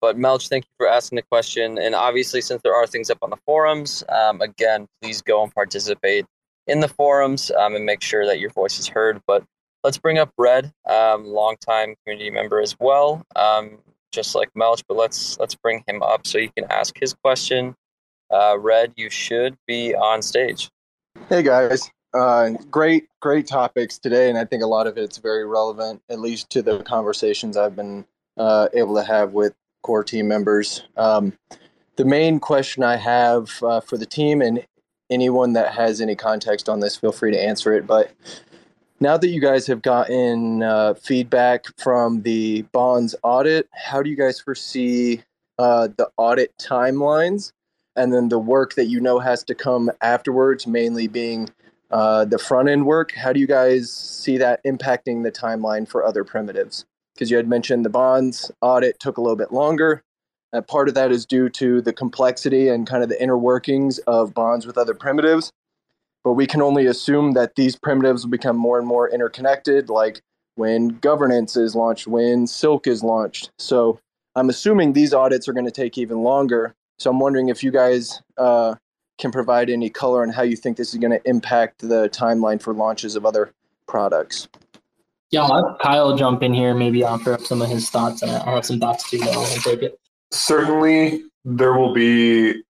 but 0.00 0.18
Melch, 0.18 0.48
thank 0.48 0.64
you 0.64 0.70
for 0.76 0.86
asking 0.86 1.16
the 1.16 1.22
question. 1.22 1.78
And 1.78 1.94
obviously, 1.94 2.40
since 2.40 2.60
there 2.62 2.74
are 2.74 2.86
things 2.86 3.08
up 3.10 3.18
on 3.22 3.30
the 3.30 3.38
forums, 3.46 4.04
um, 4.10 4.40
again, 4.42 4.86
please 5.00 5.22
go 5.22 5.42
and 5.42 5.54
participate 5.54 6.26
in 6.66 6.80
the 6.80 6.88
forums 6.88 7.50
um, 7.58 7.74
and 7.74 7.84
make 7.84 8.02
sure 8.02 8.26
that 8.26 8.38
your 8.38 8.50
voice 8.50 8.78
is 8.78 8.86
heard. 8.86 9.20
But 9.26 9.44
let's 9.84 9.98
bring 9.98 10.18
up 10.18 10.32
Red, 10.36 10.72
um, 10.88 11.26
longtime 11.26 11.94
community 12.02 12.30
member 12.30 12.60
as 12.60 12.76
well, 12.80 13.24
um, 13.36 13.78
just 14.10 14.34
like 14.34 14.50
Melch. 14.54 14.82
But 14.88 14.96
let's 14.96 15.38
let's 15.38 15.54
bring 15.54 15.84
him 15.86 16.02
up 16.02 16.26
so 16.26 16.38
you 16.38 16.50
can 16.50 16.64
ask 16.70 16.98
his 16.98 17.12
question. 17.12 17.76
Uh, 18.30 18.58
Red, 18.58 18.94
you 18.96 19.10
should 19.10 19.56
be 19.68 19.94
on 19.94 20.22
stage. 20.22 20.70
Hey 21.28 21.42
guys, 21.42 21.90
uh, 22.14 22.50
great 22.70 23.06
great 23.20 23.46
topics 23.46 23.98
today, 23.98 24.28
and 24.28 24.38
I 24.38 24.44
think 24.44 24.62
a 24.62 24.66
lot 24.66 24.88
of 24.88 24.96
it's 24.96 25.18
very 25.18 25.46
relevant, 25.46 26.02
at 26.08 26.18
least 26.18 26.50
to 26.50 26.62
the 26.62 26.82
conversations 26.82 27.56
I've 27.56 27.76
been 27.76 28.06
uh, 28.36 28.68
able 28.72 28.96
to 28.96 29.04
have 29.04 29.32
with 29.32 29.54
core 29.82 30.02
team 30.02 30.26
members. 30.26 30.82
Um, 30.96 31.34
the 31.96 32.04
main 32.04 32.40
question 32.40 32.82
I 32.82 32.96
have 32.96 33.62
uh, 33.62 33.80
for 33.80 33.96
the 33.96 34.06
team 34.06 34.42
and 34.42 34.66
anyone 35.10 35.52
that 35.52 35.74
has 35.74 36.00
any 36.00 36.16
context 36.16 36.68
on 36.68 36.80
this, 36.80 36.96
feel 36.96 37.12
free 37.12 37.30
to 37.30 37.40
answer 37.40 37.72
it. 37.74 37.86
But 37.86 38.10
now 39.04 39.18
that 39.18 39.28
you 39.28 39.40
guys 39.40 39.66
have 39.66 39.82
gotten 39.82 40.62
uh, 40.62 40.94
feedback 40.94 41.66
from 41.78 42.22
the 42.22 42.62
bonds 42.72 43.14
audit, 43.22 43.68
how 43.72 44.02
do 44.02 44.08
you 44.08 44.16
guys 44.16 44.40
foresee 44.40 45.22
uh, 45.58 45.88
the 45.96 46.08
audit 46.16 46.56
timelines 46.58 47.52
and 47.96 48.12
then 48.12 48.30
the 48.30 48.38
work 48.38 48.74
that 48.74 48.86
you 48.86 49.00
know 49.00 49.18
has 49.18 49.44
to 49.44 49.54
come 49.54 49.90
afterwards, 50.00 50.66
mainly 50.66 51.06
being 51.06 51.50
uh, 51.90 52.24
the 52.24 52.38
front 52.38 52.68
end 52.68 52.86
work? 52.86 53.12
How 53.12 53.32
do 53.32 53.38
you 53.38 53.46
guys 53.46 53.92
see 53.92 54.38
that 54.38 54.64
impacting 54.64 55.22
the 55.22 55.30
timeline 55.30 55.86
for 55.86 56.04
other 56.04 56.24
primitives? 56.24 56.86
because 57.14 57.30
you 57.30 57.36
had 57.36 57.48
mentioned 57.48 57.84
the 57.84 57.90
bonds 57.90 58.50
audit 58.60 58.98
took 58.98 59.18
a 59.18 59.20
little 59.20 59.36
bit 59.36 59.52
longer. 59.52 60.02
Part 60.68 60.88
of 60.88 60.94
that 60.94 61.10
is 61.10 61.26
due 61.26 61.48
to 61.50 61.80
the 61.80 61.92
complexity 61.92 62.68
and 62.68 62.86
kind 62.86 63.02
of 63.02 63.08
the 63.08 63.20
inner 63.20 63.36
workings 63.36 63.98
of 64.00 64.34
bonds 64.34 64.66
with 64.66 64.78
other 64.78 64.94
primitives. 64.94 65.50
But 66.24 66.32
we 66.32 66.46
can 66.46 66.62
only 66.62 66.86
assume 66.86 67.32
that 67.32 67.54
these 67.54 67.76
primitives 67.76 68.24
will 68.24 68.30
become 68.30 68.56
more 68.56 68.78
and 68.78 68.88
more 68.88 69.08
interconnected, 69.08 69.90
like 69.90 70.22
when 70.56 70.88
governance 70.88 71.56
is 71.56 71.74
launched, 71.74 72.06
when 72.06 72.46
Silk 72.46 72.86
is 72.86 73.02
launched. 73.02 73.50
So 73.58 74.00
I'm 74.34 74.48
assuming 74.48 74.92
these 74.92 75.12
audits 75.12 75.48
are 75.48 75.52
going 75.52 75.66
to 75.66 75.70
take 75.70 75.98
even 75.98 76.22
longer. 76.22 76.74
So 76.98 77.10
I'm 77.10 77.20
wondering 77.20 77.50
if 77.50 77.62
you 77.62 77.70
guys 77.70 78.22
uh, 78.38 78.76
can 79.18 79.30
provide 79.30 79.68
any 79.68 79.90
color 79.90 80.22
on 80.22 80.30
how 80.30 80.42
you 80.42 80.56
think 80.56 80.76
this 80.76 80.94
is 80.94 80.98
going 80.98 81.12
to 81.12 81.28
impact 81.28 81.80
the 81.80 82.08
timeline 82.08 82.60
for 82.60 82.72
launches 82.72 83.16
of 83.16 83.26
other 83.26 83.52
products. 83.86 84.48
Yeah, 85.30 85.42
I'll 85.42 85.68
have 85.68 85.78
Kyle 85.78 86.16
jump 86.16 86.42
in 86.42 86.54
here, 86.54 86.74
maybe 86.74 87.02
offer 87.02 87.32
up 87.32 87.40
some 87.40 87.60
of 87.60 87.68
his 87.68 87.90
thoughts, 87.90 88.22
and 88.22 88.30
I'll 88.30 88.54
have 88.54 88.66
some 88.66 88.78
thoughts 88.78 89.10
too. 89.10 89.20
I'll 89.22 89.46
take 89.46 89.82
it. 89.82 89.98
Certainly, 90.30 91.24
there 91.44 91.72
will 91.74 91.92
be 91.92 92.62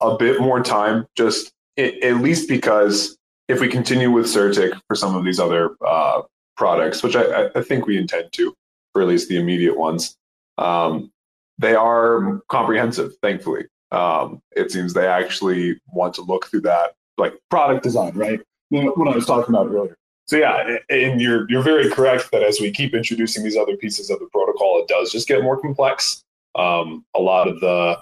a 0.00 0.16
bit 0.16 0.40
more 0.40 0.62
time, 0.62 1.06
just 1.14 1.52
at 1.78 2.16
least 2.16 2.48
because 2.48 3.16
if 3.48 3.60
we 3.60 3.68
continue 3.68 4.10
with 4.10 4.26
CertiK 4.26 4.78
for 4.88 4.96
some 4.96 5.14
of 5.14 5.24
these 5.24 5.38
other 5.38 5.76
uh, 5.86 6.22
products, 6.56 7.02
which 7.02 7.16
I, 7.16 7.48
I, 7.54 7.62
think 7.62 7.86
we 7.86 7.96
intend 7.96 8.32
to, 8.32 8.54
for 8.92 9.02
at 9.02 9.08
least 9.08 9.28
the 9.28 9.36
immediate 9.36 9.78
ones, 9.78 10.16
um, 10.58 11.12
they 11.58 11.74
are 11.74 12.40
comprehensive, 12.48 13.12
thankfully. 13.22 13.66
Um, 13.92 14.40
it 14.56 14.72
seems 14.72 14.94
they 14.94 15.06
actually 15.06 15.78
want 15.92 16.14
to 16.14 16.22
look 16.22 16.46
through 16.46 16.62
that, 16.62 16.94
like 17.18 17.34
product 17.50 17.82
design, 17.82 18.12
right? 18.14 18.40
What 18.70 19.08
I 19.08 19.14
was 19.14 19.26
talking 19.26 19.54
about 19.54 19.68
earlier 19.68 19.96
so 20.26 20.36
yeah, 20.36 20.78
and 20.90 21.20
you're 21.20 21.48
you're 21.48 21.62
very 21.62 21.88
correct 21.88 22.30
that 22.32 22.42
as 22.42 22.60
we 22.60 22.72
keep 22.72 22.94
introducing 22.94 23.44
these 23.44 23.56
other 23.56 23.76
pieces 23.76 24.10
of 24.10 24.18
the 24.18 24.26
protocol, 24.26 24.80
it 24.80 24.88
does 24.88 25.12
just 25.12 25.28
get 25.28 25.42
more 25.42 25.60
complex. 25.60 26.22
Um, 26.56 27.04
a 27.14 27.20
lot 27.20 27.46
of 27.46 27.60
the 27.60 27.98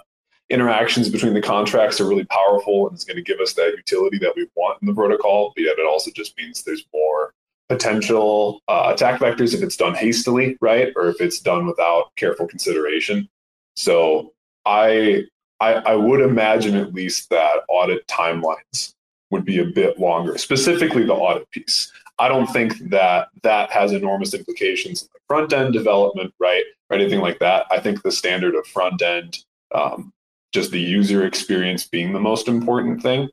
interactions 0.49 1.09
between 1.09 1.33
the 1.33 1.41
contracts 1.41 1.99
are 1.99 2.07
really 2.07 2.25
powerful, 2.25 2.87
and 2.87 2.95
it's 2.95 3.03
going 3.03 3.17
to 3.17 3.23
give 3.23 3.39
us 3.39 3.53
that 3.53 3.73
utility 3.75 4.17
that 4.19 4.33
we 4.35 4.47
want 4.55 4.81
in 4.81 4.87
the 4.87 4.93
protocol. 4.93 5.53
But 5.55 5.63
yet, 5.63 5.79
it 5.79 5.87
also 5.87 6.11
just 6.11 6.37
means 6.37 6.63
there's 6.63 6.85
more 6.93 7.33
potential 7.69 8.61
uh, 8.67 8.91
attack 8.93 9.19
vectors 9.19 9.53
if 9.53 9.63
it's 9.63 9.77
done 9.77 9.95
hastily, 9.95 10.57
right, 10.61 10.93
or 10.95 11.07
if 11.07 11.19
it's 11.19 11.39
done 11.39 11.65
without 11.65 12.15
careful 12.15 12.47
consideration. 12.47 13.27
So 13.75 14.33
I 14.65 15.25
I, 15.59 15.73
I 15.73 15.95
would 15.95 16.21
imagine 16.21 16.75
at 16.75 16.93
least 16.93 17.29
that 17.29 17.61
audit 17.69 18.05
timelines 18.07 18.93
would 19.31 19.45
be 19.45 19.59
a 19.59 19.65
bit 19.65 19.99
longer, 19.99 20.37
specifically 20.37 21.05
the 21.05 21.13
audit 21.13 21.49
piece. 21.51 21.91
I 22.19 22.27
don't 22.27 22.47
think 22.47 22.77
that 22.89 23.29
that 23.43 23.71
has 23.71 23.91
enormous 23.91 24.33
implications 24.33 25.03
in 25.03 25.09
the 25.13 25.19
front 25.27 25.53
end 25.53 25.73
development, 25.73 26.33
right, 26.39 26.63
or 26.89 26.97
anything 26.97 27.19
like 27.19 27.39
that. 27.39 27.65
I 27.71 27.79
think 27.79 28.03
the 28.03 28.11
standard 28.11 28.55
of 28.55 28.67
front 28.67 29.01
end, 29.01 29.39
um, 29.73 30.13
just 30.55 30.71
the 30.71 30.79
user 30.79 31.25
experience 31.25 31.85
being 31.85 32.13
the 32.13 32.19
most 32.19 32.47
important 32.47 33.03
thing, 33.03 33.29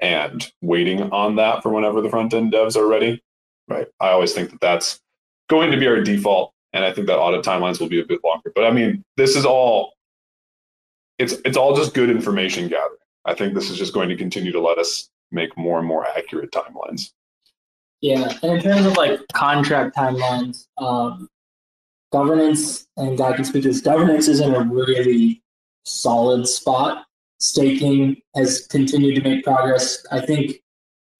and 0.00 0.52
waiting 0.62 1.02
on 1.10 1.36
that 1.36 1.62
for 1.62 1.70
whenever 1.70 2.00
the 2.00 2.10
front 2.10 2.34
end 2.34 2.52
devs 2.52 2.76
are 2.76 2.86
ready, 2.86 3.20
right. 3.66 3.88
I 3.98 4.10
always 4.10 4.32
think 4.32 4.50
that 4.50 4.60
that's 4.60 5.00
going 5.48 5.72
to 5.72 5.78
be 5.78 5.88
our 5.88 6.00
default, 6.00 6.52
and 6.72 6.84
I 6.84 6.92
think 6.92 7.08
that 7.08 7.18
audit 7.18 7.44
timelines 7.44 7.80
will 7.80 7.88
be 7.88 8.00
a 8.00 8.04
bit 8.04 8.20
longer. 8.22 8.52
But 8.54 8.64
I 8.64 8.70
mean, 8.70 9.02
this 9.16 9.34
is 9.34 9.44
all 9.44 9.94
it's 11.18 11.32
it's 11.44 11.56
all 11.56 11.74
just 11.74 11.94
good 11.94 12.10
information 12.10 12.68
gathering. 12.68 12.98
I 13.24 13.34
think 13.34 13.54
this 13.54 13.70
is 13.70 13.78
just 13.78 13.92
going 13.92 14.08
to 14.10 14.16
continue 14.16 14.52
to 14.52 14.60
let 14.60 14.78
us 14.78 15.08
make 15.32 15.56
more 15.56 15.78
and 15.78 15.88
more 15.88 16.06
accurate 16.06 16.52
timelines. 16.52 17.10
Yeah, 18.02 18.32
and 18.42 18.52
in 18.52 18.62
terms 18.62 18.86
of 18.86 18.96
like 18.96 19.20
contract 19.32 19.96
timelines, 19.96 20.66
um, 20.76 21.28
governance, 22.12 22.86
and 22.96 23.20
I 23.20 23.32
can 23.34 23.44
speak 23.44 23.62
to 23.62 23.68
this, 23.68 23.80
governance 23.80 24.28
isn't 24.28 24.54
a 24.54 24.62
really 24.62 25.42
solid 25.86 26.46
spot. 26.46 27.06
Staking 27.38 28.16
has 28.34 28.66
continued 28.66 29.16
to 29.16 29.22
make 29.22 29.44
progress. 29.44 30.04
I 30.10 30.20
think 30.20 30.62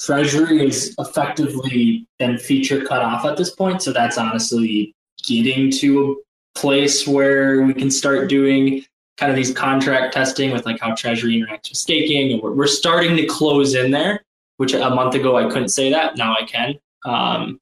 Treasury 0.01 0.67
is 0.67 0.95
effectively 0.99 2.07
been 2.19 2.39
feature 2.39 2.85
cut 2.85 3.03
off 3.03 3.25
at 3.25 3.37
this 3.37 3.51
point, 3.51 3.83
so 3.83 3.93
that's 3.93 4.19
honestly 4.19 4.95
getting 5.23 5.71
to 5.71 6.23
a 6.55 6.59
place 6.59 7.07
where 7.07 7.63
we 7.63 7.75
can 7.75 7.91
start 7.91 8.29
doing 8.29 8.85
kind 9.19 9.31
of 9.31 9.37
these 9.37 9.53
contract 9.53 10.15
testing 10.15 10.53
with 10.53 10.67
like 10.67 10.81
how 10.81 10.95
Treasury 10.95 11.35
interacts 11.35 11.71
with 11.71 11.79
staking, 11.79 12.33
and 12.33 12.43
we're, 12.43 12.53
we're 12.53 12.67
starting 12.67 13.17
to 13.17 13.27
close 13.27 13.75
in 13.75 13.91
there 13.91 14.23
which 14.57 14.75
a 14.75 14.91
month 14.91 15.15
ago 15.15 15.37
I 15.37 15.49
couldn't 15.49 15.69
say 15.69 15.91
that. 15.91 16.17
Now 16.17 16.35
I 16.39 16.45
can. 16.45 16.75
Um, 17.05 17.61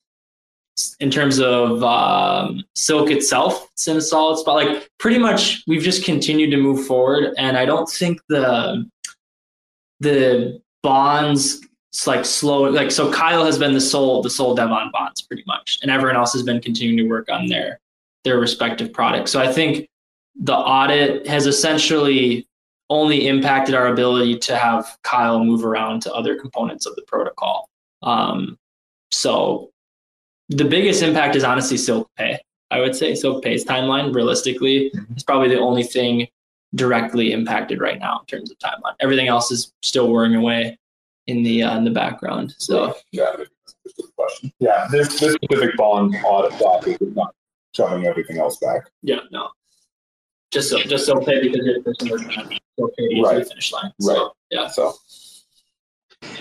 in 1.01 1.11
terms 1.11 1.41
of 1.41 1.83
um, 1.83 2.65
Silk 2.75 3.11
itself, 3.11 3.69
it's 3.73 3.87
in 3.89 3.97
a 3.97 4.01
solid 4.01 4.39
spot. 4.39 4.57
Like 4.57 4.91
pretty 4.99 5.19
much, 5.19 5.63
we've 5.67 5.83
just 5.83 6.05
continued 6.05 6.51
to 6.51 6.57
move 6.57 6.87
forward, 6.87 7.35
and 7.39 7.57
I 7.57 7.65
don't 7.65 7.89
think 7.89 8.21
the 8.29 8.89
the 10.01 10.61
bonds 10.83 11.61
like 12.07 12.25
slow. 12.25 12.65
Like 12.71 12.91
so, 12.91 13.13
Kyle 13.13 13.45
has 13.45 13.59
been 13.59 13.73
the 13.73 13.81
sole 13.81 14.23
the 14.23 14.31
sole 14.31 14.55
dev 14.55 14.71
on 14.71 14.91
bonds 14.93 15.23
pretty 15.23 15.45
much, 15.47 15.79
and 15.83 15.91
everyone 15.91 16.17
else 16.17 16.33
has 16.33 16.43
been 16.43 16.61
continuing 16.61 16.97
to 16.99 17.09
work 17.09 17.31
on 17.31 17.47
their 17.47 17.81
their 18.25 18.39
respective 18.39 18.93
products. 18.93 19.31
So 19.31 19.41
I 19.41 19.53
think 19.53 19.89
the 20.35 20.57
audit 20.57 21.27
has 21.27 21.47
essentially 21.47 22.47
only 22.91 23.29
impacted 23.29 23.75
our 23.75 23.87
ability 23.87 24.39
to 24.39 24.57
have 24.57 24.99
Kyle 25.03 25.43
move 25.43 25.65
around 25.65 26.01
to 26.03 26.13
other 26.13 26.39
components 26.39 26.87
of 26.87 26.97
the 26.97 27.03
protocol. 27.03 27.69
Um, 28.03 28.59
so 29.11 29.71
the 30.55 30.65
biggest 30.65 31.03
impact 31.03 31.37
is 31.37 31.45
honestly 31.45 31.77
Silk 31.77 32.11
Pay. 32.17 32.39
I 32.71 32.81
would 32.81 32.97
say 32.97 33.15
Silk 33.15 33.43
Pay's 33.43 33.65
timeline, 33.65 34.15
realistically, 34.15 34.91
mm-hmm. 34.91 35.15
is 35.17 35.23
probably 35.23 35.49
the 35.49 35.59
only 35.59 35.83
thing 35.83 36.27
directly 36.75 37.33
impacted 37.33 37.81
right 37.81 38.01
now 38.01 38.21
in 38.21 38.27
terms 38.27 38.51
of 38.51 38.59
timeline. 38.59 38.95
Everything 39.01 39.29
else 39.29 39.51
is 39.51 39.73
still 39.83 40.11
whirring 40.11 40.35
away 40.35 40.79
in 41.27 41.43
the 41.43 41.63
uh, 41.63 41.77
in 41.77 41.85
the 41.85 41.91
background. 41.91 42.55
So 42.59 42.95
yeah, 43.13 43.33
question. 44.17 44.53
Yeah, 44.59 44.89
this, 44.91 45.21
this 45.21 45.35
specific 45.35 45.77
bond 45.77 46.17
audit 46.25 46.59
docket 46.59 47.01
is 47.01 47.15
not 47.15 47.35
shoving 47.75 48.07
everything 48.07 48.39
else 48.39 48.59
back. 48.59 48.83
Yeah, 49.03 49.21
no 49.31 49.51
just 50.55 50.71
so 50.71 50.79
just 50.79 51.05
so 51.05 51.21
pay 51.21 51.43
because 51.43 51.67
you're 51.67 51.75
the 51.75 51.83
person 51.83 52.09
that's 52.09 52.23
going 52.23 52.41
to 52.41 52.89
pay 52.97 53.21
right. 53.23 53.39
the 53.41 53.45
finish 53.45 53.73
line. 53.73 53.93
So, 54.01 54.15
right. 54.15 54.31
Yeah. 54.51 54.69
So. 54.69 54.95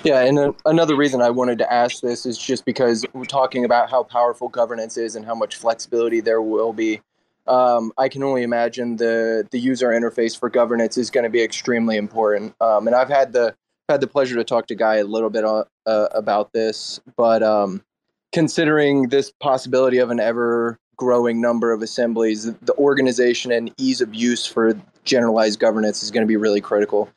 Yeah, 0.03 0.21
and 0.21 0.37
uh, 0.37 0.51
another 0.65 0.95
reason 0.95 1.21
I 1.21 1.29
wanted 1.29 1.57
to 1.59 1.71
ask 1.71 2.01
this 2.01 2.25
is 2.25 2.37
just 2.37 2.65
because 2.65 3.05
we're 3.13 3.25
talking 3.25 3.65
about 3.65 3.89
how 3.89 4.03
powerful 4.03 4.49
governance 4.49 4.97
is 4.97 5.15
and 5.15 5.25
how 5.25 5.35
much 5.35 5.55
flexibility 5.55 6.19
there 6.19 6.41
will 6.41 6.73
be. 6.73 7.01
Um, 7.47 7.91
I 7.97 8.09
can 8.09 8.23
only 8.23 8.43
imagine 8.43 8.97
the 8.97 9.47
the 9.51 9.59
user 9.59 9.89
interface 9.89 10.37
for 10.37 10.49
governance 10.49 10.97
is 10.97 11.09
going 11.09 11.25
to 11.25 11.29
be 11.29 11.41
extremely 11.41 11.97
important. 11.97 12.55
Um, 12.61 12.87
and 12.87 12.95
I've 12.95 13.09
had 13.09 13.33
the 13.33 13.55
had 13.89 14.01
the 14.01 14.07
pleasure 14.07 14.35
to 14.35 14.43
talk 14.43 14.67
to 14.67 14.75
Guy 14.75 14.95
a 14.95 15.03
little 15.03 15.29
bit 15.29 15.43
uh, 15.43 15.65
uh, 15.85 16.07
about 16.13 16.53
this, 16.53 17.01
but 17.17 17.43
um, 17.43 17.83
considering 18.31 19.09
this 19.09 19.31
possibility 19.39 19.97
of 19.97 20.09
an 20.09 20.19
ever 20.19 20.79
growing 20.95 21.41
number 21.41 21.73
of 21.73 21.81
assemblies, 21.81 22.45
the 22.45 22.73
organization 22.77 23.51
and 23.51 23.73
ease 23.77 23.99
of 23.99 24.13
use 24.13 24.45
for 24.45 24.73
generalized 25.03 25.59
governance 25.59 26.03
is 26.03 26.11
going 26.11 26.23
to 26.23 26.27
be 26.27 26.37
really 26.37 26.61
critical. 26.61 27.09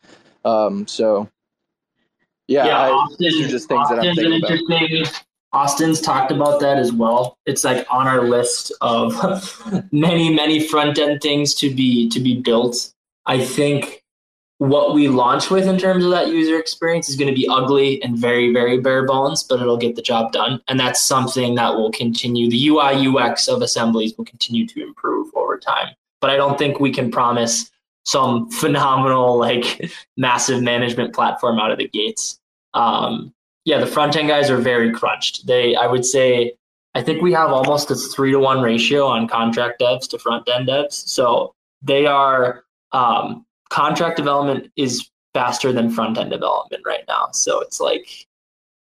Um, 0.45 0.87
so, 0.87 1.29
yeah, 2.49 2.67
yeah 2.67 2.79
I, 2.79 2.91
Austin, 2.91 3.17
these 3.19 3.47
are 3.47 3.49
just 3.49 3.69
things 3.69 3.89
that 3.89 3.99
I'm 3.99 4.09
Austin's 4.09 4.19
an 4.19 4.41
thinking 4.41 4.67
about. 4.67 4.83
interesting. 4.83 5.25
Austin's 5.53 6.01
talked 6.01 6.33
about 6.33 6.61
that 6.61 6.79
as 6.79 6.93
well. 6.93 7.39
It's 7.47 7.65
like 7.65 7.87
on 7.91 8.07
our 8.07 8.29
list 8.29 8.73
of 8.81 9.15
many, 9.93 10.35
many 10.35 10.67
front 10.67 10.99
end 10.99 11.23
things 11.23 11.55
to 11.55 11.75
be 11.75 12.09
to 12.11 12.21
be 12.21 12.41
built. 12.41 12.93
I 13.25 13.45
think 13.45 14.05
what 14.59 14.95
we 14.95 15.09
launch 15.09 15.51
with 15.51 15.67
in 15.67 15.79
terms 15.79 16.05
of 16.05 16.11
that 16.11 16.29
user 16.29 16.59
experience 16.59 17.09
is 17.09 17.17
going 17.17 17.29
to 17.29 17.35
be 17.35 17.47
ugly 17.49 18.03
and 18.03 18.17
very, 18.17 18.53
very 18.53 18.79
bare 18.79 19.05
bones, 19.05 19.43
but 19.43 19.61
it'll 19.61 19.77
get 19.77 19.97
the 19.97 20.03
job 20.03 20.33
done. 20.33 20.61
And 20.69 20.81
that's 20.81 21.05
something 21.05 21.55
that 21.57 21.75
will 21.75 21.91
continue. 21.91 22.49
The 22.49 22.69
UI 22.69 23.07
UX 23.07 23.49
of 23.49 23.61
assemblies 23.61 24.17
will 24.17 24.25
continue 24.25 24.67
to 24.69 24.83
improve 24.83 25.31
over 25.35 25.59
time. 25.59 25.89
But 26.21 26.31
I 26.31 26.37
don't 26.37 26.57
think 26.57 26.81
we 26.81 26.91
can 26.91 27.11
promise 27.11 27.71
some 28.07 28.49
phenomenal, 28.51 29.37
like 29.39 29.91
massive 30.17 30.63
management 30.63 31.15
platform 31.15 31.59
out 31.59 31.71
of 31.71 31.79
the 31.79 31.89
gates. 31.89 32.41
Um, 32.73 33.35
yeah, 33.65 33.79
the 33.79 33.87
front 33.87 34.17
end 34.17 34.29
guys 34.29 34.49
are 34.49 34.59
very 34.59 34.93
crunched. 34.93 35.47
They, 35.47 35.75
I 35.75 35.87
would 35.89 36.05
say, 36.05 36.55
I 36.95 37.03
think 37.03 37.21
we 37.21 37.33
have 37.33 37.51
almost 37.51 37.91
a 37.91 37.97
three 37.97 38.31
to 38.31 38.39
one 38.39 38.63
ratio 38.63 39.07
on 39.07 39.29
contract 39.29 39.81
devs 39.81 40.09
to 40.11 40.19
front 40.19 40.49
end 40.49 40.69
devs. 40.69 40.93
So 40.93 41.55
they 41.83 42.07
are 42.07 42.65
um, 42.93 43.45
contract 43.69 44.17
development 44.17 44.71
is 44.77 45.11
faster 45.35 45.73
than 45.73 45.91
front 45.91 46.17
end 46.17 46.31
development 46.31 46.85
right 46.87 47.05
now. 47.09 47.29
So 47.33 47.61
it's 47.61 47.81
like 47.81 48.27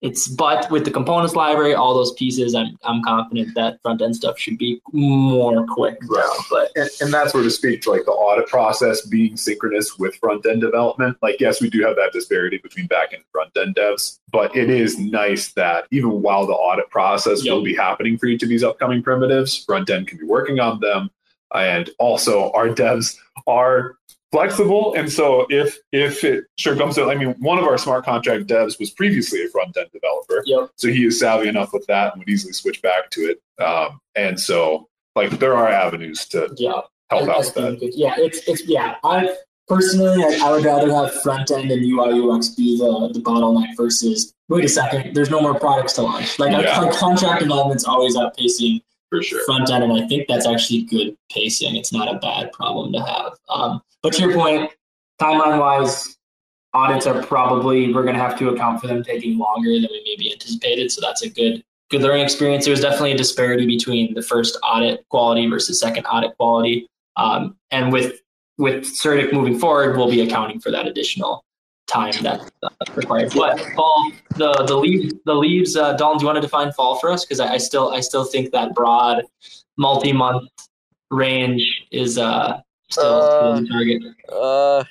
it's 0.01 0.27
but 0.27 0.69
with 0.71 0.83
the 0.83 0.91
components 0.91 1.35
library, 1.35 1.75
all 1.75 1.93
those 1.93 2.13
pieces, 2.13 2.55
I'm 2.55 2.77
I'm 2.83 3.03
confident 3.03 3.53
that 3.55 3.79
front 3.83 4.01
end 4.01 4.15
stuff 4.15 4.37
should 4.39 4.57
be 4.57 4.81
more 4.91 5.65
quick. 5.67 5.97
Right. 6.09 6.39
But 6.49 6.71
and, 6.75 6.89
and 7.01 7.13
that's 7.13 7.35
where 7.35 7.43
to 7.43 7.51
speak 7.51 7.81
to 7.83 7.91
like 7.91 8.05
the 8.05 8.11
audit 8.11 8.47
process 8.47 9.05
being 9.05 9.37
synchronous 9.37 9.99
with 9.99 10.15
front 10.15 10.45
end 10.47 10.61
development. 10.61 11.17
Like, 11.21 11.39
yes, 11.39 11.61
we 11.61 11.69
do 11.69 11.83
have 11.83 11.95
that 11.97 12.13
disparity 12.13 12.57
between 12.57 12.87
back 12.87 13.13
end 13.13 13.23
and 13.23 13.25
front 13.31 13.55
end 13.55 13.75
devs, 13.75 14.19
but 14.31 14.55
it 14.55 14.71
is 14.71 14.97
nice 14.97 15.53
that 15.53 15.85
even 15.91 16.21
while 16.23 16.47
the 16.47 16.53
audit 16.53 16.89
process 16.89 17.45
Yep. 17.45 17.53
will 17.53 17.63
be 17.63 17.75
happening 17.75 18.17
for 18.17 18.25
each 18.25 18.41
of 18.43 18.49
these 18.49 18.63
upcoming 18.63 19.03
primitives, 19.03 19.63
front 19.65 19.89
end 19.89 20.07
can 20.07 20.17
be 20.17 20.25
working 20.25 20.59
on 20.59 20.79
them. 20.79 21.11
And 21.53 21.89
also, 21.99 22.51
our 22.51 22.69
devs 22.69 23.17
are 23.45 23.97
flexible. 24.31 24.93
And 24.95 25.11
so, 25.11 25.45
if 25.49 25.77
if 25.91 26.23
it 26.23 26.45
sure 26.57 26.75
comes 26.75 26.95
to, 26.95 27.05
I 27.05 27.15
mean, 27.15 27.35
one 27.39 27.57
of 27.57 27.65
our 27.65 27.77
smart 27.77 28.05
contract 28.05 28.47
devs 28.47 28.79
was 28.79 28.91
previously 28.91 29.43
a 29.43 29.49
front 29.49 29.75
end 29.77 29.89
developer, 29.93 30.41
Yep. 30.45 30.69
so 30.75 30.87
he 30.89 31.05
is 31.05 31.19
savvy 31.19 31.47
enough 31.49 31.73
with 31.73 31.85
that 31.87 32.13
and 32.13 32.19
would 32.21 32.29
easily 32.29 32.53
switch 32.53 32.81
back 32.81 33.09
to 33.11 33.21
it. 33.31 33.41
Um, 33.63 33.99
and 34.15 34.39
so, 34.39 34.87
like, 35.15 35.31
there 35.39 35.55
are 35.55 35.67
avenues 35.67 36.25
to 36.29 36.53
yeah. 36.57 36.81
help 37.09 37.29
out 37.29 37.37
with 37.39 37.53
that. 37.55 37.79
good. 37.79 37.93
Yeah, 37.95 38.15
it's 38.17 38.39
it's 38.47 38.65
yeah. 38.67 38.95
I 39.03 39.35
personally 39.67 40.23
I, 40.23 40.39
I 40.47 40.51
would 40.51 40.65
rather 40.65 40.91
have 40.93 41.21
front 41.21 41.51
end 41.51 41.71
and 41.71 41.81
UI 41.85 42.19
UX 42.29 42.49
be 42.49 42.77
the, 42.77 43.09
the 43.13 43.19
bottleneck 43.19 43.75
versus 43.77 44.33
wait 44.49 44.65
a 44.65 44.67
second, 44.69 45.13
there's 45.15 45.29
no 45.29 45.39
more 45.41 45.57
products 45.57 45.93
to 45.93 46.01
launch. 46.01 46.37
Like, 46.37 46.51
Yeah. 46.51 46.77
like 46.79 46.91
contract 46.93 47.41
development's 47.41 47.85
always 47.85 48.17
outpacing 48.17 48.81
For 49.09 49.23
sure. 49.23 49.43
front 49.45 49.71
end, 49.71 49.83
and 49.85 49.93
I 49.93 50.05
think 50.07 50.27
that's 50.27 50.45
actually 50.45 50.81
good 50.81 51.15
pacing. 51.31 51.77
It's 51.77 51.93
not 51.93 52.13
a 52.13 52.19
bad 52.19 52.51
problem 52.51 52.91
to 52.91 52.99
have. 52.99 53.33
Um, 53.49 53.81
but 54.03 54.13
to 54.13 54.21
your 54.21 54.33
point, 54.33 54.71
timeline 55.21 55.59
wise, 55.59 56.17
audits 56.73 57.05
are 57.05 57.21
probably 57.23 57.93
we're 57.93 58.03
going 58.03 58.15
to 58.15 58.21
have 58.21 58.37
to 58.39 58.49
account 58.49 58.81
for 58.81 58.87
them 58.87 59.03
taking 59.03 59.37
longer 59.37 59.73
than 59.73 59.87
we 59.91 60.01
maybe 60.05 60.31
anticipated. 60.31 60.91
So 60.91 61.01
that's 61.01 61.21
a 61.21 61.29
good 61.29 61.63
good 61.89 62.01
learning 62.01 62.23
experience. 62.23 62.65
There 62.65 62.71
was 62.71 62.81
definitely 62.81 63.11
a 63.11 63.17
disparity 63.17 63.65
between 63.65 64.13
the 64.13 64.21
first 64.21 64.57
audit 64.63 65.07
quality 65.09 65.47
versus 65.47 65.79
second 65.79 66.05
audit 66.05 66.35
quality, 66.37 66.87
um, 67.17 67.57
and 67.71 67.91
with 67.91 68.21
with 68.57 68.85
CertiK 68.85 69.33
moving 69.33 69.57
forward, 69.57 69.97
we'll 69.97 70.09
be 70.09 70.21
accounting 70.21 70.59
for 70.59 70.71
that 70.71 70.87
additional 70.87 71.43
time 71.87 72.13
that's 72.21 72.49
uh, 72.63 72.69
required. 72.95 73.31
But 73.35 73.59
fall, 73.75 74.11
the 74.35 74.53
the 74.67 74.75
leaves, 74.75 75.13
the 75.25 75.35
leaves. 75.35 75.75
Uh, 75.75 75.93
Dalton, 75.93 76.19
do 76.19 76.23
you 76.23 76.27
want 76.27 76.37
to 76.37 76.41
define 76.41 76.71
fall 76.71 76.95
for 76.99 77.11
us? 77.11 77.25
Because 77.25 77.39
I, 77.39 77.53
I 77.53 77.57
still 77.57 77.91
I 77.91 77.99
still 77.99 78.23
think 78.23 78.51
that 78.51 78.73
broad, 78.73 79.23
multi 79.77 80.13
month 80.13 80.49
range 81.09 81.87
is 81.91 82.17
uh 82.17 82.61
still 82.91 83.21
Uh, 83.21 83.61
the 83.61 83.67
target. 83.67 84.01
Uh, 84.31 84.83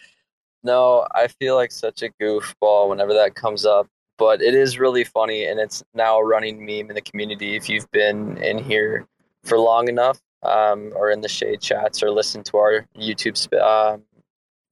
no, 0.62 1.06
I 1.14 1.28
feel 1.28 1.56
like 1.56 1.72
such 1.72 2.02
a 2.02 2.10
goofball 2.20 2.88
whenever 2.88 3.14
that 3.14 3.34
comes 3.34 3.64
up. 3.64 3.86
But 4.18 4.42
it 4.42 4.54
is 4.54 4.78
really 4.78 5.04
funny, 5.04 5.46
and 5.46 5.58
it's 5.58 5.82
now 5.94 6.18
a 6.18 6.24
running 6.24 6.58
meme 6.58 6.90
in 6.90 6.94
the 6.94 7.00
community. 7.00 7.56
If 7.56 7.70
you've 7.70 7.90
been 7.90 8.36
in 8.38 8.58
here 8.58 9.06
for 9.44 9.58
long 9.58 9.88
enough, 9.88 10.20
um, 10.42 10.92
or 10.94 11.10
in 11.10 11.22
the 11.22 11.28
shade 11.28 11.62
chats, 11.62 12.02
or 12.02 12.10
listened 12.10 12.44
to 12.46 12.58
our 12.58 12.86
YouTube 12.98 13.38
sp- 13.40 13.54
um 13.54 14.02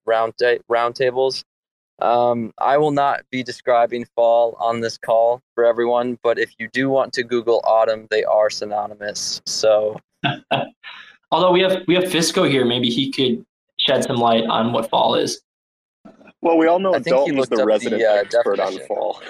round 0.05 0.35
ta- 0.39 0.61
roundtables, 0.71 1.45
um, 2.01 2.53
I 2.59 2.77
will 2.77 2.91
not 2.91 3.23
be 3.31 3.43
describing 3.43 4.07
fall 4.15 4.55
on 4.61 4.81
this 4.81 4.99
call 4.99 5.41
for 5.55 5.65
everyone. 5.65 6.19
But 6.23 6.39
if 6.39 6.53
you 6.59 6.69
do 6.69 6.91
want 6.91 7.15
to 7.15 7.23
Google 7.23 7.63
autumn, 7.65 8.07
they 8.11 8.25
are 8.25 8.51
synonymous. 8.51 9.41
So 9.47 9.99
Although 11.31 11.53
we 11.53 11.61
have 11.61 11.83
we 11.87 11.95
have 11.95 12.05
Fisco 12.05 12.49
here, 12.49 12.65
maybe 12.65 12.89
he 12.89 13.11
could 13.11 13.45
shed 13.79 14.05
some 14.05 14.17
light 14.17 14.45
on 14.45 14.73
what 14.73 14.89
fall 14.89 15.15
is. 15.15 15.41
Well, 16.41 16.57
we 16.57 16.67
all 16.67 16.79
know 16.79 16.91
I 16.95 17.01
think 17.01 17.07
he 17.07 17.11
Dalton's 17.13 17.37
looked 17.37 17.51
the 17.57 17.67
resident 17.67 18.01
the, 18.01 18.11
uh, 18.11 18.15
expert 18.15 18.61
on 18.61 18.79
fall. 18.87 19.23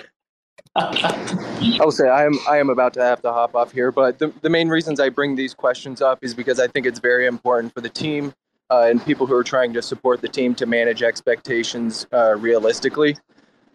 I'll 0.76 1.90
say 1.90 2.08
I 2.08 2.24
am 2.24 2.38
I 2.48 2.58
am 2.58 2.70
about 2.70 2.92
to 2.94 3.02
have 3.02 3.20
to 3.22 3.32
hop 3.32 3.54
off 3.56 3.72
here, 3.72 3.90
but 3.90 4.18
the, 4.18 4.32
the 4.42 4.50
main 4.50 4.68
reasons 4.68 5.00
I 5.00 5.08
bring 5.08 5.34
these 5.34 5.54
questions 5.54 6.00
up 6.00 6.18
is 6.22 6.34
because 6.34 6.60
I 6.60 6.68
think 6.68 6.86
it's 6.86 7.00
very 7.00 7.26
important 7.26 7.74
for 7.74 7.80
the 7.80 7.88
team 7.88 8.32
uh, 8.70 8.86
and 8.88 9.04
people 9.04 9.26
who 9.26 9.34
are 9.34 9.44
trying 9.44 9.72
to 9.72 9.82
support 9.82 10.20
the 10.20 10.28
team 10.28 10.54
to 10.56 10.66
manage 10.66 11.02
expectations 11.02 12.06
uh, 12.12 12.36
realistically. 12.36 13.16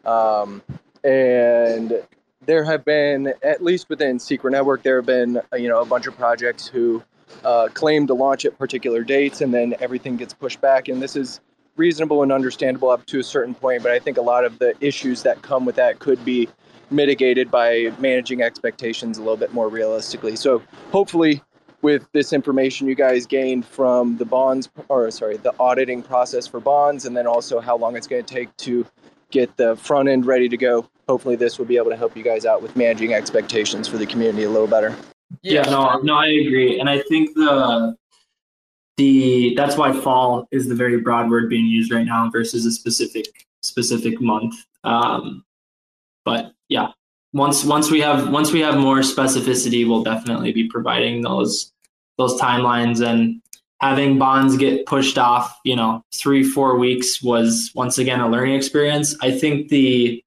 Um, 0.06 0.62
and 1.04 2.04
there 2.46 2.64
have 2.64 2.86
been, 2.86 3.34
at 3.42 3.64
least 3.64 3.90
within 3.90 4.20
Secret 4.20 4.52
Network, 4.52 4.84
there 4.84 4.98
have 4.98 5.06
been 5.06 5.42
uh, 5.52 5.58
you 5.58 5.68
know 5.68 5.82
a 5.82 5.86
bunch 5.86 6.08
of 6.08 6.16
projects 6.16 6.68
who 6.68 7.04
uh, 7.44 7.70
claim 7.74 8.08
to 8.08 8.14
launch 8.14 8.46
at 8.46 8.58
particular 8.58 9.04
dates, 9.04 9.42
and 9.42 9.54
then 9.54 9.76
everything 9.80 10.18
gets 10.18 10.34
pushed 10.34 10.62
back. 10.62 10.88
And 10.88 11.02
this 11.02 11.16
is 11.16 11.40
reasonable 11.76 12.24
and 12.24 12.32
understandable 12.32 12.90
up 12.90 13.06
to 13.08 13.20
a 13.20 13.24
certain 13.24 13.56
point, 13.56 13.84
but 13.84 13.92
I 13.92 14.00
think 14.00 14.18
a 14.18 14.22
lot 14.22 14.46
of 14.46 14.60
the 14.60 14.76
issues 14.80 15.24
that 15.24 15.42
come 15.42 15.66
with 15.66 15.76
that 15.76 16.00
could 16.00 16.24
be 16.24 16.48
mitigated 16.92 17.50
by 17.50 17.92
managing 18.00 18.42
expectations 18.42 19.18
a 19.18 19.22
little 19.22 19.38
bit 19.38 19.54
more 19.54 19.70
realistically. 19.70 20.36
So 20.36 20.62
hopefully 20.92 21.42
with 21.82 22.08
this 22.14 22.32
information 22.32 22.88
you 22.88 22.96
guys 22.96 23.26
gained 23.26 23.66
from 23.66 24.18
the 24.18 24.26
bonds 24.26 24.70
or 24.88 25.10
sorry, 25.12 25.38
the 25.38 25.54
auditing 25.60 26.04
process 26.04 26.46
for 26.48 26.60
bonds 26.60 27.06
and 27.06 27.18
then 27.18 27.28
also 27.28 27.60
how 27.60 27.76
long 27.76 27.96
it's 27.96 28.08
going 28.08 28.24
to 28.24 28.34
take 28.34 28.56
to 28.58 28.86
get 29.32 29.58
the 29.58 29.76
front 29.76 30.08
end 30.08 30.26
ready 30.26 30.48
to 30.48 30.58
go. 30.58 30.88
Hopefully 31.10 31.36
this 31.36 31.58
will 31.58 31.66
be 31.66 31.78
able 31.78 31.90
to 31.90 31.98
help 31.98 32.16
you 32.16 32.24
guys 32.24 32.46
out 32.46 32.62
with 32.62 32.76
managing 32.76 33.14
expectations 33.14 33.88
for 33.88 33.98
the 33.98 34.06
community 34.06 34.44
a 34.44 34.50
little 34.50 34.68
better. 34.68 34.96
Yeah, 35.42 35.64
no, 35.64 36.00
no, 36.00 36.16
I 36.16 36.28
agree, 36.28 36.80
and 36.80 36.90
I 36.90 37.02
think 37.02 37.34
the 37.36 37.96
the 38.98 39.56
that's 39.56 39.78
why 39.78 39.92
fall 39.92 40.48
is 40.52 40.68
the 40.68 40.76
very 40.76 41.00
broad 41.00 41.30
word 41.30 41.50
being 41.50 41.66
used 41.66 41.92
right 41.92 42.06
now 42.06 42.30
versus 42.30 42.66
a 42.66 42.72
specific 42.72 43.26
specific 43.62 44.22
month. 44.22 44.56
Um, 44.84 45.44
but 46.26 46.54
yeah, 46.70 46.90
once 47.34 47.66
once 47.66 47.90
we 47.90 48.00
have 48.02 48.30
once 48.30 48.52
we 48.52 48.60
have 48.62 48.78
more 48.78 49.00
specificity, 49.00 49.88
we'll 49.88 50.04
definitely 50.04 50.52
be 50.52 50.68
providing 50.68 51.22
those 51.22 51.72
those 52.18 52.40
timelines 52.40 53.06
and 53.06 53.42
having 53.82 54.20
bonds 54.20 54.56
get 54.56 54.86
pushed 54.86 55.18
off. 55.18 55.60
You 55.64 55.76
know, 55.76 56.04
three 56.14 56.44
four 56.44 56.78
weeks 56.78 57.22
was 57.24 57.72
once 57.76 57.98
again 57.98 58.20
a 58.20 58.30
learning 58.30 58.56
experience. 58.56 59.16
I 59.22 59.32
think 59.32 59.70
the 59.70 60.24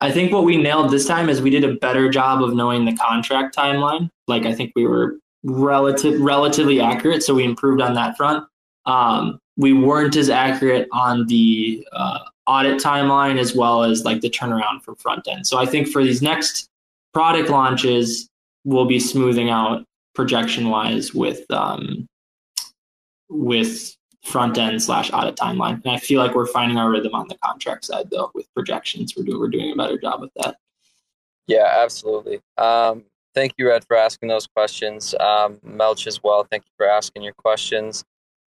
I 0.00 0.10
think 0.10 0.32
what 0.32 0.44
we 0.44 0.56
nailed 0.56 0.90
this 0.90 1.06
time 1.06 1.28
is 1.28 1.40
we 1.40 1.50
did 1.50 1.62
a 1.62 1.74
better 1.74 2.08
job 2.08 2.42
of 2.42 2.54
knowing 2.54 2.84
the 2.84 2.96
contract 2.96 3.54
timeline. 3.56 4.10
Like 4.32 4.46
I 4.46 4.54
think 4.54 4.72
we 4.74 4.86
were 4.86 5.18
relative 5.44 6.20
relatively 6.20 6.80
accurate, 6.80 7.22
so 7.22 7.34
we 7.34 7.44
improved 7.44 7.82
on 7.82 7.94
that 7.94 8.16
front. 8.16 8.44
Um, 8.86 9.38
we 9.56 9.72
weren't 9.74 10.16
as 10.16 10.30
accurate 10.30 10.88
on 10.92 11.26
the 11.26 11.86
uh, 11.92 12.20
audit 12.46 12.80
timeline 12.80 13.38
as 13.38 13.54
well 13.54 13.82
as 13.82 14.04
like 14.04 14.22
the 14.22 14.30
turnaround 14.30 14.82
for 14.82 14.94
front 14.96 15.28
end. 15.28 15.46
So 15.46 15.58
I 15.58 15.66
think 15.66 15.88
for 15.88 16.02
these 16.02 16.22
next 16.22 16.68
product 17.12 17.50
launches, 17.50 18.28
we'll 18.64 18.86
be 18.86 18.98
smoothing 18.98 19.50
out 19.50 19.84
projection 20.14 20.70
wise 20.70 21.12
with 21.12 21.48
um, 21.50 22.06
with 23.28 23.94
front 24.24 24.56
end 24.56 24.82
slash 24.82 25.12
audit 25.12 25.36
timeline. 25.36 25.82
And 25.84 25.92
I 25.92 25.98
feel 25.98 26.20
like 26.20 26.34
we're 26.34 26.46
finding 26.46 26.78
our 26.78 26.90
rhythm 26.90 27.14
on 27.14 27.28
the 27.28 27.36
contract 27.44 27.84
side 27.84 28.10
though 28.10 28.30
with 28.34 28.46
projections. 28.54 29.14
We're 29.14 29.24
doing 29.24 29.38
we're 29.38 29.48
doing 29.48 29.72
a 29.72 29.76
better 29.76 29.98
job 29.98 30.22
with 30.22 30.32
that. 30.36 30.56
Yeah, 31.46 31.80
absolutely. 31.82 32.40
Um, 32.56 33.04
thank 33.34 33.54
you, 33.58 33.72
Ed, 33.72 33.84
for 33.86 33.96
asking 33.96 34.28
those 34.28 34.46
questions. 34.46 35.14
Um, 35.20 35.58
Melch 35.66 36.06
as 36.06 36.22
well. 36.22 36.46
Thank 36.50 36.64
you 36.64 36.72
for 36.76 36.86
asking 36.86 37.22
your 37.22 37.34
questions. 37.34 38.04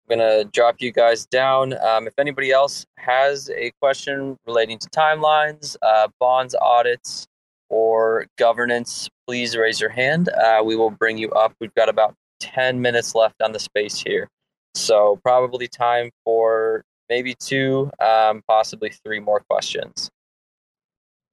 I'm 0.09 0.19
gonna 0.19 0.45
drop 0.45 0.77
you 0.81 0.93
guys 0.93 1.27
down. 1.27 1.77
Um, 1.85 2.07
if 2.07 2.15
anybody 2.19 2.53
else 2.53 2.87
has 2.99 3.51
a 3.51 3.73
question 3.81 4.37
relating 4.47 4.79
to 4.79 4.89
timelines, 4.91 5.77
uh, 5.83 6.09
bonds, 6.21 6.55
audits, 6.61 7.27
or 7.69 8.27
governance, 8.39 9.09
please 9.27 9.57
raise 9.57 9.81
your 9.81 9.91
hand. 9.91 10.29
Uh, 10.29 10.63
we 10.65 10.77
will 10.77 10.91
bring 10.91 11.19
you 11.19 11.31
up. 11.33 11.53
We've 11.61 11.75
got 11.75 11.89
about 11.89 12.15
10 12.41 12.81
minutes 12.81 13.15
left 13.15 13.43
on 13.43 13.53
the 13.53 13.59
space 13.59 13.99
here. 13.99 14.29
So 14.75 15.19
probably 15.25 15.67
time 15.69 16.11
for 16.25 16.85
maybe 17.09 17.35
two, 17.35 17.91
um, 18.01 18.43
possibly 18.47 18.91
three 19.05 19.21
more 19.21 19.41
questions. 19.49 20.11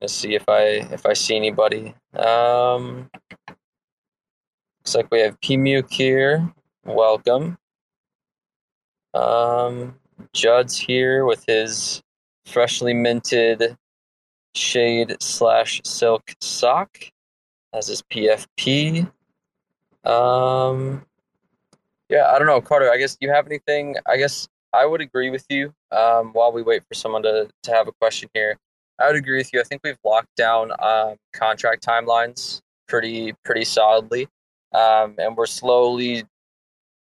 Let's 0.03 0.15
see 0.15 0.35
if 0.35 0.43
I 0.49 0.85
if 0.91 1.05
I 1.05 1.13
see 1.13 1.33
anybody. 1.33 1.95
Um, 2.13 3.09
looks 4.81 4.95
like 4.95 5.07
we 5.09 5.21
have 5.21 5.39
Pmuke 5.39 5.89
here. 5.89 6.53
Welcome. 6.83 7.57
Um, 9.13 9.95
Judd's 10.33 10.77
here 10.77 11.23
with 11.23 11.45
his 11.47 12.03
freshly 12.45 12.93
minted 12.93 13.77
shade 14.55 15.15
slash 15.21 15.79
silk 15.85 16.35
sock 16.41 16.97
as 17.71 17.87
his 17.87 18.01
PFP. 18.01 19.09
Um, 20.03 21.05
yeah, 22.09 22.29
I 22.29 22.37
don't 22.37 22.47
know, 22.47 22.59
Carter. 22.59 22.91
I 22.91 22.97
guess 22.97 23.15
you 23.21 23.29
have 23.29 23.47
anything? 23.47 23.95
I 24.05 24.17
guess 24.17 24.49
I 24.73 24.85
would 24.85 24.99
agree 24.99 25.29
with 25.29 25.45
you. 25.49 25.73
Um, 25.93 26.33
while 26.33 26.51
we 26.51 26.61
wait 26.61 26.83
for 26.89 26.93
someone 26.93 27.23
to 27.23 27.47
to 27.63 27.71
have 27.71 27.87
a 27.87 27.93
question 27.93 28.29
here, 28.33 28.57
I 28.99 29.07
would 29.07 29.15
agree 29.15 29.37
with 29.37 29.51
you. 29.53 29.59
I 29.59 29.63
think 29.63 29.81
we've 29.83 29.97
locked 30.03 30.35
down 30.35 30.71
um, 30.79 31.15
contract 31.33 31.85
timelines 31.85 32.61
pretty 32.87 33.33
pretty 33.43 33.65
solidly, 33.65 34.27
um, 34.73 35.15
and 35.17 35.35
we're 35.35 35.45
slowly 35.45 36.23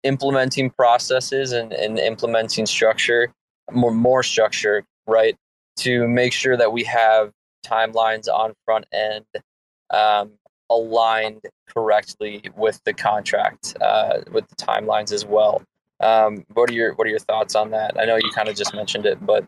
implementing 0.02 0.70
processes 0.70 1.52
and, 1.52 1.72
and 1.72 1.98
implementing 1.98 2.66
structure, 2.66 3.32
more 3.72 3.92
more 3.92 4.22
structure, 4.22 4.84
right, 5.06 5.36
to 5.76 6.08
make 6.08 6.32
sure 6.32 6.56
that 6.56 6.72
we 6.72 6.84
have 6.84 7.32
timelines 7.64 8.28
on 8.28 8.54
front 8.64 8.86
end 8.92 9.24
um, 9.90 10.32
aligned 10.70 11.42
correctly 11.68 12.42
with 12.56 12.80
the 12.84 12.92
contract, 12.92 13.76
uh, 13.80 14.20
with 14.32 14.46
the 14.48 14.56
timelines 14.56 15.12
as 15.12 15.24
well. 15.24 15.62
Um, 16.00 16.44
what 16.52 16.70
are 16.70 16.74
your 16.74 16.94
what 16.94 17.06
are 17.06 17.10
your 17.10 17.18
thoughts 17.18 17.54
on 17.54 17.70
that? 17.70 17.98
I 17.98 18.04
know 18.04 18.16
you 18.16 18.30
kind 18.34 18.48
of 18.48 18.56
just 18.56 18.74
mentioned 18.74 19.06
it, 19.06 19.24
but 19.24 19.46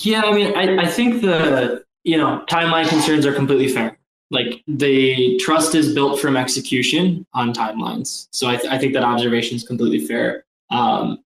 yeah, 0.00 0.22
I 0.22 0.32
mean, 0.32 0.54
I, 0.56 0.84
I 0.84 0.86
think 0.86 1.22
the 1.22 1.84
you 2.04 2.16
know 2.16 2.44
timeline 2.48 2.88
concerns 2.88 3.26
are 3.26 3.32
completely 3.32 3.68
fair. 3.68 3.98
Like 4.30 4.62
the 4.66 5.38
trust 5.38 5.74
is 5.74 5.94
built 5.94 6.20
from 6.20 6.36
execution 6.36 7.26
on 7.34 7.52
timelines, 7.52 8.28
so 8.30 8.48
I, 8.48 8.56
th- 8.56 8.72
I 8.72 8.78
think 8.78 8.94
that 8.94 9.04
observation 9.04 9.56
is 9.56 9.64
completely 9.64 10.06
fair. 10.06 10.44
Um, 10.70 11.22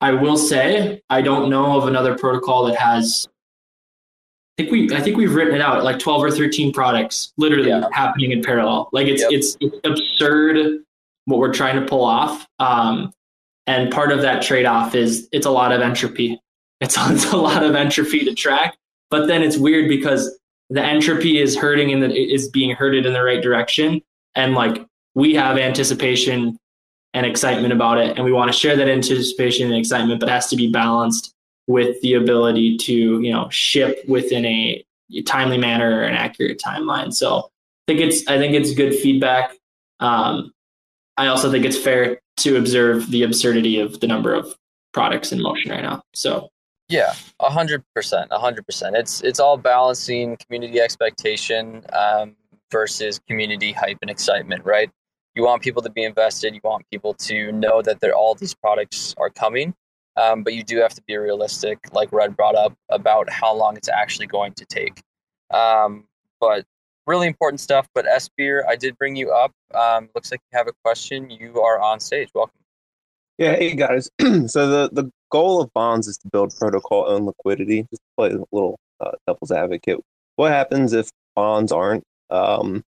I 0.00 0.12
will 0.12 0.36
say 0.36 1.02
I 1.10 1.22
don't 1.22 1.50
know 1.50 1.76
of 1.76 1.88
another 1.88 2.16
protocol 2.16 2.66
that 2.66 2.76
has 2.76 3.26
I 4.56 4.62
think 4.62 4.72
we 4.72 4.94
I 4.94 5.00
think 5.00 5.16
we've 5.16 5.34
written 5.34 5.54
it 5.54 5.60
out 5.60 5.82
like 5.82 5.98
12 5.98 6.22
or 6.22 6.30
13 6.30 6.72
products 6.72 7.32
literally 7.36 7.70
yeah. 7.70 7.88
happening 7.92 8.30
in 8.30 8.42
parallel. 8.42 8.88
Like 8.92 9.08
it's, 9.08 9.22
yep. 9.22 9.32
it's, 9.32 9.56
it's 9.60 9.76
absurd 9.84 10.84
what 11.24 11.40
we're 11.40 11.52
trying 11.52 11.80
to 11.80 11.86
pull 11.86 12.04
off. 12.04 12.46
Um, 12.58 13.12
and 13.66 13.90
part 13.90 14.12
of 14.12 14.20
that 14.22 14.42
trade-off 14.42 14.94
is 14.94 15.28
it's 15.32 15.46
a 15.46 15.50
lot 15.50 15.72
of 15.72 15.80
entropy. 15.80 16.40
It's, 16.84 16.96
it's 17.00 17.32
a 17.32 17.36
lot 17.36 17.62
of 17.62 17.74
entropy 17.74 18.24
to 18.24 18.34
track, 18.34 18.76
but 19.10 19.26
then 19.26 19.42
it's 19.42 19.56
weird 19.56 19.88
because 19.88 20.38
the 20.70 20.82
entropy 20.82 21.38
is 21.38 21.56
hurting 21.56 21.90
in 21.90 22.00
the 22.00 22.12
is 22.14 22.48
being 22.48 22.74
herded 22.74 23.06
in 23.06 23.12
the 23.12 23.22
right 23.22 23.42
direction, 23.42 24.02
and 24.34 24.54
like 24.54 24.84
we 25.14 25.34
have 25.34 25.58
anticipation 25.58 26.58
and 27.12 27.26
excitement 27.26 27.72
about 27.72 27.98
it, 27.98 28.16
and 28.16 28.24
we 28.24 28.32
want 28.32 28.50
to 28.50 28.56
share 28.56 28.76
that 28.76 28.88
anticipation 28.88 29.68
and 29.68 29.76
excitement, 29.76 30.20
but 30.20 30.28
it 30.28 30.32
has 30.32 30.48
to 30.48 30.56
be 30.56 30.70
balanced 30.70 31.34
with 31.66 32.00
the 32.02 32.14
ability 32.14 32.76
to 32.78 33.20
you 33.20 33.32
know 33.32 33.48
ship 33.50 34.04
within 34.08 34.44
a 34.44 34.84
timely 35.26 35.58
manner 35.58 35.98
or 35.98 36.02
an 36.02 36.14
accurate 36.14 36.60
timeline. 36.64 37.12
So 37.12 37.50
I 37.86 37.92
think 37.92 38.00
it's 38.00 38.26
I 38.26 38.38
think 38.38 38.54
it's 38.54 38.74
good 38.74 38.94
feedback. 38.94 39.52
Um, 40.00 40.52
I 41.16 41.28
also 41.28 41.50
think 41.50 41.64
it's 41.64 41.78
fair 41.78 42.18
to 42.38 42.56
observe 42.56 43.10
the 43.10 43.22
absurdity 43.22 43.78
of 43.78 44.00
the 44.00 44.06
number 44.06 44.34
of 44.34 44.54
products 44.92 45.30
in 45.30 45.40
motion 45.40 45.70
right 45.70 45.82
now. 45.82 46.02
So 46.14 46.50
yeah, 46.88 47.14
a 47.40 47.50
hundred 47.50 47.82
percent, 47.94 48.28
a 48.30 48.38
hundred 48.38 48.66
percent. 48.66 48.96
It's 48.96 49.20
it's 49.22 49.40
all 49.40 49.56
balancing 49.56 50.36
community 50.36 50.80
expectation 50.80 51.84
um, 51.92 52.36
versus 52.70 53.20
community 53.28 53.72
hype 53.72 53.98
and 54.02 54.10
excitement, 54.10 54.64
right? 54.64 54.90
You 55.34 55.42
want 55.44 55.62
people 55.62 55.82
to 55.82 55.90
be 55.90 56.04
invested. 56.04 56.54
You 56.54 56.60
want 56.62 56.84
people 56.90 57.14
to 57.14 57.52
know 57.52 57.82
that 57.82 58.02
all 58.12 58.34
these 58.34 58.54
products 58.54 59.14
are 59.18 59.30
coming, 59.30 59.74
um, 60.16 60.42
but 60.42 60.54
you 60.54 60.62
do 60.62 60.78
have 60.78 60.94
to 60.94 61.02
be 61.02 61.16
realistic, 61.16 61.78
like 61.92 62.12
Red 62.12 62.36
brought 62.36 62.54
up, 62.54 62.74
about 62.90 63.30
how 63.30 63.52
long 63.54 63.76
it's 63.76 63.88
actually 63.88 64.26
going 64.26 64.52
to 64.54 64.64
take. 64.66 65.02
Um, 65.50 66.04
but 66.40 66.64
really 67.06 67.26
important 67.26 67.60
stuff. 67.60 67.88
But 67.94 68.06
S 68.06 68.28
Beer, 68.36 68.64
I 68.68 68.76
did 68.76 68.96
bring 68.98 69.16
you 69.16 69.32
up. 69.32 69.52
Um, 69.74 70.10
looks 70.14 70.30
like 70.30 70.40
you 70.52 70.58
have 70.58 70.68
a 70.68 70.74
question. 70.84 71.30
You 71.30 71.60
are 71.60 71.80
on 71.80 71.98
stage. 71.98 72.28
Welcome. 72.34 72.58
Yeah, 73.38 73.56
hey 73.56 73.74
guys. 73.74 74.10
so 74.20 74.68
the 74.68 74.90
the 74.92 75.10
goal 75.34 75.60
of 75.60 75.72
bonds 75.72 76.06
is 76.06 76.16
to 76.16 76.28
build 76.28 76.56
protocol 76.56 77.06
owned 77.08 77.26
liquidity. 77.26 77.82
Just 77.90 78.02
play 78.16 78.30
a 78.30 78.38
little 78.52 78.78
uh, 79.00 79.10
devil's 79.26 79.50
advocate. 79.50 79.98
What 80.36 80.52
happens 80.52 80.92
if 80.92 81.10
bonds 81.34 81.72
aren't 81.72 82.04
um, 82.30 82.84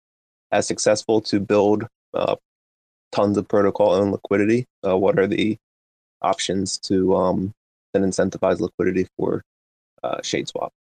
as 0.52 0.64
successful 0.64 1.20
to 1.22 1.40
build 1.40 1.88
uh, 2.14 2.36
tons 3.10 3.36
of 3.36 3.48
protocol 3.48 3.94
owned 3.94 4.12
liquidity? 4.12 4.64
Uh, 4.86 4.96
what 4.96 5.18
are 5.18 5.26
the 5.26 5.56
options 6.22 6.78
to 6.78 7.16
um, 7.16 7.52
then 7.92 8.04
incentivize 8.04 8.60
liquidity 8.60 9.08
for 9.16 9.42
uh, 10.04 10.18
Shade 10.22 10.46
Swap? 10.46 10.72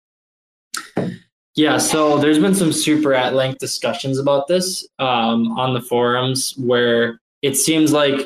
Yeah, 1.54 1.78
so 1.78 2.18
there's 2.18 2.38
been 2.38 2.54
some 2.54 2.72
super 2.74 3.14
at 3.14 3.32
length 3.32 3.58
discussions 3.58 4.18
about 4.18 4.48
this 4.48 4.86
um, 4.98 5.56
on 5.58 5.72
the 5.72 5.80
forums 5.80 6.54
where 6.58 7.20
it 7.40 7.56
seems 7.56 7.90
like 7.90 8.20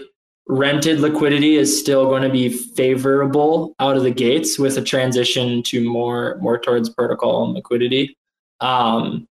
rented 0.48 1.00
liquidity 1.00 1.56
is 1.56 1.78
still 1.78 2.06
going 2.06 2.22
to 2.22 2.30
be 2.30 2.48
favorable 2.48 3.74
out 3.78 3.96
of 3.96 4.02
the 4.02 4.10
gates 4.10 4.58
with 4.58 4.76
a 4.78 4.82
transition 4.82 5.62
to 5.62 5.88
more 5.88 6.38
more 6.40 6.58
towards 6.58 6.88
protocol 6.88 7.44
and 7.44 7.54
liquidity. 7.54 8.16
Um, 8.60 9.28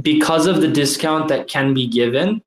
because 0.00 0.46
of 0.46 0.60
the 0.60 0.68
discount 0.68 1.28
that 1.28 1.48
can 1.48 1.74
be 1.74 1.86
given, 1.86 2.40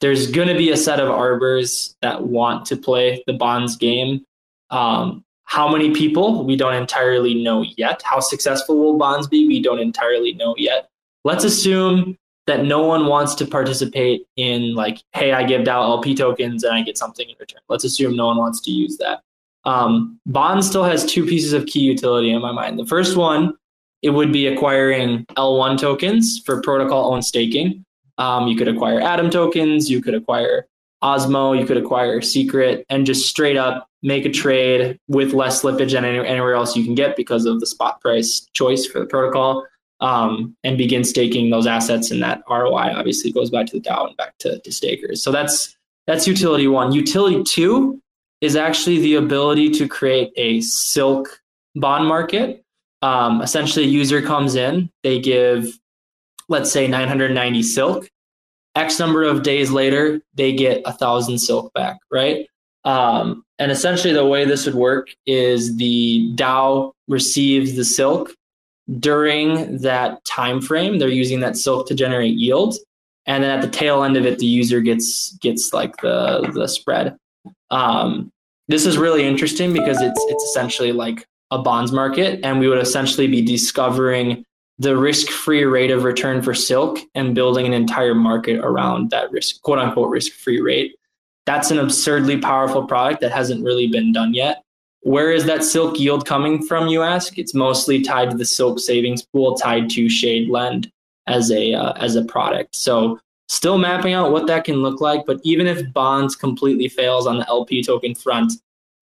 there's 0.00 0.30
going 0.30 0.48
to 0.48 0.56
be 0.56 0.70
a 0.70 0.76
set 0.76 1.00
of 1.00 1.08
arbors 1.08 1.96
that 2.02 2.24
want 2.24 2.66
to 2.66 2.76
play 2.76 3.24
the 3.26 3.32
bonds 3.32 3.76
game. 3.76 4.24
Um, 4.70 5.24
how 5.44 5.70
many 5.70 5.92
people? 5.92 6.44
We 6.44 6.56
don't 6.56 6.74
entirely 6.74 7.42
know 7.42 7.62
yet. 7.62 8.02
How 8.04 8.20
successful 8.20 8.78
will 8.78 8.98
bonds 8.98 9.26
be? 9.26 9.46
We 9.46 9.62
don't 9.62 9.80
entirely 9.80 10.34
know 10.34 10.54
yet. 10.56 10.88
Let's 11.24 11.44
assume 11.44 12.16
that 12.46 12.64
no 12.64 12.82
one 12.84 13.06
wants 13.06 13.34
to 13.36 13.46
participate 13.46 14.26
in, 14.36 14.74
like, 14.74 15.02
hey, 15.12 15.32
I 15.32 15.44
give 15.44 15.62
DAO 15.62 15.82
LP 15.82 16.14
tokens 16.14 16.64
and 16.64 16.74
I 16.74 16.82
get 16.82 16.98
something 16.98 17.28
in 17.28 17.36
return. 17.38 17.60
Let's 17.68 17.84
assume 17.84 18.16
no 18.16 18.26
one 18.26 18.36
wants 18.36 18.60
to 18.62 18.70
use 18.70 18.96
that. 18.98 19.22
Um, 19.64 20.18
Bond 20.26 20.64
still 20.64 20.84
has 20.84 21.06
two 21.06 21.24
pieces 21.24 21.52
of 21.52 21.66
key 21.66 21.80
utility 21.80 22.32
in 22.32 22.42
my 22.42 22.52
mind. 22.52 22.78
The 22.78 22.86
first 22.86 23.16
one, 23.16 23.54
it 24.02 24.10
would 24.10 24.32
be 24.32 24.48
acquiring 24.48 25.24
L1 25.36 25.78
tokens 25.78 26.40
for 26.44 26.60
protocol 26.60 27.12
owned 27.12 27.24
staking. 27.24 27.84
Um, 28.18 28.48
you 28.48 28.56
could 28.56 28.68
acquire 28.68 29.00
Atom 29.00 29.30
tokens, 29.30 29.88
you 29.88 30.02
could 30.02 30.14
acquire 30.14 30.66
Osmo, 31.02 31.58
you 31.58 31.64
could 31.64 31.76
acquire 31.76 32.20
Secret, 32.20 32.84
and 32.88 33.06
just 33.06 33.28
straight 33.28 33.56
up 33.56 33.88
make 34.02 34.24
a 34.24 34.30
trade 34.30 34.98
with 35.08 35.32
less 35.32 35.62
slippage 35.62 35.92
than 35.92 36.04
anywhere 36.04 36.54
else 36.54 36.76
you 36.76 36.84
can 36.84 36.94
get 36.94 37.16
because 37.16 37.46
of 37.46 37.60
the 37.60 37.66
spot 37.66 38.00
price 38.00 38.46
choice 38.52 38.84
for 38.84 38.98
the 38.98 39.06
protocol, 39.06 39.64
um, 40.02 40.54
and 40.64 40.76
begin 40.76 41.04
staking 41.04 41.50
those 41.50 41.66
assets. 41.66 42.10
And 42.10 42.22
that 42.22 42.42
ROI 42.50 42.92
obviously 42.94 43.32
goes 43.32 43.50
back 43.50 43.66
to 43.68 43.80
the 43.80 43.88
DAO 43.88 44.08
and 44.08 44.16
back 44.16 44.36
to, 44.38 44.58
to 44.58 44.72
stakers. 44.72 45.22
So 45.22 45.32
that's 45.32 45.76
that's 46.06 46.26
utility 46.26 46.66
one. 46.66 46.92
Utility 46.92 47.42
two 47.44 48.02
is 48.40 48.56
actually 48.56 49.00
the 49.00 49.14
ability 49.14 49.70
to 49.70 49.88
create 49.88 50.32
a 50.36 50.60
silk 50.60 51.40
bond 51.76 52.06
market. 52.06 52.64
Um, 53.00 53.40
essentially, 53.40 53.84
a 53.84 53.88
user 53.88 54.20
comes 54.20 54.54
in, 54.56 54.90
they 55.02 55.20
give 55.20 55.78
let's 56.48 56.70
say 56.70 56.86
990 56.86 57.62
silk 57.62 58.08
x 58.74 58.98
number 58.98 59.22
of 59.22 59.42
days 59.42 59.70
later 59.70 60.20
they 60.34 60.52
get 60.52 60.82
a 60.84 60.92
thousand 60.92 61.38
silk 61.38 61.72
back 61.72 61.98
right 62.10 62.46
um, 62.84 63.44
and 63.58 63.70
essentially 63.70 64.12
the 64.12 64.26
way 64.26 64.44
this 64.44 64.66
would 64.66 64.74
work 64.74 65.08
is 65.26 65.76
the 65.76 66.32
dao 66.34 66.92
receives 67.08 67.74
the 67.74 67.84
silk 67.84 68.34
during 68.98 69.78
that 69.78 70.24
time 70.24 70.60
frame 70.60 70.98
they're 70.98 71.08
using 71.08 71.40
that 71.40 71.56
silk 71.56 71.86
to 71.86 71.94
generate 71.94 72.34
yield 72.34 72.76
and 73.26 73.44
then 73.44 73.56
at 73.56 73.62
the 73.62 73.70
tail 73.70 74.02
end 74.02 74.16
of 74.16 74.26
it 74.26 74.38
the 74.38 74.46
user 74.46 74.80
gets 74.80 75.36
gets 75.38 75.72
like 75.72 75.96
the 75.98 76.50
the 76.54 76.66
spread 76.66 77.16
um, 77.70 78.30
this 78.68 78.86
is 78.86 78.96
really 78.98 79.24
interesting 79.24 79.72
because 79.72 80.00
it's 80.00 80.24
it's 80.28 80.44
essentially 80.44 80.92
like 80.92 81.26
a 81.50 81.58
bonds 81.58 81.92
market, 81.92 82.40
and 82.42 82.58
we 82.58 82.68
would 82.68 82.78
essentially 82.78 83.26
be 83.26 83.42
discovering 83.42 84.44
the 84.78 84.96
risk-free 84.96 85.64
rate 85.64 85.90
of 85.90 86.02
return 86.02 86.40
for 86.42 86.54
Silk 86.54 86.98
and 87.14 87.34
building 87.34 87.66
an 87.66 87.74
entire 87.74 88.14
market 88.14 88.58
around 88.60 89.10
that 89.10 89.30
risk, 89.30 89.60
quote 89.62 89.78
unquote, 89.78 90.08
risk-free 90.08 90.60
rate. 90.60 90.94
That's 91.44 91.70
an 91.70 91.78
absurdly 91.78 92.38
powerful 92.38 92.86
product 92.86 93.20
that 93.20 93.32
hasn't 93.32 93.64
really 93.64 93.86
been 93.86 94.12
done 94.12 94.32
yet. 94.32 94.62
Where 95.02 95.32
is 95.32 95.44
that 95.46 95.64
Silk 95.64 95.98
yield 95.98 96.26
coming 96.26 96.64
from? 96.64 96.88
You 96.88 97.02
ask. 97.02 97.38
It's 97.38 97.54
mostly 97.54 98.02
tied 98.02 98.30
to 98.30 98.36
the 98.36 98.44
Silk 98.44 98.78
savings 98.78 99.22
pool, 99.22 99.56
tied 99.56 99.90
to 99.90 100.08
Shade 100.08 100.48
Lend 100.48 100.90
as 101.26 101.50
a 101.50 101.74
uh, 101.74 101.92
as 101.94 102.16
a 102.16 102.24
product. 102.24 102.76
So 102.76 103.18
still 103.48 103.78
mapping 103.78 104.14
out 104.14 104.32
what 104.32 104.46
that 104.46 104.64
can 104.64 104.76
look 104.76 105.00
like. 105.00 105.26
But 105.26 105.40
even 105.42 105.66
if 105.66 105.92
bonds 105.92 106.36
completely 106.36 106.88
fails 106.88 107.26
on 107.26 107.38
the 107.38 107.48
LP 107.48 107.82
token 107.82 108.14
front, 108.14 108.52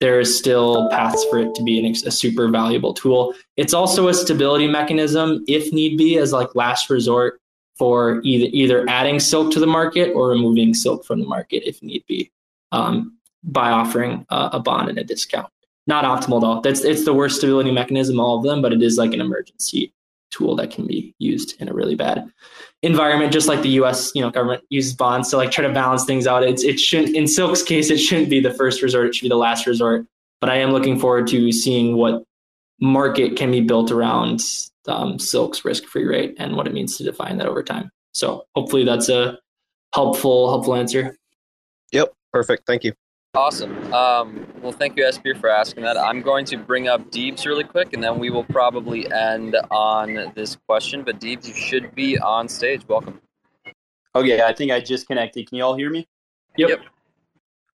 there 0.00 0.18
is 0.18 0.36
still 0.36 0.88
paths 0.88 1.24
for 1.26 1.38
it 1.38 1.54
to 1.54 1.62
be 1.62 1.78
an, 1.78 1.94
a 2.06 2.10
super 2.10 2.48
valuable 2.48 2.94
tool. 2.94 3.34
It's 3.56 3.74
also 3.74 4.08
a 4.08 4.14
stability 4.14 4.66
mechanism, 4.66 5.44
if 5.46 5.70
need 5.72 5.98
be, 5.98 6.16
as 6.16 6.32
like 6.32 6.54
last 6.54 6.88
resort 6.88 7.40
for 7.76 8.20
either 8.24 8.48
either 8.52 8.88
adding 8.88 9.20
silk 9.20 9.52
to 9.52 9.60
the 9.60 9.66
market 9.66 10.12
or 10.14 10.28
removing 10.28 10.72
silk 10.74 11.04
from 11.04 11.20
the 11.20 11.26
market 11.26 11.68
if 11.68 11.82
need 11.82 12.04
be, 12.06 12.30
um, 12.72 13.16
by 13.42 13.70
offering 13.70 14.26
a 14.30 14.58
bond 14.58 14.88
and 14.88 14.98
a 14.98 15.04
discount. 15.04 15.50
Not 15.86 16.04
optimal 16.04 16.40
though. 16.40 16.60
That's 16.60 16.84
it's 16.84 17.04
the 17.04 17.14
worst 17.14 17.38
stability 17.38 17.72
mechanism, 17.72 18.20
all 18.20 18.38
of 18.38 18.44
them, 18.44 18.62
but 18.62 18.72
it 18.72 18.82
is 18.82 18.98
like 18.98 19.12
an 19.12 19.20
emergency 19.20 19.92
tool 20.30 20.54
that 20.56 20.70
can 20.70 20.86
be 20.86 21.14
used 21.18 21.60
in 21.60 21.68
a 21.68 21.74
really 21.74 21.94
bad 21.94 22.30
environment, 22.82 23.32
just 23.32 23.48
like 23.48 23.62
the 23.62 23.70
U.S. 23.70 24.12
you 24.14 24.22
know 24.22 24.30
government 24.30 24.62
uses 24.70 24.94
bonds 24.94 25.30
to 25.30 25.36
like 25.36 25.50
try 25.50 25.66
to 25.66 25.72
balance 25.72 26.04
things 26.04 26.26
out. 26.26 26.42
It's 26.42 26.62
it 26.62 26.78
shouldn't 26.78 27.16
in 27.16 27.26
Silk's 27.26 27.62
case 27.62 27.90
it 27.90 27.98
shouldn't 27.98 28.30
be 28.30 28.40
the 28.40 28.52
first 28.52 28.82
resort. 28.82 29.08
It 29.08 29.14
should 29.14 29.24
be 29.24 29.28
the 29.28 29.36
last 29.36 29.66
resort. 29.66 30.06
But 30.40 30.50
I 30.50 30.56
am 30.56 30.70
looking 30.70 30.98
forward 30.98 31.26
to 31.28 31.52
seeing 31.52 31.96
what 31.96 32.24
market 32.80 33.36
can 33.36 33.50
be 33.50 33.60
built 33.60 33.90
around 33.90 34.42
um, 34.88 35.18
Silk's 35.18 35.66
risk-free 35.66 36.06
rate 36.06 36.34
and 36.38 36.56
what 36.56 36.66
it 36.66 36.72
means 36.72 36.96
to 36.96 37.04
define 37.04 37.36
that 37.36 37.46
over 37.46 37.62
time. 37.62 37.90
So 38.14 38.46
hopefully 38.54 38.84
that's 38.84 39.10
a 39.10 39.38
helpful 39.94 40.48
helpful 40.48 40.74
answer. 40.74 41.16
Yep, 41.92 42.12
perfect. 42.32 42.66
Thank 42.66 42.84
you. 42.84 42.94
Awesome. 43.34 43.92
Um, 43.94 44.44
well, 44.60 44.72
thank 44.72 44.96
you, 44.96 45.04
SB, 45.04 45.40
for 45.40 45.48
asking 45.48 45.84
that. 45.84 45.96
I'm 45.96 46.20
going 46.20 46.44
to 46.46 46.56
bring 46.56 46.88
up 46.88 47.12
Deebs 47.12 47.46
really 47.46 47.62
quick, 47.62 47.92
and 47.92 48.02
then 48.02 48.18
we 48.18 48.28
will 48.28 48.42
probably 48.42 49.10
end 49.12 49.56
on 49.70 50.32
this 50.34 50.56
question. 50.66 51.04
But 51.04 51.20
Deebs, 51.20 51.46
you 51.46 51.54
should 51.54 51.94
be 51.94 52.18
on 52.18 52.48
stage. 52.48 52.86
Welcome. 52.88 53.20
Okay, 54.16 54.42
I 54.42 54.52
think 54.52 54.72
I 54.72 54.80
just 54.80 55.06
connected. 55.06 55.48
Can 55.48 55.58
you 55.58 55.64
all 55.64 55.76
hear 55.76 55.90
me? 55.90 56.08
Yep. 56.56 56.68
yep. 56.70 56.80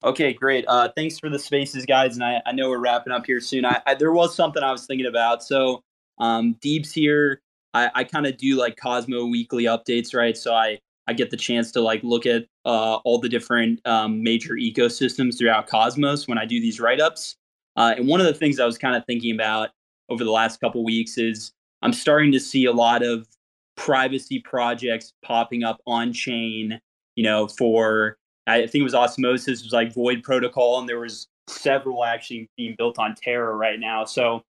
Okay, 0.04 0.34
great. 0.34 0.66
Uh, 0.68 0.90
thanks 0.94 1.18
for 1.18 1.30
the 1.30 1.38
spaces, 1.38 1.86
guys. 1.86 2.16
And 2.16 2.24
I, 2.24 2.42
I 2.44 2.52
know 2.52 2.68
we're 2.68 2.78
wrapping 2.78 3.14
up 3.14 3.24
here 3.24 3.40
soon. 3.40 3.64
I, 3.64 3.80
I 3.86 3.94
there 3.94 4.12
was 4.12 4.36
something 4.36 4.62
I 4.62 4.72
was 4.72 4.84
thinking 4.84 5.06
about. 5.06 5.42
So, 5.42 5.82
um, 6.18 6.54
Deebs 6.62 6.92
here. 6.92 7.40
I, 7.72 7.90
I 7.94 8.04
kind 8.04 8.26
of 8.26 8.36
do 8.36 8.56
like 8.56 8.76
Cosmo 8.76 9.24
weekly 9.24 9.64
updates, 9.64 10.14
right? 10.14 10.36
So 10.36 10.54
I 10.54 10.78
I 11.08 11.12
get 11.12 11.30
the 11.30 11.36
chance 11.36 11.70
to 11.72 11.80
like 11.80 12.02
look 12.02 12.26
at 12.26 12.46
uh, 12.64 12.96
all 13.04 13.18
the 13.18 13.28
different 13.28 13.80
um, 13.86 14.22
major 14.22 14.54
ecosystems 14.54 15.38
throughout 15.38 15.68
Cosmos 15.68 16.26
when 16.26 16.38
I 16.38 16.44
do 16.44 16.60
these 16.60 16.80
write 16.80 17.00
ups. 17.00 17.36
Uh, 17.76 17.94
and 17.96 18.08
one 18.08 18.20
of 18.20 18.26
the 18.26 18.34
things 18.34 18.58
I 18.58 18.66
was 18.66 18.78
kind 18.78 18.96
of 18.96 19.04
thinking 19.06 19.34
about 19.34 19.70
over 20.08 20.24
the 20.24 20.30
last 20.30 20.60
couple 20.60 20.84
weeks 20.84 21.18
is 21.18 21.52
I'm 21.82 21.92
starting 21.92 22.32
to 22.32 22.40
see 22.40 22.64
a 22.64 22.72
lot 22.72 23.02
of 23.02 23.26
privacy 23.76 24.40
projects 24.40 25.12
popping 25.22 25.62
up 25.62 25.80
on 25.86 26.12
chain. 26.12 26.80
You 27.14 27.24
know, 27.24 27.48
for 27.48 28.16
I 28.46 28.66
think 28.66 28.76
it 28.76 28.82
was 28.82 28.94
Osmosis, 28.94 29.60
it 29.60 29.64
was 29.64 29.72
like 29.72 29.94
Void 29.94 30.22
Protocol, 30.22 30.78
and 30.78 30.88
there 30.88 31.00
was 31.00 31.28
several 31.48 32.04
actually 32.04 32.48
being 32.56 32.74
built 32.76 32.98
on 32.98 33.14
Terra 33.14 33.54
right 33.54 33.78
now. 33.78 34.04
So 34.04 34.42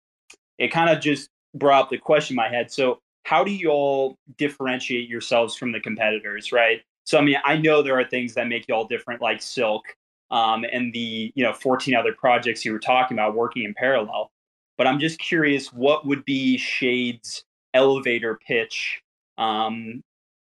it 0.58 0.70
kind 0.70 0.90
of 0.90 1.02
just 1.02 1.30
brought 1.54 1.84
up 1.84 1.90
the 1.90 1.98
question 1.98 2.34
in 2.34 2.38
my 2.38 2.50
head. 2.50 2.72
So 2.72 3.00
how 3.28 3.44
do 3.44 3.52
you 3.52 3.70
all 3.70 4.18
differentiate 4.38 5.10
yourselves 5.10 5.54
from 5.54 5.74
the 5.74 5.82
competitors, 5.82 6.54
right? 6.54 6.82
So 7.04 7.18
I 7.18 7.22
mean, 7.22 7.36
I 7.44 7.58
know 7.58 7.82
there 7.82 8.00
are 8.00 8.06
things 8.06 8.34
that 8.36 8.48
make 8.48 8.66
you 8.70 8.74
all 8.74 8.88
different, 8.88 9.22
like 9.22 9.42
Silk 9.42 9.84
um, 10.32 10.64
and 10.72 10.94
the 10.94 11.34
you 11.36 11.44
know 11.44 11.52
14 11.52 11.94
other 11.94 12.14
projects 12.14 12.64
you 12.64 12.72
were 12.72 12.80
talking 12.80 13.18
about 13.18 13.36
working 13.36 13.64
in 13.64 13.74
parallel. 13.74 14.32
But 14.78 14.88
I'm 14.88 14.98
just 14.98 15.20
curious, 15.20 15.74
what 15.74 16.06
would 16.06 16.24
be 16.24 16.58
Shade's 16.58 17.44
elevator 17.74 18.40
pitch 18.48 19.02
um, 19.38 20.02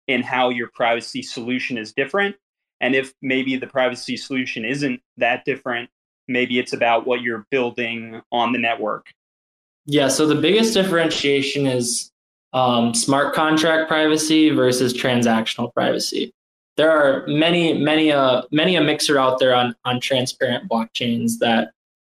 in 0.07 0.21
how 0.21 0.49
your 0.49 0.69
privacy 0.75 1.23
solution 1.23 1.79
is 1.79 1.93
different? 1.93 2.35
And 2.79 2.93
if 2.93 3.11
maybe 3.23 3.55
the 3.55 3.65
privacy 3.65 4.17
solution 4.17 4.65
isn't 4.65 5.01
that 5.17 5.45
different, 5.45 5.89
maybe 6.27 6.59
it's 6.59 6.73
about 6.73 7.07
what 7.07 7.21
you're 7.21 7.47
building 7.49 8.21
on 8.31 8.51
the 8.51 8.59
network. 8.59 9.07
Yeah. 9.87 10.09
So 10.09 10.27
the 10.27 10.35
biggest 10.35 10.75
differentiation 10.75 11.65
is 11.65 12.11
um, 12.53 12.93
smart 12.93 13.33
contract 13.33 13.87
privacy 13.87 14.49
versus 14.49 14.93
transactional 14.93 15.73
privacy. 15.73 16.33
There 16.77 16.91
are 16.91 17.25
many, 17.27 17.73
many, 17.73 18.11
uh, 18.11 18.43
many 18.51 18.75
a 18.75 18.81
mixer 18.81 19.17
out 19.19 19.39
there 19.39 19.55
on 19.55 19.75
on 19.85 19.99
transparent 19.99 20.69
blockchains 20.69 21.39
that 21.39 21.71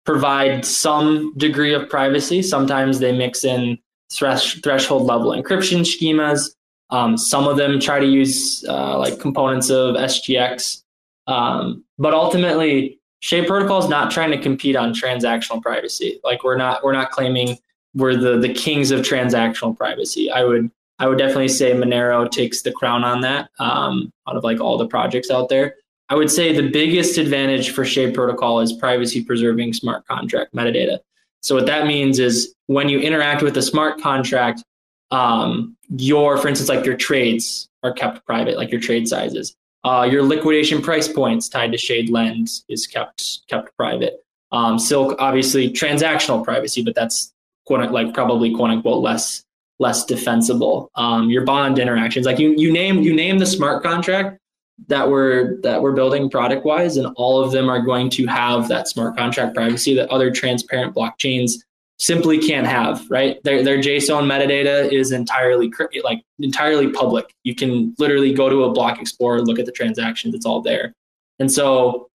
provide 0.05 0.65
some 0.65 1.33
degree 1.37 1.73
of 1.73 1.87
privacy. 1.89 2.41
Sometimes 2.41 2.99
they 2.99 3.15
mix 3.15 3.43
in 3.43 3.77
thresh, 4.11 4.59
threshold 4.61 5.03
level 5.03 5.31
encryption 5.31 5.81
schemas. 5.81 6.55
Um, 6.89 7.17
some 7.17 7.47
of 7.47 7.57
them 7.57 7.79
try 7.79 7.99
to 7.99 8.05
use 8.05 8.65
uh, 8.67 8.97
like 8.97 9.19
components 9.19 9.69
of 9.69 9.95
SGX, 9.95 10.81
um, 11.27 11.83
but 11.99 12.13
ultimately, 12.13 12.99
Shade 13.21 13.47
Protocol 13.47 13.79
is 13.79 13.89
not 13.89 14.11
trying 14.11 14.31
to 14.31 14.37
compete 14.39 14.75
on 14.75 14.93
transactional 14.93 15.61
privacy. 15.61 16.19
Like 16.23 16.43
we're 16.43 16.57
not 16.57 16.83
we're 16.83 16.93
not 16.93 17.11
claiming 17.11 17.59
we're 17.95 18.15
the 18.15 18.37
the 18.37 18.53
kings 18.53 18.91
of 18.91 19.01
transactional 19.01 19.75
privacy. 19.75 20.31
I 20.31 20.43
would 20.43 20.71
I 20.99 21.07
would 21.07 21.17
definitely 21.17 21.47
say 21.47 21.71
Monero 21.71 22.29
takes 22.29 22.61
the 22.61 22.71
crown 22.71 23.03
on 23.03 23.21
that 23.21 23.49
um, 23.59 24.11
out 24.27 24.35
of 24.35 24.43
like 24.43 24.59
all 24.59 24.77
the 24.77 24.87
projects 24.87 25.31
out 25.31 25.49
there. 25.49 25.75
I 26.09 26.15
would 26.15 26.31
say 26.31 26.55
the 26.55 26.69
biggest 26.69 27.17
advantage 27.17 27.69
for 27.69 27.85
Shade 27.85 28.13
Protocol 28.13 28.59
is 28.59 28.73
privacy 28.73 29.23
preserving 29.23 29.73
smart 29.73 30.05
contract 30.07 30.53
metadata. 30.53 30.99
So 31.41 31.55
what 31.55 31.67
that 31.67 31.87
means 31.87 32.19
is 32.19 32.53
when 32.65 32.89
you 32.89 32.99
interact 32.99 33.41
with 33.41 33.55
a 33.57 33.61
smart 33.61 34.01
contract, 34.01 34.63
um, 35.11 35.77
your, 35.95 36.37
for 36.37 36.47
instance, 36.47 36.67
like 36.67 36.85
your 36.85 36.97
trades 36.97 37.69
are 37.83 37.93
kept 37.93 38.25
private, 38.25 38.57
like 38.57 38.71
your 38.71 38.81
trade 38.81 39.07
sizes. 39.07 39.55
Uh, 39.85 40.07
your 40.09 40.23
liquidation 40.23 40.81
price 40.81 41.07
points 41.07 41.47
tied 41.47 41.71
to 41.71 41.77
Shade 41.77 42.09
Lends 42.09 42.65
is 42.67 42.85
kept 42.85 43.47
kept 43.47 43.75
private. 43.77 44.17
Um, 44.51 44.77
Silk, 44.77 45.15
obviously, 45.19 45.71
transactional 45.71 46.43
privacy, 46.43 46.83
but 46.83 46.95
that's 46.95 47.31
quote 47.69 47.91
like 47.91 48.13
probably 48.13 48.53
quote 48.53 48.71
unquote 48.71 49.03
less 49.03 49.43
less 49.79 50.03
defensible. 50.03 50.89
Um, 50.95 51.29
your 51.29 51.43
bond 51.45 51.77
interactions, 51.79 52.25
like 52.25 52.39
you 52.39 52.53
you 52.57 52.71
name 52.73 52.99
you 52.99 53.13
name 53.13 53.37
the 53.37 53.45
smart 53.45 53.83
contract 53.83 54.39
that 54.87 55.09
we're 55.09 55.61
that 55.61 55.81
we're 55.81 55.91
building 55.91 56.29
product 56.29 56.65
wise, 56.65 56.97
and 56.97 57.07
all 57.15 57.41
of 57.41 57.51
them 57.51 57.69
are 57.69 57.81
going 57.81 58.09
to 58.11 58.25
have 58.25 58.67
that 58.69 58.87
smart 58.87 59.15
contract 59.15 59.55
privacy 59.55 59.93
that 59.95 60.09
other 60.09 60.31
transparent 60.31 60.95
blockchains 60.95 61.53
simply 61.99 62.39
can't 62.39 62.65
have. 62.65 63.05
Right, 63.09 63.41
their 63.43 63.63
their 63.63 63.77
JSON 63.77 64.25
metadata 64.25 64.91
is 64.91 65.11
entirely 65.11 65.71
like 66.03 66.23
entirely 66.39 66.89
public. 66.89 67.33
You 67.43 67.53
can 67.53 67.93
literally 67.99 68.33
go 68.33 68.49
to 68.49 68.63
a 68.63 68.71
block 68.71 68.99
explorer, 68.99 69.41
look 69.41 69.59
at 69.59 69.67
the 69.67 69.71
transactions, 69.71 70.33
it's 70.33 70.45
all 70.45 70.61
there. 70.61 70.93
And 71.37 71.51
so 71.51 72.09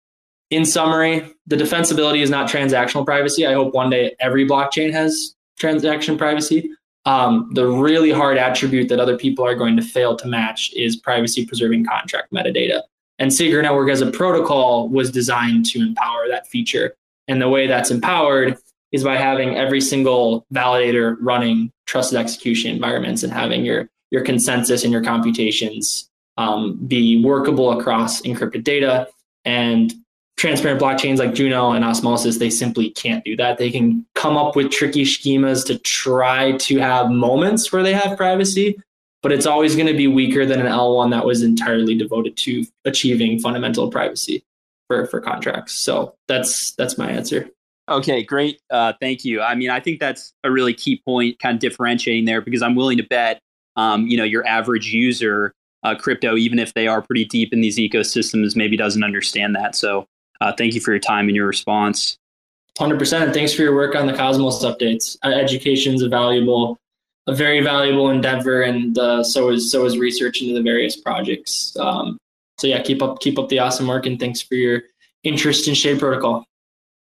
in 0.49 0.66
summary, 0.66 1.26
the 1.47 1.56
defensibility 1.56 2.22
is 2.22 2.30
not 2.30 2.49
transactional 2.49 3.06
privacy. 3.06 3.45
I 3.47 3.54
hope 3.54 3.74
one 3.74 3.89
day 3.89 4.16
every 4.20 4.45
blockchain 4.47 4.91
has 4.91 5.36
transaction 5.58 6.18
privacy. 6.18 6.70
Um, 7.06 7.49
the 7.54 7.68
really 7.68 8.12
hard 8.12 8.38
attribute 8.38 8.88
that 8.89 8.99
other 8.99 9.18
people 9.18 9.45
are 9.45 9.56
going 9.56 9.76
to 9.76 9.82
fail 9.82 10.16
to 10.16 10.28
match 10.28 10.72
is 10.74 10.95
privacy 10.95 11.45
preserving 11.45 11.86
contract 11.86 12.32
metadata. 12.32 12.82
And 13.20 13.34
Secret 13.34 13.62
Network 13.62 13.89
as 13.89 14.01
a 14.01 14.10
protocol 14.10 14.89
was 14.89 15.12
designed 15.12 15.66
to 15.68 15.80
empower 15.80 16.28
that 16.30 16.47
feature. 16.47 16.95
And 17.28 17.41
the 17.41 17.49
way 17.49 17.68
that's 17.68 17.91
empowered 17.91 18.58
is 18.91 19.04
by 19.04 19.18
having 19.18 19.56
every 19.56 19.82
single 19.82 20.45
validator 20.54 21.18
running 21.20 21.72
trusted 21.86 22.18
execution 22.18 22.72
environments 22.72 23.24
and 23.24 23.34
having 23.34 23.66
your, 23.66 23.89
your 24.12 24.24
consensus 24.24 24.84
and 24.84 24.93
your 24.93 25.04
computations 25.04 26.10
um, 26.38 26.78
be 26.88 27.24
workable 27.24 27.78
across 27.78 28.22
encrypted 28.22 28.64
data 28.64 29.08
and 29.45 29.93
transparent 30.38 30.82
blockchains 30.82 31.20
like 31.20 31.34
Juno 31.34 31.72
and 31.72 31.86
Osmosis, 31.86 32.38
they 32.38 32.50
simply 32.50 32.90
can't 32.90 33.24
do 33.24 33.36
that. 33.38 33.58
They 33.58 33.72
can 33.72 34.06
come 34.16 34.36
up 34.36 34.56
with 34.56 34.72
tricky 34.72 35.04
schemas 35.04 35.66
to 35.68 35.78
try 35.80 36.54
to 36.54 36.80
have 36.80 37.10
moments 37.10 37.72
where 37.72 37.84
they 37.84 37.94
have 37.94 38.18
privacy, 38.18 38.78
but 39.22 39.32
it's 39.32 39.46
always 39.46 39.76
going 39.76 39.88
to 39.88 39.94
be 39.94 40.08
weaker 40.08 40.46
than 40.46 40.60
an 40.60 40.68
L1 40.68 41.12
that 41.12 41.26
was 41.26 41.44
entirely 41.44 41.96
devoted 41.96 42.36
to 42.38 42.66
achieving 42.86 43.40
fundamental 43.40 43.90
privacy 43.90 44.44
for, 44.88 45.06
for 45.08 45.22
contracts. 45.22 45.74
So 45.74 46.16
that's 46.28 46.72
that's 46.72 46.98
my 46.98 47.10
answer. 47.10 47.50
Okay, 47.90 48.24
great. 48.24 48.62
Uh, 48.70 48.94
thank 49.00 49.26
you. 49.26 49.42
I 49.42 49.56
mean, 49.56 49.70
I 49.70 49.80
think 49.80 50.00
that's 50.00 50.34
a 50.44 50.52
really 50.52 50.74
key 50.74 51.02
point, 51.06 51.40
kind 51.40 51.56
of 51.56 51.60
differentiating 51.60 52.26
there, 52.26 52.42
because 52.42 52.62
I'm 52.62 52.76
willing 52.76 52.98
to 52.98 53.04
bet, 53.04 53.42
um, 53.76 54.08
you 54.08 54.16
know, 54.16 54.24
your 54.24 54.48
average 54.48 54.94
user 54.94 55.54
uh, 55.84 55.94
crypto, 55.96 56.38
even 56.38 56.60
if 56.60 56.74
they 56.74 56.88
are 56.88 57.02
pretty 57.02 57.26
deep 57.26 57.52
in 57.52 57.60
these 57.60 57.78
ecosystems, 57.78 58.56
maybe 58.56 58.78
doesn't 58.78 59.04
understand 59.04 59.56
that. 59.56 59.76
So 59.76 60.08
uh, 60.44 60.54
thank 60.58 60.74
you 60.74 60.82
for 60.82 60.91
your 60.91 61.00
time 61.00 61.28
and 61.28 61.36
your 61.36 61.48
response. 61.48 62.18
Hundred 62.78 63.00
percent. 63.00 63.24
And 63.24 63.34
thanks 63.34 63.54
for 63.54 63.62
your 63.62 63.76
work 63.76 63.96
on 63.96 64.08
the 64.08 64.14
Cosmos 64.14 64.64
updates. 64.64 65.18
Uh, 65.24 65.30
Education 65.30 65.94
is 65.94 66.02
a 66.02 66.10
valuable, 66.10 66.78
a 67.28 67.36
very 67.36 67.62
valuable 67.62 68.10
endeavor, 68.10 68.64
and 68.64 68.98
uh, 68.98 69.24
so 69.24 69.50
is 69.50 69.72
so 69.72 69.86
is 69.86 69.98
research 69.98 70.41
into 70.41 70.54
the 70.54 70.62
various 70.62 70.98
projects. 70.98 71.78
Um, 71.78 72.18
so 72.58 72.68
yeah, 72.68 72.82
keep 72.82 73.02
up 73.02 73.20
keep 73.20 73.38
up 73.39 73.50
the 73.50 73.60
awesome 73.60 73.88
work, 73.88 74.06
and 74.06 74.20
thanks 74.20 74.41
for 74.41 74.56
your 74.56 74.82
interest 75.24 75.68
in 75.68 75.76
Shade 75.76 76.00
Protocol. 76.00 76.46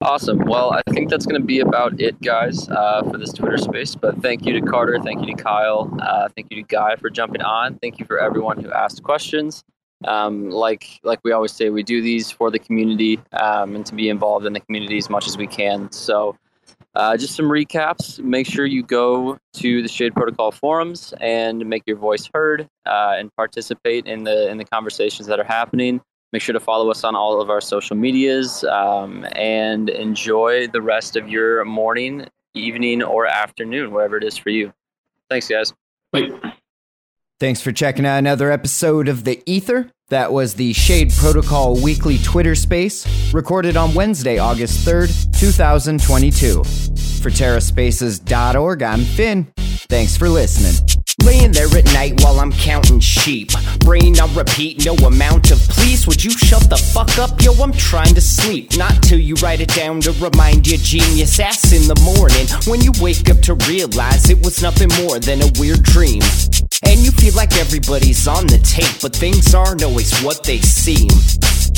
Awesome. 0.00 0.38
Well, 0.38 0.72
I 0.72 0.82
think 0.92 1.10
that's 1.10 1.26
going 1.26 1.40
to 1.40 1.46
be 1.46 1.58
about 1.58 2.00
it, 2.00 2.20
guys, 2.22 2.68
uh, 2.68 3.02
for 3.02 3.18
this 3.18 3.32
Twitter 3.32 3.58
space. 3.58 3.96
But 3.96 4.22
thank 4.22 4.46
you 4.46 4.52
to 4.58 4.64
Carter. 4.64 4.98
Thank 5.02 5.20
you 5.20 5.34
to 5.34 5.42
Kyle. 5.42 5.92
Uh, 6.00 6.28
thank 6.36 6.46
you 6.50 6.62
to 6.62 6.68
Guy 6.68 6.94
for 6.96 7.10
jumping 7.10 7.42
on. 7.42 7.78
Thank 7.80 7.98
you 7.98 8.06
for 8.06 8.18
everyone 8.18 8.62
who 8.62 8.70
asked 8.70 9.02
questions. 9.02 9.64
Um, 10.04 10.50
like 10.50 11.00
like 11.02 11.20
we 11.24 11.32
always 11.32 11.52
say, 11.52 11.70
we 11.70 11.82
do 11.82 12.00
these 12.00 12.30
for 12.30 12.50
the 12.50 12.58
community 12.58 13.20
um, 13.32 13.74
and 13.74 13.84
to 13.86 13.94
be 13.94 14.08
involved 14.08 14.46
in 14.46 14.52
the 14.52 14.60
community 14.60 14.96
as 14.98 15.10
much 15.10 15.26
as 15.26 15.36
we 15.36 15.46
can. 15.46 15.90
So, 15.90 16.36
uh, 16.94 17.16
just 17.16 17.34
some 17.34 17.46
recaps. 17.46 18.18
Make 18.20 18.46
sure 18.46 18.64
you 18.64 18.82
go 18.82 19.38
to 19.54 19.82
the 19.82 19.88
Shade 19.88 20.14
Protocol 20.14 20.52
forums 20.52 21.14
and 21.20 21.66
make 21.66 21.82
your 21.86 21.96
voice 21.96 22.30
heard 22.32 22.68
uh, 22.86 23.14
and 23.18 23.34
participate 23.34 24.06
in 24.06 24.24
the 24.24 24.48
in 24.48 24.58
the 24.58 24.64
conversations 24.64 25.26
that 25.28 25.40
are 25.40 25.44
happening. 25.44 26.00
Make 26.32 26.42
sure 26.42 26.52
to 26.52 26.60
follow 26.60 26.90
us 26.90 27.04
on 27.04 27.16
all 27.16 27.40
of 27.40 27.48
our 27.48 27.60
social 27.60 27.96
medias 27.96 28.62
um, 28.64 29.26
and 29.32 29.88
enjoy 29.88 30.66
the 30.68 30.82
rest 30.82 31.16
of 31.16 31.28
your 31.28 31.64
morning, 31.64 32.26
evening, 32.52 33.02
or 33.02 33.26
afternoon, 33.26 33.92
wherever 33.92 34.18
it 34.18 34.24
is 34.24 34.36
for 34.36 34.50
you. 34.50 34.72
Thanks, 35.30 35.48
guys. 35.48 35.72
Wait. 36.12 36.32
Thanks 37.40 37.60
for 37.60 37.70
checking 37.70 38.04
out 38.04 38.18
another 38.18 38.50
episode 38.50 39.06
of 39.06 39.22
The 39.22 39.40
Ether. 39.46 39.90
That 40.08 40.32
was 40.32 40.54
the 40.54 40.72
Shade 40.72 41.12
Protocol 41.12 41.80
weekly 41.80 42.18
Twitter 42.18 42.56
space, 42.56 43.32
recorded 43.32 43.76
on 43.76 43.94
Wednesday, 43.94 44.38
August 44.38 44.84
3rd, 44.84 45.38
2022. 45.38 46.64
For 47.22 47.30
TerraSpaces.org, 47.30 48.82
I'm 48.82 49.04
Finn. 49.04 49.52
Thanks 49.56 50.16
for 50.16 50.28
listening. 50.28 50.98
Laying 51.24 51.52
there 51.52 51.68
at 51.76 51.84
night 51.86 52.20
while 52.22 52.40
I'm 52.40 52.52
counting 52.52 53.00
sheep. 53.00 53.50
Brain 53.80 54.18
on 54.20 54.34
repeat, 54.34 54.84
no 54.84 54.94
amount 54.94 55.50
of 55.50 55.58
please. 55.58 56.06
Would 56.06 56.24
you 56.24 56.30
shut 56.30 56.70
the 56.70 56.76
fuck 56.76 57.18
up? 57.18 57.42
Yo, 57.42 57.52
I'm 57.54 57.72
trying 57.72 58.14
to 58.14 58.20
sleep. 58.20 58.76
Not 58.76 59.02
till 59.02 59.18
you 59.18 59.34
write 59.36 59.60
it 59.60 59.74
down 59.74 60.00
to 60.02 60.12
remind 60.12 60.66
your 60.66 60.78
genius 60.78 61.38
ass 61.40 61.72
in 61.72 61.88
the 61.88 62.00
morning. 62.02 62.46
When 62.66 62.80
you 62.80 62.92
wake 63.00 63.28
up 63.30 63.40
to 63.42 63.54
realize 63.68 64.30
it 64.30 64.42
was 64.44 64.62
nothing 64.62 64.88
more 65.04 65.18
than 65.18 65.42
a 65.42 65.50
weird 65.58 65.82
dream. 65.82 66.22
And 66.84 67.00
you 67.00 67.10
feel 67.10 67.34
like 67.34 67.56
everybody's 67.56 68.26
on 68.28 68.46
the 68.46 68.58
tape, 68.58 69.02
but 69.02 69.14
things 69.14 69.54
aren't 69.54 69.82
always 69.82 70.18
what 70.20 70.44
they 70.44 70.58
seem. 70.58 71.10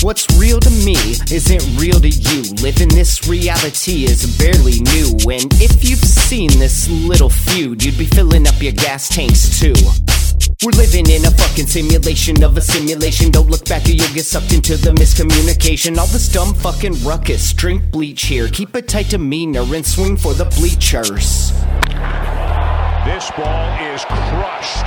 What's 0.02 0.26
real 0.38 0.60
to 0.60 0.70
me 0.70 0.96
isn't 1.30 1.80
real 1.80 2.00
to 2.00 2.08
you. 2.08 2.42
Living 2.62 2.88
this 2.88 3.28
reality 3.28 4.04
is 4.04 4.38
barely 4.38 4.80
new. 4.80 5.10
And 5.30 5.52
if 5.60 5.88
you've 5.88 5.98
seen 5.98 6.48
this 6.58 6.88
little 6.88 7.28
feud, 7.28 7.84
you'd 7.84 7.98
be 7.98 8.06
filling 8.06 8.46
up 8.48 8.60
your 8.62 8.72
gas 8.72 9.08
tanks 9.08 9.60
too. 9.60 9.74
We're 10.62 10.72
living 10.72 11.08
in 11.10 11.24
a 11.26 11.30
fucking 11.30 11.66
simulation 11.66 12.42
of 12.42 12.56
a 12.56 12.60
simulation. 12.60 13.30
Don't 13.30 13.48
look 13.48 13.64
back 13.66 13.84
or 13.86 13.90
you'll 13.90 14.14
get 14.14 14.24
sucked 14.24 14.52
into 14.52 14.76
the 14.76 14.90
miscommunication. 14.92 15.98
All 15.98 16.06
this 16.06 16.28
dumb 16.28 16.54
fucking 16.54 17.02
ruckus. 17.04 17.52
Drink 17.52 17.90
bleach 17.90 18.22
here. 18.24 18.48
Keep 18.48 18.74
a 18.74 18.82
tight 18.82 19.10
demeanor 19.10 19.64
and 19.74 19.84
swing 19.84 20.16
for 20.16 20.32
the 20.34 20.46
bleachers. 20.56 21.52
This 23.04 23.30
ball 23.36 23.94
is 23.94 24.04
crushed. 24.04 24.86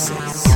Spaces. 0.00 0.49